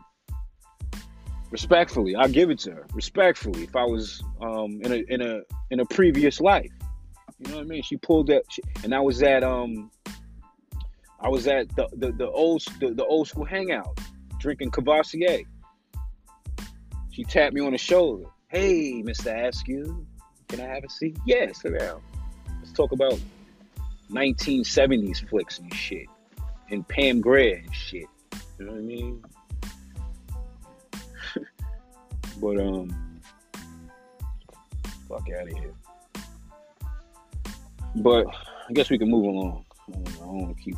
Respectfully, 1.51 2.15
I'll 2.15 2.29
give 2.29 2.51
it 2.51 2.61
to 2.61 2.71
her. 2.71 2.87
Respectfully, 2.95 3.65
if 3.65 3.75
I 3.75 3.85
was 3.85 4.23
um, 4.41 4.81
in 4.83 4.93
a 4.93 4.97
in 5.09 5.21
a 5.21 5.41
in 5.71 5.81
a 5.81 5.85
previous 5.85 6.41
life, 6.41 6.71
you 7.39 7.51
know 7.51 7.57
what 7.57 7.65
I 7.65 7.69
mean. 7.69 7.83
She 7.83 7.97
pulled 7.97 8.29
that, 8.29 8.45
she, 8.49 8.63
and 8.85 8.95
I 8.95 9.01
was 9.01 9.21
at 9.23 9.43
um, 9.43 9.91
I 11.19 11.29
was 11.29 11.49
at 11.49 11.69
the 11.75 11.89
the, 11.97 12.13
the 12.13 12.31
old 12.31 12.65
the, 12.79 12.95
the 12.95 13.05
old 13.05 13.27
school 13.27 13.45
hangout, 13.45 13.99
drinking 14.39 14.71
Courvoisier. 14.71 15.41
She 17.11 17.25
tapped 17.25 17.53
me 17.53 17.63
on 17.63 17.73
the 17.73 17.79
shoulder. 17.79 18.27
Hey, 18.51 19.01
Mister 19.03 19.33
Askew, 19.33 20.05
can 20.49 20.61
I 20.61 20.65
have 20.65 20.83
a 20.83 20.91
seat? 20.91 21.17
Yes, 21.25 21.63
sit 21.63 21.79
down. 21.79 22.03
Let's 22.59 22.73
talk 22.73 22.91
about 22.91 23.17
1970s 24.11 25.29
flicks 25.29 25.61
and 25.61 25.73
shit, 25.73 26.09
and 26.69 26.87
Pam 26.89 27.21
Grier 27.21 27.63
and 27.65 27.73
shit. 27.73 28.07
You 28.59 28.65
know 28.65 28.73
what 28.73 28.79
I 28.79 28.83
mean? 28.83 29.23
but 32.41 32.59
um, 32.59 33.21
fuck 35.09 35.29
out 35.31 35.47
of 35.47 35.57
here. 35.57 35.75
But 37.95 38.27
I 38.69 38.73
guess 38.73 38.91
we 38.91 38.99
can 38.99 39.09
move 39.09 39.27
along. 39.27 39.65
I 39.89 39.93
don't, 39.93 40.27
want 40.27 40.57
to 40.57 40.63
keep. 40.65 40.77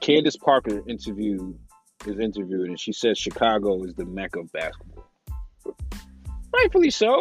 Candace 0.00 0.38
Parker 0.38 0.82
interviewed 0.88 1.58
is 2.06 2.18
interviewed, 2.18 2.68
and 2.68 2.78
she 2.78 2.92
says 2.92 3.18
Chicago 3.18 3.82
is 3.84 3.94
the 3.94 4.04
mecca 4.04 4.40
of 4.40 4.52
basketball. 4.52 5.06
Rightfully 6.52 6.90
so. 6.90 7.20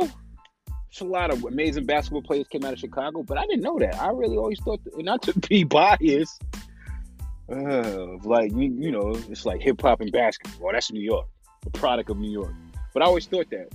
There's 0.67 1.01
a 1.01 1.05
lot 1.05 1.31
of 1.31 1.45
amazing 1.45 1.85
basketball 1.85 2.21
players 2.21 2.47
came 2.49 2.65
out 2.65 2.73
of 2.73 2.79
Chicago, 2.79 3.23
but 3.23 3.37
I 3.37 3.45
didn't 3.45 3.61
know 3.61 3.79
that. 3.79 3.95
I 3.95 4.09
really 4.09 4.37
always 4.37 4.59
thought, 4.59 4.83
that, 4.83 5.03
not 5.03 5.21
to 5.23 5.39
be 5.49 5.63
biased, 5.63 6.43
uh, 7.49 8.17
like 8.23 8.51
you, 8.51 8.75
you 8.77 8.91
know, 8.91 9.13
it's 9.29 9.45
like 9.45 9.61
hip 9.61 9.81
hop 9.81 10.01
and 10.01 10.11
basketball. 10.11 10.71
That's 10.73 10.91
New 10.91 11.01
York, 11.01 11.27
a 11.65 11.69
product 11.69 12.09
of 12.09 12.17
New 12.17 12.31
York. 12.31 12.53
But 12.93 13.03
I 13.03 13.05
always 13.05 13.25
thought 13.25 13.47
that 13.51 13.69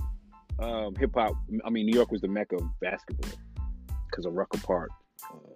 um, 0.63 0.95
hip 0.95 1.11
hop. 1.15 1.33
I 1.65 1.69
mean, 1.69 1.85
New 1.85 1.95
York 1.95 2.11
was 2.11 2.21
the 2.21 2.27
mecca 2.27 2.57
of 2.57 2.79
basketball 2.79 3.31
because 4.09 4.25
of 4.25 4.33
Rucker 4.33 4.59
Park. 4.59 4.89
Uh, 5.31 5.53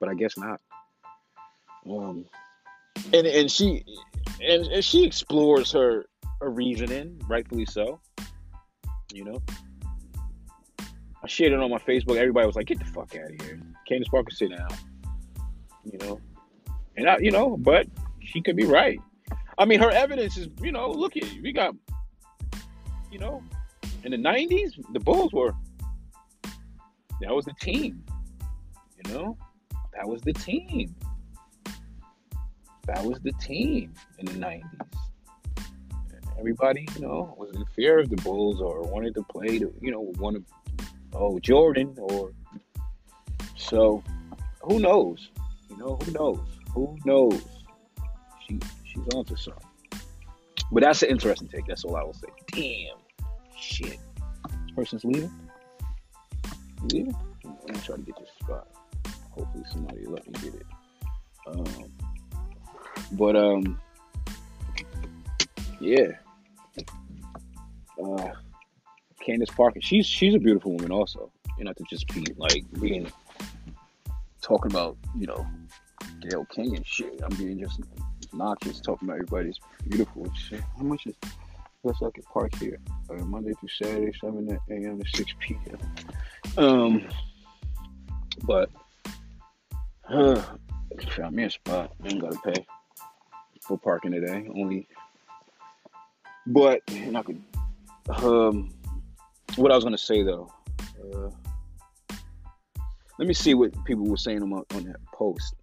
but 0.00 0.08
I 0.08 0.14
guess 0.14 0.36
not. 0.36 0.60
Um, 1.88 2.26
and 3.12 3.26
and 3.26 3.50
she 3.50 3.84
and, 4.40 4.66
and 4.66 4.84
she 4.84 5.04
explores 5.04 5.72
her 5.72 6.06
her 6.40 6.50
reasoning, 6.50 7.20
rightfully 7.28 7.66
so. 7.66 8.00
You 9.12 9.24
know, 9.24 9.42
I 11.22 11.26
shared 11.26 11.52
it 11.52 11.60
on 11.60 11.70
my 11.70 11.78
Facebook. 11.78 12.16
Everybody 12.16 12.46
was 12.46 12.56
like, 12.56 12.66
"Get 12.66 12.78
the 12.78 12.84
fuck 12.84 13.14
out 13.16 13.30
of 13.30 13.40
here, 13.42 13.60
Candace 13.88 14.08
Parker, 14.08 14.30
sit 14.30 14.50
down." 14.50 14.68
You 15.84 15.98
know, 15.98 16.20
and 16.96 17.08
I, 17.08 17.18
you 17.18 17.30
know, 17.30 17.56
but 17.56 17.86
she 18.20 18.40
could 18.40 18.56
be 18.56 18.66
right. 18.66 19.00
I 19.58 19.64
mean, 19.64 19.80
her 19.80 19.90
evidence 19.90 20.36
is, 20.36 20.48
you 20.62 20.70
know, 20.70 20.90
look 20.90 21.16
at 21.16 21.24
we 21.42 21.52
got, 21.52 21.74
you 23.10 23.18
know, 23.18 23.42
in 24.04 24.12
the 24.12 24.16
'90s, 24.18 24.72
the 24.92 25.00
Bulls 25.00 25.32
were 25.32 25.52
that 27.20 27.34
was 27.34 27.44
the 27.44 27.54
team. 27.54 28.04
You 29.04 29.12
know, 29.12 29.38
that 29.94 30.06
was 30.06 30.22
the 30.22 30.32
team. 30.32 30.94
That 32.88 33.04
was 33.04 33.20
the 33.20 33.32
team 33.32 33.92
in 34.18 34.24
the 34.24 34.32
'90s. 34.32 34.64
Everybody, 36.38 36.88
you 36.94 37.02
know, 37.02 37.34
was 37.36 37.54
in 37.54 37.62
fear 37.76 37.98
of 37.98 38.08
the 38.08 38.16
Bulls 38.16 38.62
or 38.62 38.82
wanted 38.82 39.14
to 39.16 39.22
play, 39.24 39.58
to, 39.58 39.70
you 39.82 39.90
know, 39.90 40.00
one 40.16 40.36
of 40.36 40.44
oh 41.12 41.38
Jordan 41.38 41.94
or 41.98 42.32
so. 43.56 44.02
Who 44.62 44.80
knows? 44.80 45.30
You 45.68 45.76
know, 45.76 45.98
who 46.02 46.12
knows? 46.12 46.40
Who 46.72 46.98
knows? 47.04 47.42
She 48.46 48.58
she's 48.84 49.06
onto 49.14 49.36
something. 49.36 49.68
But 50.72 50.82
that's 50.82 51.02
an 51.02 51.10
interesting 51.10 51.48
take. 51.48 51.66
That's 51.66 51.84
all 51.84 51.94
I 51.94 52.04
will 52.04 52.14
say. 52.14 52.28
Damn, 52.52 52.96
shit. 53.54 53.98
This 54.48 54.70
person's 54.74 55.04
leaving. 55.04 55.30
Leaving? 56.90 57.14
I'm 57.44 57.56
gonna 57.66 57.80
try 57.80 57.96
to 57.96 58.02
get 58.02 58.16
this 58.18 58.30
spot. 58.40 58.66
Hopefully 59.32 59.64
somebody 59.70 60.06
let 60.06 60.26
me 60.26 60.32
get 60.42 60.54
it. 60.54 60.66
Um, 61.46 61.92
but 63.12 63.36
um, 63.36 63.80
yeah. 65.80 66.08
Uh, 68.02 68.32
Candace 69.24 69.50
Parker, 69.50 69.80
she's 69.80 70.06
she's 70.06 70.34
a 70.34 70.38
beautiful 70.38 70.72
woman 70.72 70.92
also. 70.92 71.30
You 71.58 71.64
know, 71.64 71.72
to 71.72 71.84
just 71.90 72.06
be 72.08 72.24
like 72.36 72.64
being 72.80 73.10
talking 74.40 74.70
about 74.70 74.96
you 75.16 75.26
know 75.26 75.46
Gayle 76.20 76.46
King 76.46 76.76
and 76.76 76.86
shit. 76.86 77.20
I'm 77.22 77.36
being 77.36 77.58
just 77.58 77.80
obnoxious 78.32 78.80
talking 78.80 79.08
about 79.08 79.16
everybody's 79.16 79.58
beautiful 79.88 80.24
and 80.24 80.36
shit. 80.36 80.60
How 80.76 80.84
much 80.84 81.06
is 81.06 81.14
Let's 81.84 82.00
look 82.00 82.18
at 82.18 82.24
park 82.24 82.54
here. 82.56 82.78
Uh, 83.08 83.24
Monday 83.24 83.52
through 83.54 83.68
Saturday, 83.68 84.12
7 84.20 84.58
a.m. 84.70 85.00
to 85.00 85.16
6 85.16 85.34
p.m. 85.38 85.78
Um, 86.56 87.08
but 88.42 88.68
uh, 90.08 90.42
found 91.16 91.36
me 91.36 91.44
a 91.44 91.50
spot. 91.50 91.92
Ain't 92.04 92.20
gotta 92.20 92.38
pay 92.44 92.66
for 93.68 93.78
parking 93.78 94.12
today. 94.12 94.48
Only, 94.54 94.88
but 96.46 96.80
and 96.88 97.16
I 97.16 97.22
could. 97.22 97.42
Um, 98.08 98.70
what 99.56 99.70
I 99.70 99.74
was 99.76 99.84
gonna 99.84 99.98
say 99.98 100.22
though. 100.22 100.50
Uh, 100.80 101.30
let 103.18 103.28
me 103.28 103.34
see 103.34 103.54
what 103.54 103.72
people 103.84 104.06
were 104.06 104.16
saying 104.16 104.42
on, 104.42 104.52
on 104.52 104.84
that 104.84 105.04
post. 105.12 105.54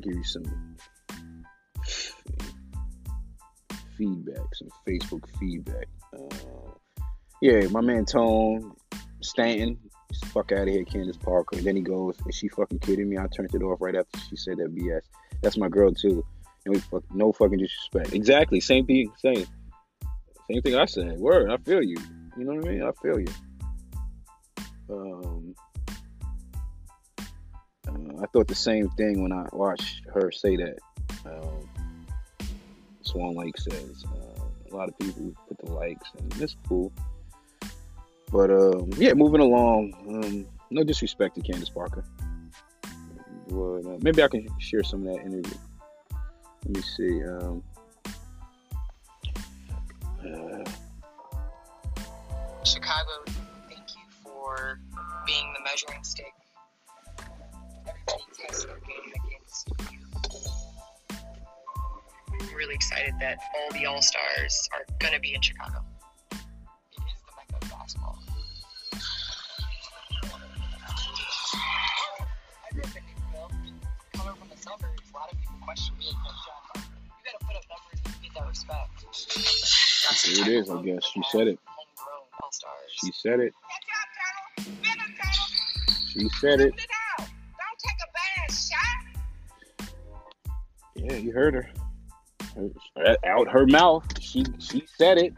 Give 0.00 0.14
you 0.14 0.24
some 0.24 0.76
feedback, 3.96 4.54
some 4.54 4.68
Facebook 4.86 5.22
feedback. 5.38 5.86
Uh, 6.12 6.72
yeah, 7.40 7.66
my 7.68 7.80
man 7.80 8.04
Tone 8.04 8.74
Stanton, 9.20 9.78
fuck 10.26 10.52
out 10.52 10.62
of 10.62 10.68
here, 10.68 10.84
Candace 10.84 11.16
Parker. 11.16 11.56
And 11.56 11.66
then 11.66 11.76
he 11.76 11.82
goes, 11.82 12.16
"Is 12.26 12.34
she 12.34 12.48
fucking 12.48 12.80
kidding 12.80 13.08
me?" 13.08 13.18
I 13.18 13.26
turned 13.28 13.54
it 13.54 13.62
off 13.62 13.80
right 13.80 13.94
after 13.94 14.18
she 14.28 14.36
said 14.36 14.58
that 14.58 14.74
BS. 14.74 15.02
That's 15.42 15.56
my 15.56 15.68
girl 15.68 15.92
too. 15.92 16.24
No, 16.66 17.02
no 17.12 17.32
fucking 17.32 17.58
disrespect. 17.58 18.12
Exactly, 18.12 18.60
same 18.60 18.86
thing. 18.86 19.12
Same, 19.18 19.46
same 20.50 20.62
thing 20.62 20.76
I 20.76 20.84
said. 20.86 21.18
Word, 21.18 21.50
I 21.50 21.56
feel 21.58 21.82
you. 21.82 21.96
You 22.36 22.44
know 22.44 22.54
what 22.54 22.66
I 22.66 22.70
mean? 22.70 22.82
I 22.82 22.92
feel 23.02 23.20
you. 23.20 23.26
Um, 24.90 25.54
uh, 27.88 28.22
I 28.22 28.26
thought 28.26 28.48
the 28.48 28.54
same 28.54 28.88
thing 28.90 29.22
when 29.22 29.32
I 29.32 29.46
watched 29.52 30.02
her 30.12 30.30
say 30.30 30.56
that. 30.56 30.78
Um, 31.24 31.68
Swan 33.02 33.34
Lake 33.34 33.56
says 33.56 34.04
uh, 34.04 34.42
a 34.70 34.76
lot 34.76 34.88
of 34.88 34.98
people 34.98 35.32
put 35.48 35.58
the 35.64 35.72
likes, 35.72 36.08
and 36.18 36.42
it's 36.42 36.56
cool. 36.68 36.92
But 38.32 38.50
um, 38.50 38.90
yeah, 38.96 39.14
moving 39.14 39.40
along. 39.40 39.94
Um, 40.08 40.46
no 40.70 40.82
disrespect 40.82 41.36
to 41.36 41.42
Candace 41.42 41.70
Parker. 41.70 42.04
But, 43.48 43.86
uh, 43.86 43.98
maybe 44.00 44.22
I 44.22 44.28
can 44.28 44.48
share 44.58 44.82
some 44.82 45.06
of 45.06 45.14
that 45.14 45.24
interview. 45.24 45.58
Let 46.66 46.74
me 46.74 46.82
see. 46.82 47.22
Um, 47.22 47.62
uh, 50.20 50.64
Chicago, 52.64 53.22
thank 53.68 53.94
you 53.94 54.02
for 54.24 54.80
being 55.24 55.54
the 55.54 55.60
measuring 55.62 56.02
stick. 56.02 56.32
Against 58.08 58.66
you. 58.66 59.98
I'm 62.32 62.56
really 62.56 62.74
excited 62.74 63.14
that 63.20 63.38
all 63.54 63.70
the 63.78 63.86
All 63.86 64.02
Stars 64.02 64.68
are 64.72 64.84
going 64.98 65.14
to 65.14 65.20
be 65.20 65.34
in 65.34 65.42
Chicago. 65.42 65.84
A 74.18 75.18
lot 75.18 75.32
of 75.32 75.38
people 75.38 75.45
question 75.66 75.98
me 75.98 76.06
You 76.06 76.12
got 76.14 77.40
to 77.40 77.44
put 77.44 77.56
up 77.56 77.64
numbers 77.68 78.00
to 78.04 78.22
get 78.22 78.34
that 78.34 78.48
respect. 78.48 78.90
That's 80.08 80.24
here 80.24 80.44
it 80.46 80.48
is. 80.48 80.70
I 80.70 80.82
guess 80.82 81.04
she 81.12 81.22
said 81.32 81.48
it. 81.48 81.58
She 82.94 83.12
said 83.12 83.40
it. 83.40 83.52
She 86.12 86.28
said 86.40 86.60
it. 86.60 86.74
Yeah, 90.94 91.16
you 91.16 91.32
heard 91.32 91.54
her. 91.54 91.68
Out 93.26 93.48
her 93.50 93.66
mouth. 93.66 94.04
She 94.20 94.44
she 94.60 94.84
said 94.96 95.18
it. 95.18 95.34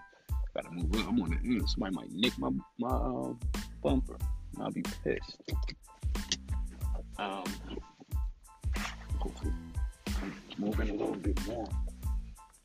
Gotta 0.54 0.70
move 0.70 0.94
on. 0.94 1.08
I'm 1.08 1.22
on 1.22 1.32
it. 1.32 1.42
Mm, 1.42 1.68
somebody 1.68 1.94
might 1.96 2.12
nick 2.12 2.38
my 2.38 2.50
my 2.78 2.90
um, 2.90 3.38
bumper. 3.82 4.18
I'll 4.60 4.70
be 4.70 4.82
pissed. 4.82 5.40
Um, 7.18 7.44
hopefully, 9.18 9.52
moving 10.58 10.90
a 10.90 10.92
little 10.92 11.14
bit 11.14 11.46
more. 11.46 11.66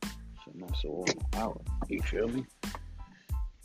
So 0.03 0.51
I'm 0.53 0.59
not 0.59 0.77
so 0.77 1.05
out. 1.35 1.61
You 1.89 2.01
feel 2.01 2.27
me? 2.27 2.45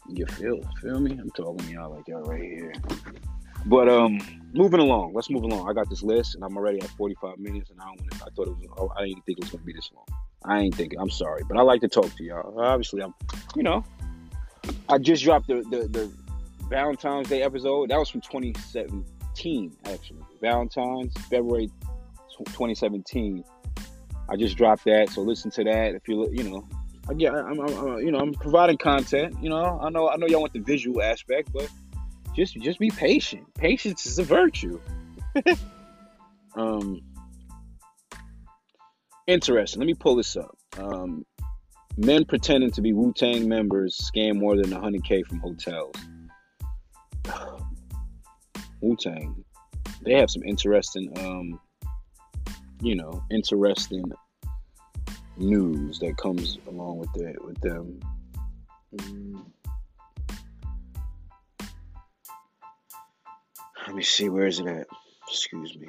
You 0.09 0.27
feel 0.27 0.61
feel 0.81 1.01
me? 1.01 1.13
I'm 1.13 1.31
talking 1.31 1.59
to 1.59 1.73
y'all 1.73 1.95
like 1.95 2.09
y'all 2.09 2.23
right 2.23 2.41
here. 2.41 2.73
But 3.67 3.89
um, 3.89 4.19
moving 4.53 4.81
along. 4.81 5.13
Let's 5.15 5.31
move 5.31 5.43
along. 5.43 5.69
I 5.69 5.73
got 5.73 5.91
this 5.91 6.03
list, 6.03 6.35
and 6.35 6.45
I'm 6.45 6.57
already 6.57 6.81
at 6.81 6.89
45 6.91 7.39
minutes, 7.39 7.71
and 7.71 7.81
I 7.81 7.85
don't. 7.85 8.01
Want 8.01 8.13
to. 8.13 8.17
I 8.25 8.31
thought 8.35 8.49
it 8.49 8.57
was. 8.57 8.67
oh, 8.79 8.93
I 8.97 9.05
didn't 9.07 9.25
think 9.27 9.39
it 9.39 9.45
was 9.45 9.51
gonna 9.51 9.65
be 9.65 9.73
this 9.73 9.91
long. 9.95 10.07
I 10.45 10.61
ain't 10.61 10.75
thinking. 10.75 10.99
I'm 11.01 11.11
sorry, 11.11 11.43
but 11.49 11.59
I 11.59 11.63
like 11.63 11.81
to 11.83 11.89
talk 11.89 12.15
to 12.17 12.25
y'all. 12.25 12.61
Obviously, 12.61 13.03
I'm, 13.03 13.15
you 13.57 13.63
know, 13.63 13.85
I 14.89 14.99
just 14.99 15.25
dropped 15.25 15.49
the 15.49 15.63
the, 15.71 15.89
the 15.89 16.13
Valentine's 16.69 17.29
Day 17.29 17.43
episode. 17.43 17.91
That 17.91 17.99
was 17.99 18.09
from 18.09 18.21
2017, 18.21 19.77
actually. 19.85 20.23
Valentine's 20.41 21.13
February 21.29 21.71
2017. 22.39 23.45
I 24.29 24.37
just 24.37 24.57
dropped 24.57 24.85
that, 24.85 25.11
so 25.11 25.23
listen 25.23 25.51
to 25.53 25.65
that. 25.65 25.95
If 25.95 26.09
you 26.09 26.29
you 26.31 26.45
know, 26.45 26.69
again, 27.09 27.35
I'm, 27.35 27.61
I'm, 27.61 27.77
I'm 27.77 27.99
you 27.99 28.11
know 28.11 28.19
I'm 28.19 28.35
providing 28.35 28.79
content. 28.79 29.37
You 29.43 29.51
know, 29.51 29.81
I 29.83 29.91
know 29.91 30.09
I 30.09 30.17
know 30.17 30.27
y'all 30.27 30.41
want 30.41 30.53
the 30.53 30.61
visual 30.61 31.03
aspect, 31.03 31.53
but 31.53 31.69
just 32.35 32.55
just 32.57 32.79
be 32.79 32.91
patient. 32.91 33.53
Patience 33.55 34.07
is 34.07 34.19
a 34.19 34.25
virtue. 34.25 34.81
um, 36.57 37.01
interesting. 39.27 39.81
Let 39.81 39.87
me 39.87 39.95
pull 39.95 40.17
this 40.17 40.37
up. 40.37 40.57
Um, 40.79 41.25
men 41.97 42.25
pretending 42.25 42.71
to 42.73 42.81
be 42.81 42.93
Wu 42.93 43.13
Tang 43.13 43.49
members 43.49 43.99
scam 43.99 44.37
more 44.37 44.57
than 44.57 44.71
100k 44.71 45.27
from 45.27 45.39
hotels. 45.41 45.95
Wu 48.81 48.97
Tang, 48.97 49.45
they 50.03 50.15
have 50.15 50.31
some 50.31 50.45
interesting, 50.45 51.13
um, 51.19 51.61
you 52.81 52.95
know, 52.95 53.23
interesting 53.31 54.11
news 55.37 55.99
that 56.01 56.17
comes 56.17 56.59
along 56.69 56.99
with 56.99 57.17
it 57.17 57.45
with 57.45 57.61
them. 57.61 58.01
Mm. 58.97 59.45
Let 63.87 63.97
me 63.97 64.03
see, 64.03 64.29
where 64.29 64.47
is 64.47 64.59
it 64.61 64.67
at? 64.67 64.87
Excuse 65.29 65.77
me. 65.77 65.89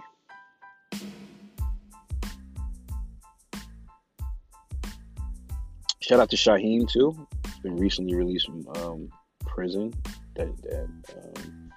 Shout 5.99 6.19
out 6.19 6.29
to 6.31 6.37
Shyheim 6.37 6.89
too. 6.89 7.27
He's 7.45 7.59
been 7.59 7.77
recently 7.77 8.15
released 8.15 8.47
from 8.47 8.67
um, 8.77 9.09
prison. 9.45 9.93
That, 10.35 10.55
that 10.63 10.87
um, 11.17 11.71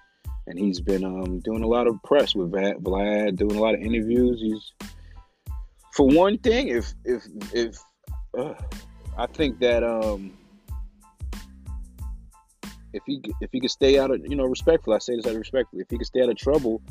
and 0.46 0.58
he's 0.58 0.80
been 0.80 1.04
um, 1.04 1.40
doing 1.40 1.62
a 1.62 1.66
lot 1.66 1.86
of 1.86 2.02
press 2.02 2.34
with 2.34 2.50
Vlad, 2.50 3.36
doing 3.36 3.56
a 3.56 3.60
lot 3.60 3.74
of 3.74 3.80
interviews. 3.80 4.40
He's 4.40 4.72
for 5.92 6.06
one 6.08 6.38
thing, 6.38 6.68
if 6.68 6.92
if 7.04 7.24
if 7.52 7.76
uh, 8.36 8.54
I 9.16 9.26
think 9.26 9.60
that 9.60 9.84
um, 9.84 10.32
if 12.92 13.02
he 13.06 13.22
if 13.40 13.50
he 13.52 13.60
could 13.60 13.70
stay 13.70 13.98
out 13.98 14.10
of 14.10 14.20
you 14.26 14.36
know 14.36 14.44
respectful, 14.44 14.94
I 14.94 14.98
say 14.98 15.16
this 15.16 15.26
out 15.26 15.32
of 15.32 15.38
respectfully. 15.38 15.82
If 15.82 15.90
he 15.90 15.98
could 15.98 16.06
stay 16.06 16.22
out 16.22 16.30
of 16.30 16.36
trouble, 16.36 16.82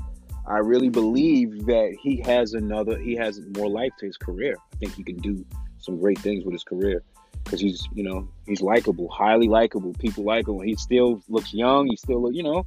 I 0.47 0.57
really 0.57 0.89
believe 0.89 1.65
that 1.65 1.95
he 2.01 2.17
has 2.21 2.53
another 2.53 2.97
he 2.99 3.15
has 3.15 3.41
more 3.57 3.69
life 3.69 3.91
to 3.99 4.05
his 4.05 4.17
career. 4.17 4.55
I 4.73 4.77
think 4.77 4.95
he 4.95 5.03
can 5.03 5.17
do 5.17 5.43
some 5.79 5.99
great 5.99 6.19
things 6.19 6.45
with 6.45 6.53
his 6.53 6.63
career 6.63 7.03
because 7.43 7.59
he's 7.59 7.87
you 7.93 8.03
know 8.03 8.27
he's 8.45 8.61
likable, 8.61 9.09
highly 9.09 9.47
likable. 9.47 9.93
People 9.93 10.23
like 10.23 10.47
him. 10.47 10.61
He 10.61 10.75
still 10.75 11.21
looks 11.27 11.53
young. 11.53 11.87
He 11.87 11.95
still 11.95 12.21
look 12.21 12.35
you 12.35 12.43
know. 12.43 12.65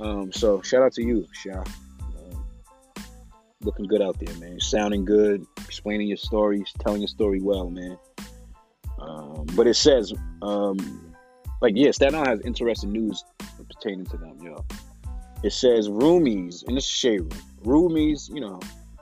Um, 0.00 0.32
so 0.32 0.62
shout 0.62 0.82
out 0.82 0.92
to 0.94 1.02
you, 1.02 1.26
Sha. 1.32 1.64
Looking 3.62 3.86
good 3.86 4.02
out 4.02 4.18
there, 4.20 4.34
man. 4.36 4.60
Sounding 4.60 5.04
good, 5.04 5.44
explaining 5.58 6.06
your 6.08 6.16
stories, 6.16 6.72
telling 6.78 7.00
your 7.00 7.08
story 7.08 7.40
well, 7.40 7.70
man. 7.70 7.98
Um, 9.00 9.46
but 9.54 9.66
it 9.66 9.74
says 9.74 10.12
um, 10.42 11.14
like 11.60 11.74
yeah, 11.76 11.90
Staten 11.90 12.14
Island 12.14 12.28
has 12.28 12.40
interesting 12.40 12.92
news 12.92 13.24
pertaining 13.56 14.06
to 14.06 14.16
them. 14.16 14.38
Know, 14.38 14.64
it 15.42 15.52
says 15.52 15.88
roomies 15.88 16.62
in 16.68 16.74
the 16.74 16.80
shade 16.80 17.20
room. 17.20 17.30
Roomies, 17.64 18.32
you 18.32 18.40
know, 18.40 18.60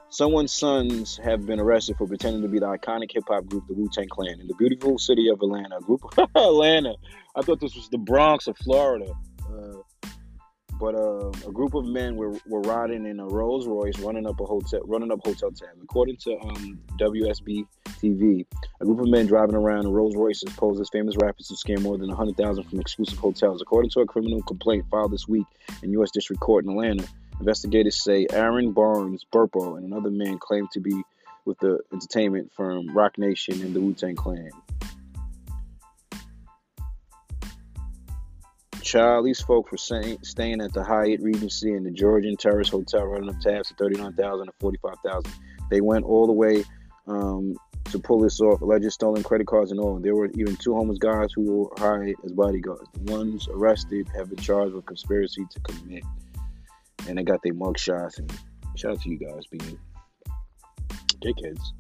someone's 0.09 0.53
sons 0.53 1.19
have 1.23 1.45
been 1.47 1.61
arrested 1.61 1.97
for 1.97 2.07
pretending 2.07 2.43
to 2.43 2.49
be 2.49 2.59
the 2.59 2.67
iconic 2.67 3.13
hip 3.13 3.25
hop 3.29 3.47
group, 3.47 3.67
the 3.69 3.75
Wu 3.75 3.89
Tang 3.93 4.09
Clan, 4.09 4.41
in 4.41 4.47
the 4.47 4.55
beautiful 4.55 4.99
city 4.99 5.29
of 5.29 5.41
Atlanta. 5.41 5.79
Group 5.81 6.03
Atlanta. 6.35 6.95
I 7.35 7.43
thought 7.43 7.61
this 7.61 7.75
was 7.75 7.89
the 7.91 7.99
Bronx 7.99 8.47
of 8.47 8.57
Florida. 8.59 9.13
But 10.79 10.95
uh, 10.95 11.31
a 11.49 11.53
group 11.53 11.75
of 11.75 11.87
men 11.87 12.17
were, 12.17 12.39
were 12.47 12.61
riding 12.61 13.07
in 13.07 13.19
a 13.19 13.27
Rolls 13.27 13.67
Royce, 13.67 13.99
running 13.99 14.27
up 14.27 14.41
a 14.41 14.45
hotel, 14.45 14.81
running 14.85 15.11
up 15.11 15.21
Hotel 15.25 15.51
Tab. 15.51 15.71
According 15.83 16.19
to 16.19 16.39
um, 16.41 16.79
WSB 16.99 17.67
TV, 17.87 18.45
a 18.81 18.85
group 18.85 19.01
of 19.01 19.09
men 19.09 19.27
driving 19.27 19.55
around 19.55 19.87
in 19.87 19.93
Rolls 19.93 20.15
Royces 20.15 20.53
posed 20.55 20.81
as 20.81 20.91
famous 20.91 21.17
rappers 21.17 21.49
to 21.49 21.55
scam 21.55 21.81
more 21.81 21.97
than 21.97 22.09
100,000 22.09 22.65
from 22.65 22.81
exclusive 22.81 23.19
hotels. 23.19 23.63
According 23.63 23.91
to 23.93 24.01
a 24.01 24.07
criminal 24.07 24.43
complaint 24.43 24.85
filed 24.91 25.13
this 25.13 25.27
week 25.27 25.47
in 25.83 25.93
U.S. 25.93 26.11
District 26.11 26.41
Court 26.41 26.65
in 26.65 26.71
Atlanta, 26.71 27.07
investigators 27.41 28.03
say 28.03 28.27
Aaron 28.31 28.73
Barnes 28.73 29.25
Burpo 29.33 29.79
and 29.79 29.87
another 29.87 30.11
man 30.11 30.39
claimed 30.39 30.71
to 30.73 30.81
be 30.81 31.03
with 31.47 31.59
the 31.61 31.79
entertainment 31.93 32.53
firm 32.53 32.95
Roc 32.95 33.17
Nation 33.17 33.63
and 33.63 33.73
the 33.73 33.81
Wu 33.81 33.95
Tang 33.95 34.17
Clan. 34.17 34.51
Child, 38.87 39.27
these 39.27 39.41
folks 39.41 39.73
were 39.73 39.79
staying, 39.79 40.19
staying 40.23 40.61
at 40.61 40.73
the 40.73 40.85
Hyatt 40.85 41.21
Regency 41.21 41.73
and 41.73 41.85
the 41.85 41.91
Georgian 41.91 42.37
Terrace 42.37 42.69
Hotel, 42.69 43.05
running 43.05 43.29
up 43.29 43.41
tabs 43.41 43.69
to 43.69 43.75
39000 43.75 44.43
and 44.43 44.51
45000 44.61 45.33
They 45.73 45.81
went 45.81 46.05
all 46.05 46.29
the 46.29 46.33
way 46.33 46.63
um, 47.09 47.57
to 47.87 47.99
pull 47.99 48.21
this 48.21 48.41
off. 48.41 48.61
Alleged 48.61 48.93
stolen 48.93 49.25
credit 49.25 49.49
cards 49.49 49.73
and 49.73 49.81
all. 49.81 49.99
There 49.99 50.15
were 50.15 50.31
even 50.37 50.55
two 50.57 50.73
homeless 50.73 50.99
guys 50.99 51.31
who 51.35 51.43
were 51.43 51.71
hired 51.77 52.15
as 52.25 52.31
bodyguards. 52.31 52.89
The 52.93 53.13
ones 53.13 53.49
arrested 53.51 54.09
have 54.17 54.29
been 54.29 54.39
charged 54.39 54.73
with 54.73 54.87
conspiracy 54.87 55.45
to 55.51 55.61
commit. 55.61 56.05
And 57.09 57.19
they 57.19 57.25
got 57.25 57.43
their 57.43 57.55
mug 57.55 57.81
shots. 57.81 58.21
And 58.21 58.33
shout 58.77 58.93
out 58.93 59.01
to 59.03 59.11
you 59.11 59.19
guys 59.19 59.49
being 59.51 59.81
dickheads. 61.21 61.73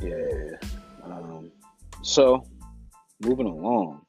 Yeah. 0.00 0.56
Um, 1.02 1.50
so, 2.02 2.44
moving 3.20 3.46
along. 3.46 4.02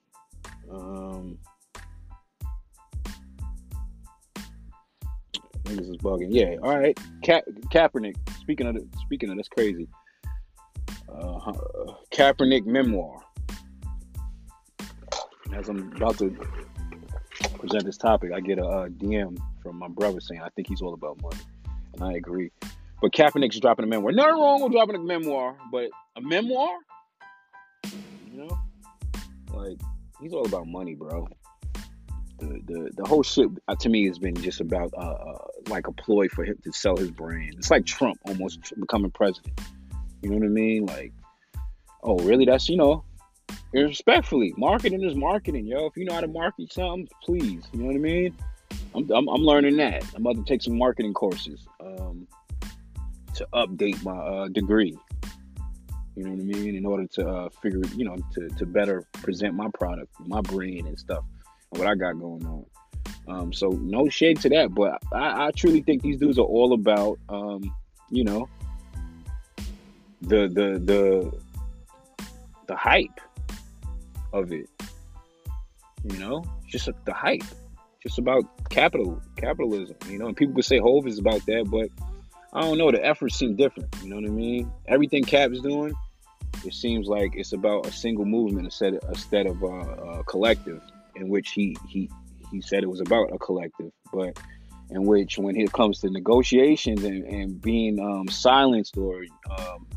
Um, 0.69 1.37
niggas 5.63 5.89
is 5.89 5.97
bugging. 5.97 6.27
Yeah. 6.29 6.57
All 6.61 6.77
right. 6.77 6.97
Ka- 7.23 7.41
Kaepernick. 7.71 8.15
Speaking 8.47 8.67
of 8.67 8.75
the, 8.75 8.87
speaking 9.01 9.29
of 9.29 9.35
that's 9.35 9.49
crazy. 9.49 9.89
Uh, 11.13 11.51
Kaepernick 12.13 12.65
memoir. 12.65 13.19
As 15.53 15.67
I'm 15.67 15.91
about 15.97 16.17
to 16.19 16.29
present 17.59 17.83
this 17.83 17.97
topic, 17.97 18.31
I 18.33 18.39
get 18.39 18.57
a, 18.57 18.63
a 18.63 18.89
DM 18.89 19.37
from 19.61 19.77
my 19.77 19.89
brother 19.89 20.21
saying 20.21 20.41
I 20.41 20.47
think 20.55 20.69
he's 20.69 20.81
all 20.81 20.93
about 20.93 21.21
money, 21.21 21.41
and 21.91 22.01
I 22.01 22.13
agree. 22.13 22.49
But 23.01 23.11
Kaepernick's 23.11 23.59
dropping 23.59 23.83
a 23.83 23.87
memoir. 23.89 24.13
Nothing 24.13 24.35
wrong 24.35 24.63
with 24.63 24.71
dropping 24.71 24.95
a 24.95 24.99
memoir, 24.99 25.57
but 25.69 25.89
a 26.15 26.21
memoir, 26.21 26.77
you 28.31 28.37
know, 28.37 28.57
like 29.53 29.77
he's 30.21 30.31
all 30.31 30.45
about 30.45 30.67
money, 30.67 30.95
bro. 30.95 31.27
The 32.39 32.91
the, 32.95 33.05
whole 33.05 33.23
shit 33.23 33.49
uh, 33.67 33.75
to 33.75 33.89
me 33.89 34.05
has 34.07 34.19
been 34.19 34.35
just 34.35 34.61
about 34.61 34.93
uh, 34.95 34.99
uh, 34.99 35.47
like 35.69 35.87
a 35.87 35.91
ploy 35.91 36.27
for 36.27 36.43
him 36.43 36.57
to 36.63 36.71
sell 36.71 36.95
his 36.95 37.09
brand. 37.09 37.55
It's 37.57 37.71
like 37.71 37.85
Trump 37.85 38.19
almost 38.25 38.73
becoming 38.79 39.11
president. 39.11 39.59
You 40.21 40.29
know 40.29 40.37
what 40.37 40.45
I 40.45 40.49
mean? 40.49 40.85
Like, 40.85 41.13
oh 42.03 42.17
really? 42.19 42.45
That's 42.45 42.69
you 42.69 42.77
know, 42.77 43.03
respectfully, 43.73 44.53
marketing 44.57 45.03
is 45.03 45.15
marketing, 45.15 45.65
yo. 45.65 45.87
If 45.87 45.97
you 45.97 46.05
know 46.05 46.13
how 46.13 46.21
to 46.21 46.27
market 46.27 46.71
something, 46.71 47.07
please. 47.23 47.63
You 47.73 47.79
know 47.79 47.85
what 47.87 47.95
I 47.95 47.99
mean? 47.99 48.35
I'm, 48.93 49.09
I'm, 49.11 49.27
I'm 49.27 49.41
learning 49.41 49.77
that. 49.77 50.03
I'm 50.15 50.25
about 50.25 50.35
to 50.35 50.43
take 50.43 50.61
some 50.61 50.77
marketing 50.77 51.13
courses. 51.13 51.67
Um, 51.79 52.27
to 53.37 53.47
update 53.53 54.03
my 54.03 54.17
uh, 54.17 54.47
degree. 54.47 54.97
You 56.15 56.23
know 56.23 56.31
what 56.31 56.39
I 56.39 56.43
mean? 56.43 56.75
In 56.75 56.85
order 56.85 57.05
to 57.05 57.29
uh, 57.29 57.49
figure, 57.61 57.81
you 57.95 58.03
know, 58.03 58.17
to, 58.33 58.49
to 58.49 58.65
better 58.65 59.03
present 59.13 59.53
my 59.53 59.69
product, 59.75 60.11
my 60.25 60.41
brand 60.41 60.87
and 60.87 60.97
stuff, 60.97 61.23
what 61.69 61.87
I 61.87 61.95
got 61.95 62.19
going 62.19 62.45
on. 62.45 62.65
Um, 63.27 63.53
so 63.53 63.69
no 63.69 64.07
shade 64.07 64.39
to 64.41 64.49
that, 64.49 64.73
but 64.73 64.99
I, 65.13 65.47
I 65.47 65.51
truly 65.51 65.81
think 65.81 66.01
these 66.01 66.17
dudes 66.17 66.39
are 66.39 66.45
all 66.45 66.73
about, 66.73 67.19
um, 67.27 67.75
you 68.09 68.23
know, 68.23 68.47
the 70.21 70.47
the 70.47 70.79
the 70.83 71.31
the 72.67 72.75
hype 72.75 73.19
of 74.33 74.51
it. 74.51 74.69
You 76.03 76.19
know, 76.19 76.45
just 76.67 76.89
the 77.05 77.13
hype, 77.13 77.43
just 78.01 78.17
about 78.17 78.43
capital 78.69 79.21
capitalism. 79.35 79.97
You 80.09 80.19
know, 80.19 80.27
and 80.27 80.37
people 80.37 80.55
could 80.55 80.65
say 80.65 80.79
Hove 80.79 81.05
is 81.05 81.19
about 81.19 81.45
that, 81.47 81.67
but 81.69 81.89
I 82.53 82.61
don't 82.61 82.77
know. 82.77 82.91
The 82.91 83.05
efforts 83.05 83.35
seem 83.35 83.55
different. 83.55 83.93
You 84.01 84.09
know 84.09 84.15
what 84.15 84.25
I 84.25 84.29
mean? 84.29 84.71
Everything 84.87 85.23
Cap's 85.23 85.59
doing, 85.59 85.93
it 86.65 86.73
seems 86.73 87.07
like 87.07 87.31
it's 87.35 87.51
about 87.51 87.85
a 87.87 87.91
single 87.91 88.25
movement 88.25 88.65
instead 88.65 88.93
of, 88.93 89.03
instead 89.09 89.47
of 89.47 89.61
a, 89.63 89.67
a 89.67 90.23
collective, 90.23 90.81
in 91.17 91.29
which 91.29 91.51
he 91.51 91.75
he 91.87 92.09
he 92.51 92.61
said 92.61 92.83
it 92.83 92.89
was 92.89 93.01
about 93.01 93.33
a 93.33 93.37
collective, 93.37 93.91
but 94.13 94.39
in 94.89 95.05
which 95.05 95.37
when 95.37 95.57
it 95.57 95.71
comes 95.73 95.99
to 95.99 96.09
negotiations 96.09 97.03
and, 97.03 97.25
and 97.25 97.61
being 97.61 97.99
um, 97.99 98.27
silenced 98.29 98.97
or 98.97 99.23
um, 99.49 99.87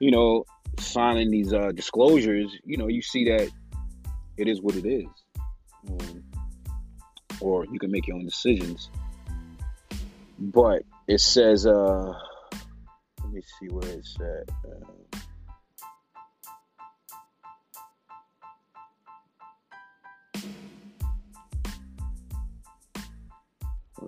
you 0.00 0.10
know 0.10 0.44
signing 0.78 1.30
these 1.30 1.52
uh, 1.52 1.70
disclosures, 1.72 2.50
you 2.64 2.76
know 2.76 2.88
you 2.88 3.02
see 3.02 3.24
that 3.26 3.50
it 4.36 4.48
is 4.48 4.60
what 4.60 4.74
it 4.74 4.86
is, 4.86 5.06
um, 5.88 6.22
or 7.40 7.64
you 7.66 7.78
can 7.78 7.90
make 7.90 8.06
your 8.06 8.16
own 8.16 8.24
decisions. 8.24 8.90
But 10.38 10.82
it 11.08 11.20
says, 11.20 11.66
uh, 11.66 12.12
let 13.22 13.32
me 13.32 13.40
see 13.58 13.68
where 13.68 13.88
it's 13.88 14.16
at. 14.20 14.50
Uh, 14.70 15.18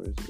it? 0.02 0.20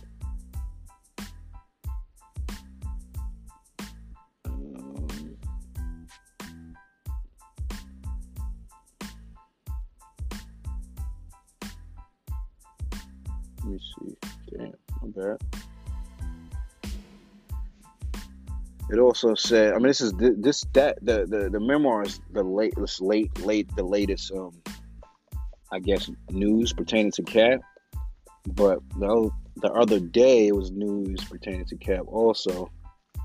Let 13.65 13.73
me 13.73 13.78
see. 13.78 14.16
Damn, 14.57 14.73
my 15.03 15.09
bad. 15.15 15.39
It 18.90 18.99
also 18.99 19.35
said, 19.35 19.74
I 19.74 19.77
mean, 19.77 19.89
this 19.89 20.01
is 20.01 20.15
this 20.16 20.65
that 20.73 20.99
the 21.03 21.27
the, 21.27 21.51
the 21.51 21.61
memoir 21.61 22.05
is 22.05 22.20
the 22.32 22.43
latest 22.43 23.03
late 23.03 23.39
late 23.45 23.69
the 23.77 23.82
latest 23.82 24.32
um 24.32 24.62
I 25.70 25.78
guess 25.78 26.11
news 26.31 26.73
pertaining 26.73 27.12
to 27.12 27.23
Cap, 27.23 27.61
but 28.47 28.78
the 28.99 29.07
other, 29.07 29.28
the 29.61 29.73
other 29.73 29.99
day 29.99 30.49
it 30.49 30.55
was 30.55 30.71
news 30.71 31.25
pertaining 31.25 31.65
to 31.67 31.77
Cap 31.77 32.05
also. 32.07 32.71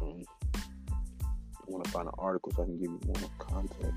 Um, 0.01 0.23
I 0.55 1.65
want 1.67 1.85
to 1.85 1.91
find 1.91 2.07
an 2.07 2.13
article 2.17 2.51
so 2.55 2.63
I 2.63 2.65
can 2.65 2.77
give 2.77 2.91
you 2.91 2.99
more 3.05 3.29
context. 3.39 3.93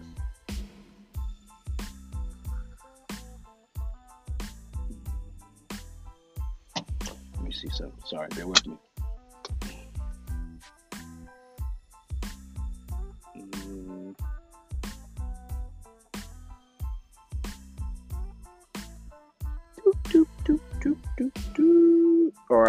Let 7.34 7.42
me 7.42 7.52
see 7.52 7.68
something. 7.70 8.02
Sorry, 8.06 8.28
bear 8.34 8.46
with 8.46 8.66
me. 8.66 8.76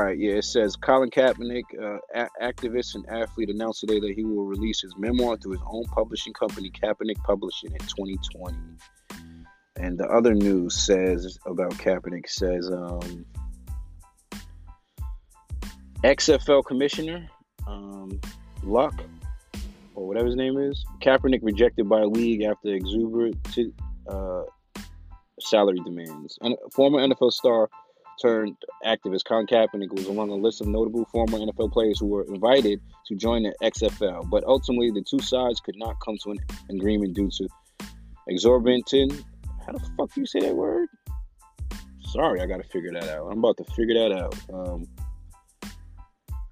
Right, 0.07 0.17
yeah, 0.17 0.33
it 0.33 0.45
says 0.45 0.75
Colin 0.75 1.09
Kaepernick, 1.09 1.63
uh, 1.81 1.97
a- 2.13 2.29
activist 2.41 2.95
and 2.95 3.07
athlete, 3.09 3.49
announced 3.49 3.81
today 3.81 3.99
that 3.99 4.13
he 4.15 4.23
will 4.23 4.45
release 4.45 4.81
his 4.81 4.95
memoir 4.97 5.37
through 5.37 5.53
his 5.53 5.61
own 5.69 5.83
publishing 5.85 6.33
company, 6.33 6.71
Kaepernick 6.71 7.21
Publishing, 7.23 7.71
in 7.71 7.79
2020. 7.79 8.57
And 9.77 9.97
the 9.97 10.07
other 10.07 10.33
news 10.33 10.75
says 10.75 11.37
about 11.45 11.71
Kaepernick 11.73 12.27
says 12.27 12.69
um, 12.71 13.25
XFL 16.03 16.65
commissioner 16.65 17.27
um, 17.67 18.19
Luck 18.63 18.95
or 19.93 20.07
whatever 20.07 20.27
his 20.27 20.35
name 20.35 20.57
is. 20.57 20.83
Kaepernick 21.01 21.39
rejected 21.43 21.87
by 21.89 22.01
league 22.01 22.43
after 22.43 22.69
exuberant 22.69 23.37
uh, 24.09 24.43
salary 25.39 25.79
demands. 25.83 26.37
And 26.41 26.55
former 26.73 26.99
NFL 26.99 27.31
star 27.31 27.69
turned 28.21 28.55
activist 28.85 29.25
Colin 29.25 29.47
Kaepernick 29.47 29.91
was 29.93 30.07
among 30.07 30.29
a 30.29 30.35
list 30.35 30.61
of 30.61 30.67
notable 30.67 31.05
former 31.05 31.37
NFL 31.37 31.71
players 31.71 31.99
who 31.99 32.07
were 32.07 32.23
invited 32.23 32.81
to 33.07 33.15
join 33.15 33.43
the 33.43 33.53
XFL, 33.63 34.29
but 34.29 34.43
ultimately 34.45 34.91
the 34.91 35.01
two 35.01 35.19
sides 35.19 35.59
could 35.59 35.77
not 35.77 35.95
come 36.03 36.17
to 36.23 36.31
an 36.31 36.37
agreement 36.69 37.15
due 37.15 37.29
to 37.29 37.47
exorbitant. 38.27 39.23
How 39.65 39.73
the 39.73 39.79
fuck 39.97 40.13
do 40.13 40.21
you 40.21 40.25
say 40.25 40.39
that 40.41 40.55
word? 40.55 40.87
Sorry, 42.01 42.41
I 42.41 42.45
got 42.45 42.57
to 42.57 42.69
figure 42.69 42.91
that 42.93 43.09
out. 43.09 43.27
I'm 43.31 43.39
about 43.39 43.57
to 43.57 43.65
figure 43.75 43.95
that 43.95 44.11
out. 44.11 44.35
Um, 44.53 44.87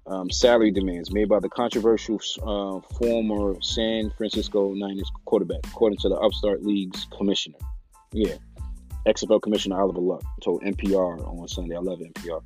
um, 0.06 0.30
salary 0.30 0.70
demands 0.70 1.12
made 1.12 1.28
by 1.28 1.40
the 1.40 1.48
controversial 1.48 2.20
uh, 2.42 2.80
former 2.98 3.60
San 3.60 4.12
Francisco 4.16 4.72
Niners 4.74 5.10
quarterback, 5.24 5.66
according 5.66 5.98
to 5.98 6.08
the 6.08 6.14
Upstart 6.16 6.62
League's 6.62 7.06
commissioner. 7.16 7.58
Yeah, 8.12 8.36
XFL 9.06 9.40
Commissioner 9.40 9.80
Oliver 9.80 10.00
Luck 10.00 10.22
told 10.42 10.62
NPR 10.62 11.24
on 11.26 11.48
Sunday. 11.48 11.76
I 11.76 11.80
love 11.80 12.00
NPR 12.00 12.42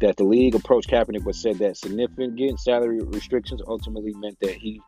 that 0.00 0.16
the 0.16 0.24
league 0.24 0.54
approached 0.54 0.90
Kaepernick, 0.90 1.24
but 1.24 1.34
said 1.34 1.58
that 1.58 1.76
significant 1.76 2.58
salary 2.60 3.00
restrictions 3.00 3.62
ultimately 3.66 4.12
meant 4.14 4.38
that 4.40 4.54
he 4.54 4.80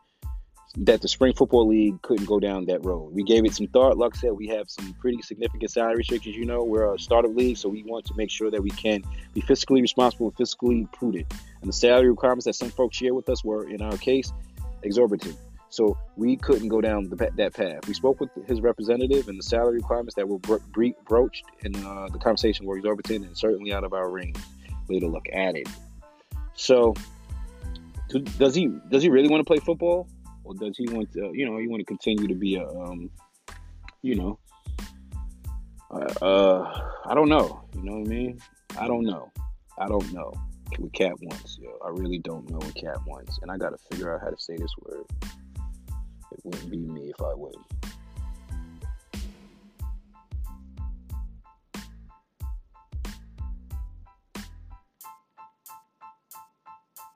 that 0.77 1.01
the 1.01 1.07
spring 1.07 1.33
football 1.33 1.65
league 1.65 2.01
couldn't 2.01 2.25
go 2.25 2.37
down 2.37 2.65
that 2.65 2.83
road. 2.83 3.13
We 3.13 3.23
gave 3.23 3.45
it 3.45 3.53
some 3.53 3.67
thought. 3.67 3.97
Luck 3.97 4.13
said 4.13 4.33
we 4.33 4.47
have 4.47 4.69
some 4.69 4.93
pretty 4.95 5.21
significant 5.21 5.71
salary 5.71 5.95
restrictions. 5.95 6.35
You 6.35 6.45
know, 6.45 6.65
we're 6.65 6.93
a 6.93 6.99
startup 6.99 7.33
league, 7.33 7.55
so 7.55 7.69
we 7.69 7.83
want 7.83 8.05
to 8.07 8.13
make 8.17 8.29
sure 8.29 8.51
that 8.51 8.61
we 8.61 8.71
can 8.71 9.01
be 9.33 9.41
fiscally 9.41 9.81
responsible 9.81 10.27
and 10.27 10.35
fiscally 10.35 10.91
prudent. 10.91 11.33
And 11.61 11.69
the 11.69 11.73
salary 11.73 12.09
requirements 12.09 12.43
that 12.43 12.55
some 12.55 12.71
folks 12.71 12.97
share 12.97 13.13
with 13.13 13.29
us 13.29 13.41
were, 13.41 13.69
in 13.69 13.81
our 13.81 13.97
case, 13.97 14.33
exorbitant. 14.83 15.37
So 15.75 15.97
we 16.15 16.37
couldn't 16.37 16.69
go 16.69 16.81
down 16.81 17.09
the, 17.09 17.31
that 17.35 17.53
path. 17.53 17.87
We 17.87 17.93
spoke 17.93 18.19
with 18.19 18.29
his 18.47 18.61
representative, 18.61 19.27
and 19.27 19.37
the 19.37 19.43
salary 19.43 19.75
requirements 19.77 20.15
that 20.15 20.27
were 20.27 20.39
bro- 20.39 20.93
broached 21.05 21.45
in 21.63 21.75
uh, 21.75 22.07
the 22.11 22.19
conversation 22.19 22.65
were 22.65 22.77
exorbitant 22.77 23.25
and 23.25 23.37
certainly 23.37 23.73
out 23.73 23.83
of 23.83 23.93
our 23.93 24.09
range. 24.09 24.37
Later 24.89 25.07
look 25.07 25.25
at 25.33 25.55
it. 25.55 25.67
So, 26.53 26.93
does 28.37 28.55
he 28.55 28.69
does 28.89 29.03
he 29.03 29.09
really 29.09 29.27
want 29.27 29.41
to 29.41 29.45
play 29.45 29.57
football? 29.57 30.07
or 30.45 30.53
does 30.53 30.77
he 30.77 30.87
want 30.87 31.11
to, 31.13 31.31
you 31.33 31.45
know, 31.45 31.57
he 31.57 31.67
want 31.67 31.81
to 31.81 31.85
continue 31.85 32.27
to 32.27 32.35
be 32.35 32.55
a, 32.55 32.67
um, 32.67 33.09
you 34.01 34.15
know, 34.15 34.39
uh, 35.91 36.13
uh, 36.23 36.89
I 37.05 37.15
don't 37.15 37.29
know. 37.29 37.65
You 37.75 37.83
know 37.83 37.97
what 37.97 38.07
I 38.07 38.09
mean? 38.09 38.39
I 38.79 38.87
don't 38.87 39.03
know. 39.03 39.31
I 39.79 39.87
don't 39.87 40.13
know 40.13 40.31
what 40.77 40.93
Cap 40.93 41.13
wants. 41.21 41.57
Yo. 41.59 41.77
I 41.83 41.89
really 41.89 42.19
don't 42.19 42.49
know 42.49 42.57
what 42.57 42.75
Cap 42.75 43.01
wants, 43.07 43.39
and 43.41 43.51
I 43.51 43.57
got 43.57 43.71
to 43.71 43.77
figure 43.89 44.13
out 44.13 44.21
how 44.21 44.29
to 44.29 44.39
say 44.39 44.55
this 44.55 44.73
word. 44.81 45.05
It 46.31 46.39
wouldn't 46.43 46.69
be 46.69 46.77
me 46.77 47.09
if 47.09 47.21
I 47.21 47.33
would. 47.33 47.55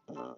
Uh, 0.09 0.33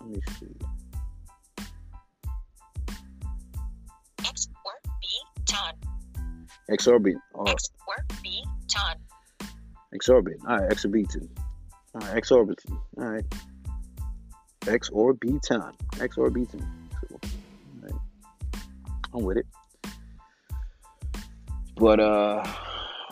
let 0.00 0.10
me 0.10 0.20
see. 0.38 0.46
X 4.26 4.48
or 4.64 4.72
B 5.00 5.08
ton. 5.46 5.74
Oh, 7.34 7.44
X 7.44 7.70
or 7.86 8.04
B 8.22 8.44
ton. 8.68 8.96
exorbitant. 9.92 10.42
All 10.48 10.58
right, 10.58 10.72
exorbitant. 10.72 11.30
All 11.94 12.00
right, 12.00 12.16
exorbitant. 12.16 12.78
All 12.98 13.04
right. 13.04 13.24
X 14.66 14.90
or 14.90 15.14
B 15.14 15.38
ton. 15.46 15.72
X 16.00 16.16
or 16.18 16.30
B 16.30 16.46
ton. 16.46 16.66
All 17.12 17.20
right. 17.82 17.92
I'm 19.12 19.22
with 19.22 19.36
it. 19.36 19.46
But 21.76 22.00
uh 22.00 22.44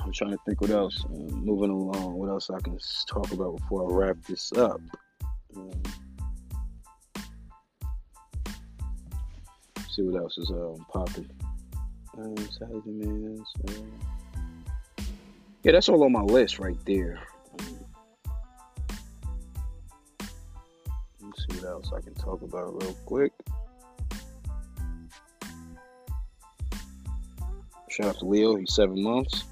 I'm 0.05 0.13
trying 0.13 0.33
to 0.33 0.39
think 0.45 0.61
what 0.61 0.71
else. 0.71 1.05
Uh, 1.05 1.35
moving 1.35 1.71
along, 1.71 2.15
what 2.15 2.29
else 2.29 2.51
I 2.51 2.59
can 2.61 2.79
talk 3.07 3.31
about 3.33 3.57
before 3.59 3.89
I 3.89 3.95
wrap 3.95 4.17
this 4.27 4.53
up. 4.53 4.81
Um, 5.57 5.71
see 9.89 10.03
what 10.03 10.21
else 10.21 10.39
is 10.39 10.51
um, 10.51 10.85
popping. 10.93 11.31
Um, 12.19 12.35
yeah, 15.63 15.73
that's 15.73 15.89
all 15.89 16.03
on 16.03 16.13
my 16.13 16.23
list 16.23 16.59
right 16.59 16.77
there. 16.85 17.21
else 21.65 21.91
I 21.95 22.01
can 22.01 22.15
talk 22.15 22.43
about 22.43 22.83
real 22.83 22.95
quick. 23.07 23.33
Shout 27.91 28.07
out 28.07 28.19
to 28.21 28.25
Leo, 28.25 28.57
he's 28.57 28.75
seven 28.75 29.03
months. 29.03 29.45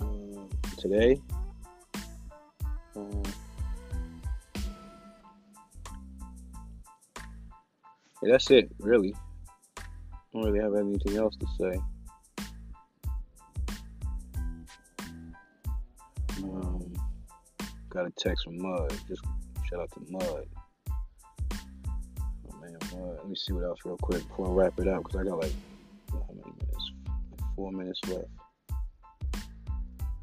Um, 0.00 0.48
today. 0.78 1.20
Um, 2.94 3.22
yeah, 8.22 8.32
that's 8.32 8.50
it, 8.52 8.70
really. 8.78 9.14
I 9.76 9.82
don't 10.32 10.44
really 10.44 10.60
have 10.60 10.74
anything 10.74 11.16
else 11.16 11.36
to 11.36 11.46
say. 11.58 11.80
Um, 16.44 16.92
got 17.90 18.06
a 18.06 18.10
text 18.16 18.44
from 18.44 18.62
Mud. 18.62 18.94
Just 19.08 19.22
shout 19.72 19.80
out 19.80 19.90
to 19.92 20.00
Mud. 20.10 20.46
Oh 21.50 22.60
man, 22.60 22.76
Mud. 22.92 23.16
Let 23.18 23.28
me 23.28 23.34
see 23.34 23.52
what 23.52 23.64
else 23.64 23.78
real 23.84 23.96
quick 23.96 24.26
before 24.28 24.48
I 24.48 24.50
wrap 24.50 24.78
it 24.78 24.88
up 24.88 25.04
because 25.04 25.20
I 25.20 25.24
got 25.24 25.38
like 25.40 25.52
how 26.10 26.26
many 26.28 26.52
minutes? 26.60 26.92
Like 27.06 27.56
four 27.56 27.72
minutes 27.72 28.00
left. 28.08 28.28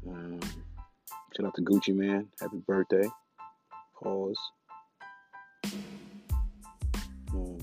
Um, 0.06 0.40
shout 1.36 1.46
out 1.46 1.54
to 1.56 1.62
Gucci 1.62 1.94
Mane. 1.94 2.28
Happy 2.40 2.58
birthday. 2.66 3.08
Pause. 4.00 4.38
Um, 7.32 7.58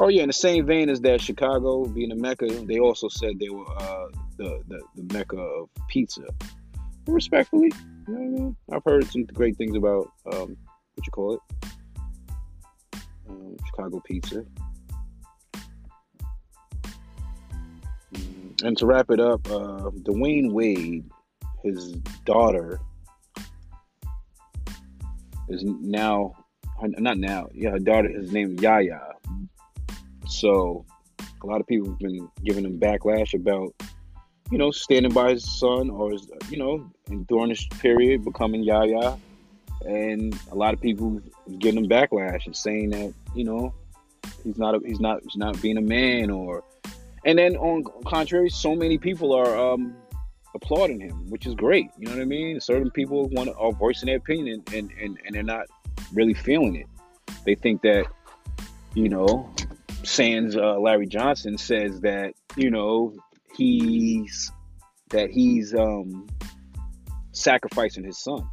oh 0.00 0.08
yeah, 0.08 0.22
in 0.22 0.28
the 0.28 0.32
same 0.32 0.66
vein 0.66 0.88
as 0.88 1.00
that, 1.02 1.20
Chicago 1.20 1.84
being 1.84 2.10
a 2.10 2.16
mecca, 2.16 2.46
they 2.46 2.80
also 2.80 3.08
said 3.08 3.38
they 3.38 3.50
were 3.50 3.70
uh, 3.76 4.06
the, 4.36 4.62
the 4.66 4.80
the 4.96 5.14
mecca 5.14 5.36
of 5.36 5.68
pizza. 5.88 6.22
Respectfully, 7.06 7.70
you 8.08 8.14
know 8.14 8.20
what 8.20 8.20
I 8.20 8.42
mean? 8.42 8.56
I've 8.72 8.84
heard 8.84 9.04
some 9.06 9.24
great 9.24 9.56
things 9.56 9.76
about 9.76 10.10
um, 10.32 10.56
what 10.94 11.06
you 11.06 11.10
call 11.12 11.34
it, 11.34 11.40
um, 13.28 13.56
Chicago 13.66 14.00
pizza. 14.04 14.44
Mm, 18.14 18.62
And 18.64 18.76
to 18.78 18.86
wrap 18.86 19.10
it 19.10 19.20
up, 19.20 19.46
uh, 19.48 19.90
Dwyane 19.90 20.52
Wade, 20.52 21.04
his 21.62 21.92
daughter, 22.24 22.80
is 25.48 25.62
now 25.64 26.34
not 26.82 27.18
now. 27.18 27.48
Yeah, 27.54 27.70
her 27.70 27.78
daughter 27.78 28.08
His 28.08 28.32
name 28.32 28.54
is 28.54 28.60
Zaya. 28.60 29.00
So 30.26 30.84
a 31.42 31.46
lot 31.46 31.60
of 31.60 31.66
people 31.66 31.90
have 31.90 31.98
been 31.98 32.28
giving 32.44 32.64
him 32.64 32.78
backlash 32.78 33.34
about, 33.34 33.74
you 34.50 34.58
know, 34.58 34.70
standing 34.70 35.12
by 35.12 35.30
his 35.30 35.58
son 35.58 35.90
or, 35.90 36.12
you 36.50 36.58
know, 36.58 36.90
during 37.28 37.50
this 37.50 37.66
period 37.78 38.24
becoming 38.24 38.64
Zaya. 38.64 39.14
And 39.84 40.38
a 40.50 40.54
lot 40.54 40.74
of 40.74 40.80
people 40.80 41.20
giving 41.58 41.84
him 41.84 41.90
backlash 41.90 42.46
and 42.46 42.56
saying 42.56 42.90
that, 42.90 43.12
you 43.34 43.44
know, 43.44 43.74
he's 44.42 44.58
not 44.58 44.74
a, 44.74 44.80
he's 44.84 45.00
not 45.00 45.22
he's 45.22 45.36
not 45.36 45.60
being 45.60 45.76
a 45.76 45.82
man 45.82 46.30
or 46.30 46.64
and 47.24 47.38
then 47.38 47.56
on 47.56 47.84
contrary, 48.06 48.50
so 48.50 48.74
many 48.74 48.98
people 48.98 49.32
are 49.32 49.56
um 49.56 49.94
applauding 50.54 51.00
him, 51.00 51.28
which 51.30 51.46
is 51.46 51.54
great. 51.54 51.88
You 51.98 52.06
know 52.06 52.12
what 52.12 52.22
I 52.22 52.26
mean? 52.26 52.60
Certain 52.60 52.90
people 52.90 53.28
want 53.30 53.48
to, 53.48 53.56
are 53.56 53.72
voicing 53.72 54.06
their 54.06 54.16
opinion 54.16 54.62
and, 54.72 54.90
and, 55.00 55.18
and 55.24 55.34
they're 55.34 55.42
not 55.42 55.66
really 56.12 56.34
feeling 56.34 56.76
it. 56.76 56.86
They 57.44 57.56
think 57.56 57.82
that, 57.82 58.06
you 58.94 59.08
know, 59.08 59.52
Sans 60.04 60.56
uh, 60.56 60.78
Larry 60.78 61.06
Johnson 61.06 61.58
says 61.58 62.00
that, 62.00 62.34
you 62.56 62.70
know, 62.70 63.14
he's 63.56 64.52
that 65.10 65.30
he's 65.30 65.74
um 65.74 66.26
sacrificing 67.32 68.04
his 68.04 68.18
son. 68.22 68.48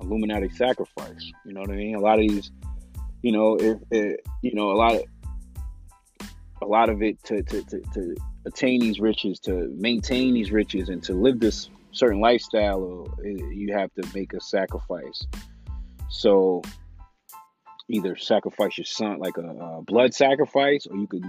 Illuminati 0.00 0.48
sacrifice. 0.50 1.30
You 1.44 1.52
know 1.52 1.60
what 1.60 1.70
I 1.70 1.74
mean? 1.76 1.94
A 1.94 2.00
lot 2.00 2.18
of 2.18 2.28
these, 2.28 2.50
you 3.22 3.32
know, 3.32 3.56
if, 3.56 3.78
you 4.42 4.54
know, 4.54 4.70
a 4.70 4.76
lot 4.76 4.94
of 4.94 5.02
a 6.62 6.66
lot 6.66 6.90
of 6.90 7.02
it 7.02 7.22
to, 7.24 7.42
to, 7.42 7.62
to, 7.64 7.80
to 7.94 8.16
attain 8.46 8.80
these 8.80 9.00
riches, 9.00 9.38
to 9.40 9.74
maintain 9.78 10.34
these 10.34 10.50
riches, 10.50 10.88
and 10.88 11.02
to 11.04 11.14
live 11.14 11.40
this 11.40 11.70
certain 11.92 12.20
lifestyle, 12.20 13.08
uh, 13.18 13.22
you 13.24 13.72
have 13.72 13.90
to 13.94 14.06
make 14.14 14.32
a 14.34 14.40
sacrifice. 14.40 15.26
So, 16.10 16.62
either 17.88 18.16
sacrifice 18.16 18.76
your 18.78 18.84
son, 18.84 19.18
like 19.18 19.36
a, 19.36 19.42
a 19.42 19.82
blood 19.82 20.14
sacrifice, 20.14 20.86
or 20.86 20.96
you 20.96 21.06
could 21.06 21.24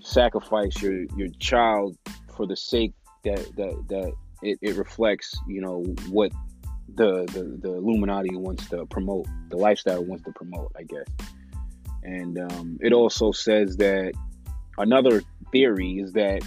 sacrifice 0.00 0.80
your 0.82 1.04
your 1.16 1.28
child 1.38 1.96
for 2.36 2.46
the 2.46 2.56
sake 2.56 2.92
that 3.24 3.38
that 3.56 3.84
that 3.88 4.12
it, 4.42 4.58
it 4.62 4.76
reflects, 4.76 5.38
you 5.46 5.60
know, 5.60 5.82
what 6.08 6.32
the, 6.94 7.26
the 7.32 7.68
the 7.68 7.74
Illuminati 7.74 8.36
wants 8.36 8.68
to 8.70 8.86
promote, 8.86 9.26
the 9.48 9.56
lifestyle 9.56 10.04
wants 10.04 10.24
to 10.24 10.32
promote, 10.32 10.72
I 10.76 10.82
guess. 10.82 11.06
And 12.02 12.38
um, 12.38 12.78
it 12.80 12.92
also 12.92 13.32
says 13.32 13.76
that 13.76 14.12
another 14.78 15.22
theory 15.52 15.98
is 15.98 16.12
that 16.14 16.42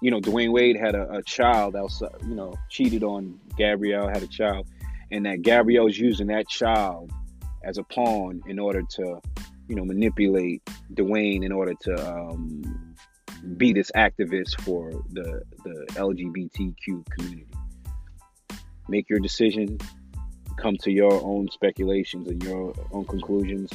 you 0.00 0.10
know 0.10 0.20
Dwyane 0.20 0.52
Wade 0.52 0.76
had 0.76 0.94
a, 0.94 1.10
a 1.10 1.22
child 1.22 1.76
outside, 1.76 2.10
you 2.26 2.34
know, 2.34 2.54
cheated 2.68 3.02
on 3.02 3.38
Gabrielle, 3.56 4.08
had 4.08 4.22
a 4.22 4.26
child, 4.26 4.66
and 5.10 5.26
that 5.26 5.42
Gabrielle's 5.42 5.98
using 5.98 6.28
that 6.28 6.48
child 6.48 7.10
as 7.64 7.78
a 7.78 7.84
pawn 7.84 8.42
in 8.46 8.58
order 8.58 8.82
to, 8.82 9.20
you 9.68 9.76
know, 9.76 9.84
manipulate 9.84 10.62
Dwyane 10.94 11.44
in 11.44 11.52
order 11.52 11.74
to 11.82 12.14
um, 12.14 12.94
be 13.56 13.72
this 13.72 13.90
activist 13.96 14.60
for 14.60 14.90
the 15.10 15.42
the 15.64 15.86
LGBTQ 15.90 17.06
community. 17.10 17.46
Make 18.92 19.08
your 19.08 19.20
decision. 19.20 19.78
Come 20.58 20.76
to 20.82 20.90
your 20.92 21.14
own 21.14 21.50
speculations 21.50 22.28
and 22.28 22.44
your 22.44 22.74
own 22.92 23.06
conclusions. 23.06 23.70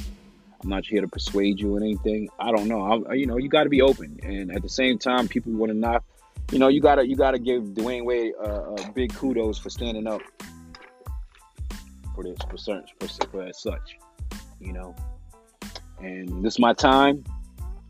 I'm 0.61 0.69
not 0.69 0.85
here 0.85 1.02
to 1.02 1.07
persuade 1.07 1.60
you 1.60 1.76
or 1.76 1.80
anything. 1.80 2.30
I 2.39 2.52
don't 2.52 2.68
know. 2.68 3.03
I, 3.10 3.15
you 3.15 3.26
know, 3.26 3.38
you 3.38 3.49
got 3.49 3.64
to 3.64 3.69
be 3.69 3.81
open, 3.81 4.19
and 4.22 4.52
at 4.52 4.61
the 4.61 4.69
same 4.69 4.99
time, 4.99 5.27
people 5.27 5.53
want 5.53 5.72
to 5.72 5.77
knock. 5.77 6.03
You 6.52 6.60
know, 6.60 6.68
you 6.68 6.81
gotta 6.81 7.07
you 7.07 7.15
gotta 7.15 7.39
give 7.39 7.64
Dwyane 7.64 8.06
Wade 8.06 8.34
uh, 8.39 8.76
a 8.76 8.91
big 8.91 9.11
kudos 9.15 9.57
for 9.57 9.72
standing 9.72 10.06
up 10.06 10.22
for 12.14 12.23
this 12.23 12.38
for 12.48 12.57
certain 12.57 12.85
for, 12.99 13.07
for 13.31 13.41
as 13.41 13.60
such. 13.60 13.98
You 14.60 14.73
know, 14.73 14.95
and 15.99 16.45
this 16.45 16.53
is 16.53 16.60
my 16.60 16.73
time. 16.73 17.23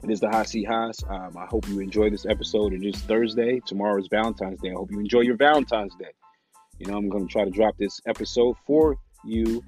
It 0.02 0.12
is 0.12 0.22
the 0.22 0.30
Hot 0.30 0.48
Seat 0.48 0.66
Haas. 0.66 1.04
Um, 1.10 1.36
I 1.38 1.46
hope 1.46 1.68
you 1.68 1.82
enjoy 1.82 2.10
this 2.10 2.26
episode. 2.26 2.72
It 2.72 2.86
is 2.86 2.96
Thursday. 3.02 3.60
Tomorrow 3.66 4.00
is 4.00 4.08
Valentine's 4.08 4.62
Day. 4.62 4.70
I 4.70 4.76
hope 4.76 4.92
you 4.92 5.00
enjoy 5.02 5.22
your 5.22 5.36
Valentine's 5.36 5.96
Day. 5.96 6.14
You 6.80 6.88
know, 6.88 6.98
I'm 6.98 7.10
going 7.10 7.28
to 7.28 7.32
try 7.32 7.44
to 7.44 7.52
drop 7.52 7.78
this 7.78 8.00
episode 8.06 8.56
for 8.66 8.98
you 9.26 9.64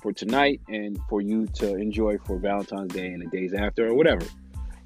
for 0.00 0.12
tonight 0.12 0.60
and 0.68 0.98
for 1.08 1.20
you 1.20 1.46
to 1.46 1.76
enjoy 1.76 2.18
for 2.18 2.38
Valentine's 2.38 2.94
Day 2.94 3.06
and 3.06 3.22
the 3.22 3.26
days 3.26 3.52
after 3.52 3.88
or 3.88 3.94
whatever. 3.94 4.24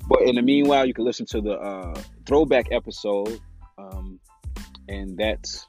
But 0.09 0.23
in 0.23 0.35
the 0.35 0.43
meanwhile, 0.43 0.87
you 0.87 0.95
can 0.95 1.05
listen 1.05 1.27
to 1.27 1.41
the 1.41 1.55
uh, 1.55 2.01
throwback 2.27 2.69
episode, 2.73 3.41
um, 3.79 4.21
and 4.89 5.17
that's 5.17 5.67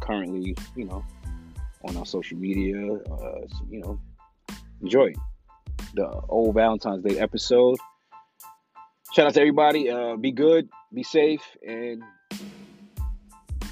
currently, 0.00 0.56
you 0.76 0.84
know, 0.84 1.04
on 1.86 1.96
our 1.96 2.06
social 2.06 2.38
media. 2.38 2.76
Uh, 2.76 3.40
you 3.70 3.80
know, 3.80 4.00
enjoy 4.80 5.12
the 5.94 6.08
old 6.28 6.54
Valentine's 6.54 7.04
Day 7.04 7.18
episode. 7.18 7.76
Shout 9.12 9.26
out 9.26 9.34
to 9.34 9.40
everybody. 9.40 9.90
Uh, 9.90 10.16
be 10.16 10.32
good, 10.32 10.68
be 10.92 11.02
safe, 11.02 11.42
and 11.66 12.02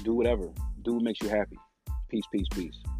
do 0.03 0.13
whatever. 0.13 0.49
Do 0.83 0.95
what 0.95 1.03
makes 1.03 1.21
you 1.21 1.29
happy. 1.29 1.57
Peace, 2.09 2.25
peace, 2.31 2.47
peace. 2.53 2.92